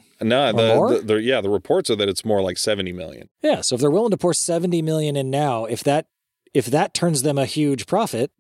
no 0.52 0.74
more? 0.74 0.88
the, 0.90 0.98
the, 0.98 1.14
the 1.14 1.22
yeah 1.22 1.40
the 1.40 1.48
reports 1.48 1.90
are 1.90 1.96
that 1.96 2.08
it's 2.08 2.24
more 2.24 2.42
like 2.42 2.58
70 2.58 2.92
million 2.92 3.28
Yeah. 3.40 3.60
So 3.60 3.76
if 3.76 3.80
they're 3.80 3.90
willing 3.90 4.10
to 4.10 4.18
pour 4.18 4.34
seventy 4.34 4.82
million 4.82 5.14
in 5.16 5.30
now, 5.30 5.66
if 5.66 5.84
that 5.84 6.06
if 6.52 6.66
that 6.66 6.92
turns 6.92 7.22
them 7.22 7.38
a 7.38 7.46
huge 7.46 7.86
profit, 7.86 8.32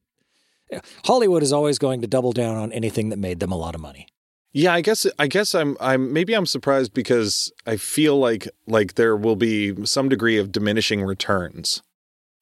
Hollywood 1.04 1.42
is 1.44 1.52
always 1.52 1.78
going 1.78 2.00
to 2.00 2.08
double 2.08 2.32
down 2.32 2.56
on 2.56 2.72
anything 2.72 3.10
that 3.10 3.18
made 3.18 3.38
them 3.38 3.52
a 3.52 3.56
lot 3.56 3.76
of 3.76 3.80
money. 3.80 4.06
Yeah, 4.52 4.74
I 4.74 4.80
guess 4.80 5.06
I 5.18 5.26
guess 5.26 5.54
I'm 5.54 5.76
I'm 5.80 6.12
maybe 6.12 6.34
I'm 6.34 6.46
surprised 6.46 6.92
because 6.92 7.52
I 7.66 7.76
feel 7.76 8.18
like 8.18 8.48
like 8.66 8.94
there 8.94 9.16
will 9.16 9.36
be 9.36 9.86
some 9.86 10.08
degree 10.08 10.38
of 10.38 10.50
diminishing 10.50 11.02
returns 11.02 11.82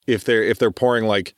if 0.07 0.25
they're 0.25 0.43
if 0.43 0.59
they're 0.59 0.71
pouring 0.71 1.05
like 1.05 1.35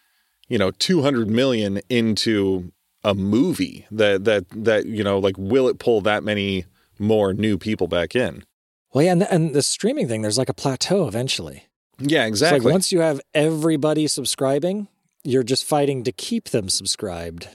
you 0.49 0.59
know 0.59 0.71
200 0.71 1.29
million 1.29 1.81
into 1.89 2.73
a 3.03 3.15
movie 3.15 3.87
that 3.91 4.25
that 4.25 4.45
that 4.51 4.87
you 4.87 5.03
know 5.03 5.19
like 5.19 5.35
will 5.39 5.69
it 5.69 5.79
pull 5.79 6.01
that 6.03 6.23
many 6.23 6.67
more 6.99 7.33
new 7.33 7.59
people 7.59 7.89
back 7.89 8.15
in? 8.15 8.45
Well, 8.93 9.05
yeah, 9.05 9.13
and 9.13 9.23
the, 9.23 9.33
and 9.33 9.55
the 9.55 9.63
streaming 9.63 10.09
thing, 10.09 10.23
there's 10.23 10.39
like 10.39 10.49
a 10.49 10.55
plateau 10.55 11.07
eventually. 11.07 11.65
Yeah, 11.99 12.25
It's 12.25 12.31
exactly. 12.31 12.61
like 12.61 12.73
once 12.73 12.93
you 12.93 13.01
have 13.01 13.21
everybody 13.35 14.07
subscribing, 14.07 14.89
you're 15.23 15.43
just 15.43 15.65
fighting 15.65 16.03
to 16.05 16.13
keep 16.13 16.49
them 16.49 16.69
subscribed, 16.69 17.49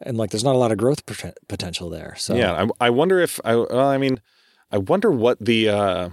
and 0.00 0.16
like 0.16 0.30
there's 0.30 0.44
not 0.44 0.54
a 0.54 0.58
lot 0.58 0.72
of 0.72 0.78
growth 0.78 1.04
potential 1.48 1.90
there. 1.90 2.14
So 2.16 2.34
Yeah, 2.34 2.66
I, 2.80 2.86
I 2.86 2.90
wonder 2.90 3.20
if 3.20 3.40
I 3.44 3.56
well, 3.56 3.88
I 3.88 3.98
mean, 3.98 4.20
I 4.70 4.78
wonder 4.78 5.10
what 5.10 5.38
the 5.44 5.68
uh 5.68 6.10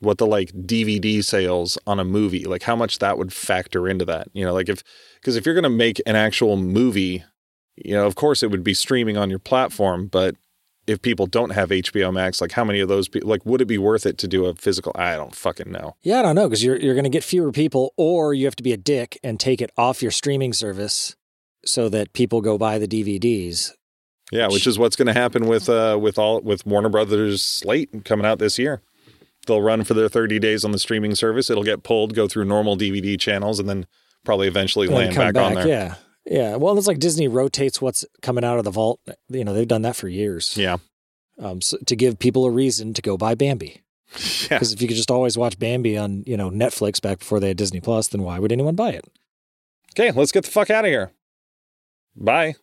what 0.00 0.18
the 0.18 0.26
like 0.26 0.50
DVD 0.52 1.24
sales 1.24 1.78
on 1.86 1.98
a 1.98 2.04
movie, 2.04 2.44
like 2.44 2.62
how 2.62 2.76
much 2.76 2.98
that 2.98 3.16
would 3.18 3.32
factor 3.32 3.88
into 3.88 4.04
that. 4.04 4.28
You 4.32 4.44
know, 4.44 4.52
like 4.52 4.68
if 4.68 4.82
because 5.16 5.36
if 5.36 5.46
you're 5.46 5.54
going 5.54 5.64
to 5.64 5.70
make 5.70 6.00
an 6.06 6.16
actual 6.16 6.56
movie, 6.56 7.24
you 7.76 7.94
know, 7.94 8.06
of 8.06 8.14
course 8.14 8.42
it 8.42 8.50
would 8.50 8.64
be 8.64 8.74
streaming 8.74 9.16
on 9.16 9.30
your 9.30 9.38
platform, 9.38 10.06
but 10.08 10.36
if 10.86 11.02
people 11.02 11.26
don't 11.26 11.50
have 11.50 11.70
HBO 11.70 12.12
Max, 12.12 12.40
like 12.40 12.52
how 12.52 12.64
many 12.64 12.80
of 12.80 12.88
those 12.88 13.08
people 13.08 13.28
like 13.28 13.44
would 13.46 13.60
it 13.60 13.66
be 13.66 13.78
worth 13.78 14.06
it 14.06 14.18
to 14.18 14.28
do 14.28 14.46
a 14.46 14.54
physical 14.54 14.92
I 14.94 15.16
don't 15.16 15.34
fucking 15.34 15.70
know. 15.70 15.96
Yeah, 16.02 16.20
I 16.20 16.22
don't 16.22 16.34
know 16.34 16.48
because 16.48 16.62
you're 16.62 16.76
you're 16.76 16.94
going 16.94 17.04
to 17.04 17.10
get 17.10 17.24
fewer 17.24 17.52
people, 17.52 17.92
or 17.96 18.34
you 18.34 18.44
have 18.44 18.56
to 18.56 18.62
be 18.62 18.72
a 18.72 18.76
dick 18.76 19.18
and 19.22 19.40
take 19.40 19.60
it 19.60 19.70
off 19.76 20.02
your 20.02 20.12
streaming 20.12 20.52
service 20.52 21.16
so 21.66 21.88
that 21.88 22.12
people 22.12 22.40
go 22.40 22.56
buy 22.58 22.78
the 22.78 22.88
DVDs. 22.88 23.72
Yeah, 24.32 24.48
which 24.48 24.66
is 24.66 24.78
what's 24.78 24.96
going 24.96 25.06
to 25.06 25.12
happen 25.12 25.46
with 25.46 25.68
uh 25.68 25.98
with 26.00 26.18
all 26.18 26.40
with 26.40 26.66
Warner 26.66 26.88
Brothers 26.88 27.42
slate 27.42 28.04
coming 28.04 28.26
out 28.26 28.38
this 28.38 28.58
year. 28.58 28.82
They'll 29.46 29.62
run 29.62 29.84
for 29.84 29.94
their 29.94 30.08
30 30.08 30.40
days 30.40 30.64
on 30.64 30.72
the 30.72 30.78
streaming 30.78 31.14
service. 31.14 31.50
It'll 31.50 31.62
get 31.62 31.84
pulled, 31.84 32.14
go 32.14 32.26
through 32.26 32.46
normal 32.46 32.76
DVD 32.76 33.18
channels, 33.18 33.60
and 33.60 33.68
then 33.68 33.86
probably 34.24 34.48
eventually 34.48 34.88
and 34.88 34.96
land 34.96 35.14
come 35.14 35.32
back, 35.32 35.42
on 35.42 35.54
there. 35.54 35.68
Yeah, 35.68 35.94
yeah. 36.24 36.56
Well, 36.56 36.76
it's 36.76 36.88
like 36.88 36.98
Disney 36.98 37.28
rotates 37.28 37.80
what's 37.80 38.04
coming 38.22 38.42
out 38.42 38.58
of 38.58 38.64
the 38.64 38.72
vault. 38.72 39.00
You 39.28 39.44
know, 39.44 39.54
they've 39.54 39.68
done 39.68 39.82
that 39.82 39.94
for 39.94 40.08
years. 40.08 40.56
Yeah. 40.56 40.78
Um, 41.38 41.60
so, 41.60 41.78
to 41.86 41.94
give 41.94 42.18
people 42.18 42.44
a 42.44 42.50
reason 42.50 42.92
to 42.94 43.02
go 43.02 43.16
buy 43.16 43.34
Bambi. 43.34 43.82
Yeah. 44.48 44.58
Because 44.58 44.72
if 44.72 44.80
you 44.80 44.86
could 44.86 44.96
just 44.96 45.10
always 45.10 45.36
watch 45.36 45.58
Bambi 45.58 45.98
on 45.98 46.22
you 46.26 46.36
know 46.36 46.48
Netflix 46.48 47.02
back 47.02 47.18
before 47.18 47.40
they 47.40 47.48
had 47.48 47.56
Disney 47.56 47.80
Plus, 47.80 48.06
then 48.08 48.22
why 48.22 48.38
would 48.38 48.52
anyone 48.52 48.76
buy 48.76 48.90
it? 48.90 49.04
Okay, 49.92 50.12
let's 50.12 50.30
get 50.30 50.44
the 50.44 50.50
fuck 50.50 50.70
out 50.70 50.84
of 50.84 50.88
here. 50.88 51.10
Bye. 52.16 52.54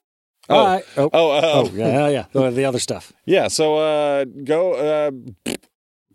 Oh, 0.49 0.65
right. 0.65 0.83
Oh, 0.97 1.09
oh, 1.13 1.31
uh, 1.31 1.41
oh, 1.43 1.71
yeah, 1.73 2.07
yeah. 2.09 2.25
The, 2.33 2.49
the 2.51 2.65
other 2.65 2.79
stuff. 2.79 3.13
Yeah, 3.25 3.47
so 3.47 3.77
uh 3.77 4.25
go 4.43 4.73
uh 4.73 5.11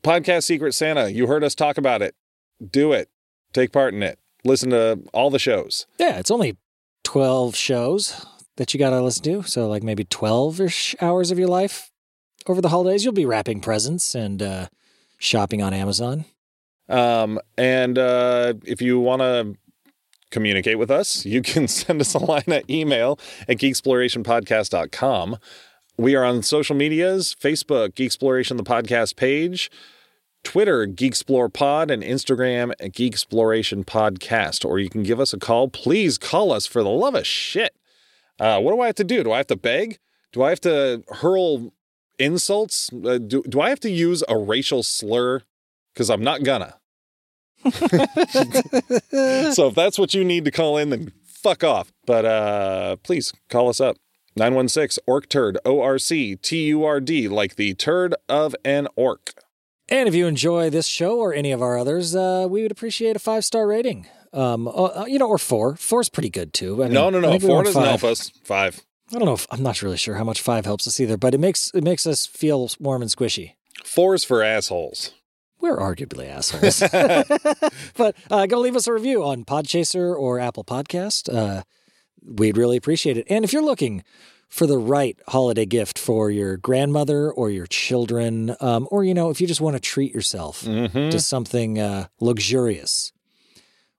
podcast 0.02 0.44
Secret 0.44 0.74
Santa. 0.74 1.10
You 1.10 1.26
heard 1.26 1.42
us 1.42 1.54
talk 1.54 1.78
about 1.78 2.02
it. 2.02 2.14
Do 2.70 2.92
it. 2.92 3.08
Take 3.52 3.72
part 3.72 3.94
in 3.94 4.02
it. 4.02 4.18
Listen 4.44 4.70
to 4.70 5.00
all 5.14 5.30
the 5.30 5.38
shows. 5.38 5.86
Yeah, 5.98 6.18
it's 6.18 6.30
only 6.30 6.56
12 7.04 7.56
shows 7.56 8.26
that 8.56 8.74
you 8.74 8.78
got 8.78 8.90
to 8.90 9.00
listen 9.00 9.22
to. 9.24 9.42
So, 9.44 9.66
like 9.68 9.82
maybe 9.82 10.04
12 10.04 10.60
ish 10.60 10.94
hours 11.00 11.30
of 11.30 11.38
your 11.38 11.48
life 11.48 11.90
over 12.46 12.60
the 12.60 12.68
holidays. 12.68 13.04
You'll 13.04 13.14
be 13.14 13.26
wrapping 13.26 13.60
presents 13.60 14.14
and 14.14 14.42
uh, 14.42 14.68
shopping 15.18 15.62
on 15.62 15.72
Amazon. 15.72 16.26
Um 16.90 17.38
and 17.58 17.98
uh 17.98 18.54
if 18.64 18.80
you 18.80 18.98
want 18.98 19.20
to 19.20 19.54
communicate 20.30 20.78
with 20.78 20.90
us, 20.90 21.24
you 21.24 21.42
can 21.42 21.68
send 21.68 22.00
us 22.00 22.14
a 22.14 22.18
line 22.18 22.44
at 22.48 22.68
email 22.70 23.18
at 23.48 23.58
geeksplorationpodcast.com. 23.58 25.38
We 25.96 26.14
are 26.14 26.24
on 26.24 26.42
social 26.42 26.76
medias, 26.76 27.34
Facebook, 27.40 27.94
Geeksploration 27.94 28.56
the 28.56 28.62
podcast 28.62 29.16
page, 29.16 29.68
Twitter, 30.44 30.86
Geeksplore 30.86 31.52
Pod, 31.52 31.90
and 31.90 32.02
Instagram 32.02 32.70
at 32.78 32.92
Geeksploration 32.92 33.84
Podcast. 33.84 34.64
Or 34.64 34.78
you 34.78 34.88
can 34.88 35.02
give 35.02 35.18
us 35.18 35.32
a 35.32 35.38
call. 35.38 35.68
Please 35.68 36.16
call 36.16 36.52
us 36.52 36.66
for 36.66 36.82
the 36.84 36.88
love 36.88 37.16
of 37.16 37.26
shit. 37.26 37.74
Uh, 38.38 38.60
what 38.60 38.72
do 38.72 38.80
I 38.80 38.86
have 38.86 38.94
to 38.96 39.04
do? 39.04 39.24
Do 39.24 39.32
I 39.32 39.38
have 39.38 39.48
to 39.48 39.56
beg? 39.56 39.98
Do 40.32 40.42
I 40.42 40.50
have 40.50 40.60
to 40.60 41.02
hurl 41.08 41.72
insults? 42.18 42.90
Uh, 42.92 43.18
do, 43.18 43.42
do 43.48 43.60
I 43.60 43.68
have 43.68 43.80
to 43.80 43.90
use 43.90 44.22
a 44.28 44.38
racial 44.38 44.82
slur? 44.82 45.42
Because 45.92 46.10
I'm 46.10 46.22
not 46.22 46.44
gonna. 46.44 46.77
so 49.52 49.68
if 49.68 49.74
that's 49.74 49.98
what 49.98 50.14
you 50.14 50.24
need 50.24 50.44
to 50.44 50.50
call 50.50 50.76
in, 50.76 50.90
then 50.90 51.12
fuck 51.24 51.64
off. 51.64 51.92
But 52.06 52.24
uh, 52.24 52.96
please 53.02 53.32
call 53.48 53.68
us 53.68 53.80
up. 53.80 53.96
916 54.36 55.02
Orc 55.06 55.28
Turd, 55.28 55.58
O 55.64 55.80
R 55.80 55.98
C 55.98 56.36
T 56.36 56.66
U 56.66 56.84
R 56.84 57.00
D, 57.00 57.28
like 57.28 57.56
the 57.56 57.74
turd 57.74 58.14
of 58.28 58.54
an 58.64 58.86
orc. 58.94 59.34
And 59.88 60.08
if 60.08 60.14
you 60.14 60.26
enjoy 60.26 60.70
this 60.70 60.86
show 60.86 61.18
or 61.18 61.32
any 61.32 61.50
of 61.50 61.62
our 61.62 61.78
others, 61.78 62.14
uh, 62.14 62.46
we 62.48 62.62
would 62.62 62.70
appreciate 62.70 63.16
a 63.16 63.18
five 63.18 63.44
star 63.44 63.66
rating. 63.66 64.06
Um, 64.32 64.68
uh, 64.68 65.06
you 65.06 65.18
know, 65.18 65.28
or 65.28 65.38
four. 65.38 65.76
Four's 65.76 66.08
pretty 66.08 66.28
good 66.28 66.52
too. 66.52 66.82
I 66.82 66.86
mean, 66.86 66.94
no, 66.94 67.10
no, 67.10 67.20
no. 67.20 67.38
Four 67.38 67.64
doesn't 67.64 67.82
help 67.82 68.04
us. 68.04 68.30
Five. 68.44 68.82
I 69.10 69.18
don't 69.18 69.24
know. 69.24 69.32
If, 69.32 69.46
I'm 69.50 69.62
not 69.62 69.80
really 69.80 69.96
sure 69.96 70.16
how 70.16 70.24
much 70.24 70.42
five 70.42 70.66
helps 70.66 70.86
us 70.86 71.00
either, 71.00 71.16
but 71.16 71.34
it 71.34 71.38
makes 71.38 71.70
it 71.74 71.82
makes 71.82 72.06
us 72.06 72.26
feel 72.26 72.70
warm 72.78 73.00
and 73.00 73.10
squishy. 73.10 73.54
Four's 73.84 74.24
for 74.24 74.42
assholes. 74.42 75.14
We're 75.60 75.76
arguably 75.76 76.28
assholes. 76.28 76.80
but 77.96 78.14
uh, 78.30 78.46
go 78.46 78.58
leave 78.60 78.76
us 78.76 78.86
a 78.86 78.92
review 78.92 79.24
on 79.24 79.44
Podchaser 79.44 80.14
or 80.16 80.38
Apple 80.38 80.64
Podcast. 80.64 81.32
Uh, 81.34 81.62
we'd 82.24 82.56
really 82.56 82.76
appreciate 82.76 83.16
it. 83.16 83.26
And 83.28 83.44
if 83.44 83.52
you're 83.52 83.62
looking 83.62 84.04
for 84.48 84.66
the 84.66 84.78
right 84.78 85.18
holiday 85.28 85.66
gift 85.66 85.98
for 85.98 86.30
your 86.30 86.56
grandmother 86.56 87.30
or 87.30 87.50
your 87.50 87.66
children, 87.66 88.54
um, 88.60 88.88
or, 88.90 89.04
you 89.04 89.12
know, 89.14 89.30
if 89.30 89.40
you 89.40 89.46
just 89.46 89.60
want 89.60 89.74
to 89.76 89.80
treat 89.80 90.14
yourself 90.14 90.62
Mm-hmm. 90.62 91.10
to 91.10 91.20
something 91.20 91.78
uh, 91.78 92.06
luxurious, 92.20 93.12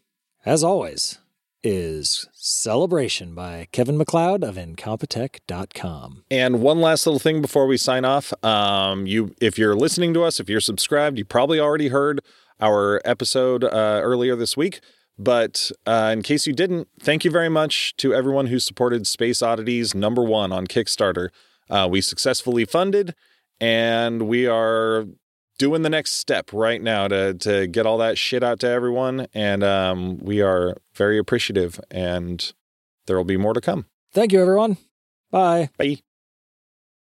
as 0.45 0.63
always, 0.63 1.19
is 1.63 2.27
Celebration 2.33 3.33
by 3.33 3.67
Kevin 3.71 3.97
MacLeod 3.97 4.43
of 4.43 4.55
Incompetech.com. 4.55 6.23
And 6.31 6.61
one 6.61 6.79
last 6.79 7.05
little 7.05 7.19
thing 7.19 7.41
before 7.41 7.67
we 7.67 7.77
sign 7.77 8.05
off. 8.05 8.33
Um, 8.43 9.05
you, 9.05 9.35
if 9.41 9.57
you're 9.57 9.75
listening 9.75 10.13
to 10.13 10.23
us, 10.23 10.39
if 10.39 10.49
you're 10.49 10.61
subscribed, 10.61 11.17
you 11.17 11.25
probably 11.25 11.59
already 11.59 11.89
heard 11.89 12.21
our 12.59 13.01
episode 13.05 13.63
uh, 13.63 13.99
earlier 14.03 14.35
this 14.35 14.55
week. 14.55 14.79
But 15.17 15.71
uh, 15.85 16.11
in 16.13 16.21
case 16.21 16.47
you 16.47 16.53
didn't, 16.53 16.87
thank 16.99 17.25
you 17.25 17.31
very 17.31 17.49
much 17.49 17.95
to 17.97 18.13
everyone 18.13 18.47
who 18.47 18.59
supported 18.59 19.05
Space 19.05 19.41
Oddities 19.41 19.93
number 19.93 20.23
one 20.23 20.53
on 20.53 20.65
Kickstarter. 20.65 21.29
Uh, 21.69 21.87
we 21.91 21.99
successfully 21.99 22.65
funded, 22.65 23.13
and 23.59 24.23
we 24.27 24.47
are 24.47 25.05
doing 25.57 25.81
the 25.81 25.89
next 25.89 26.13
step 26.13 26.51
right 26.53 26.81
now 26.81 27.07
to 27.07 27.33
to 27.35 27.67
get 27.67 27.85
all 27.85 27.97
that 27.99 28.17
shit 28.17 28.43
out 28.43 28.59
to 28.61 28.67
everyone. 28.67 29.27
And 29.33 29.63
um, 29.63 30.17
we 30.19 30.41
are 30.41 30.77
very 30.93 31.17
appreciative, 31.17 31.79
and 31.91 32.51
there 33.05 33.17
will 33.17 33.23
be 33.23 33.37
more 33.37 33.53
to 33.53 33.61
come. 33.61 33.85
Thank 34.11 34.31
you, 34.31 34.41
everyone. 34.41 34.77
Bye. 35.31 35.69
Bye. 35.77 36.01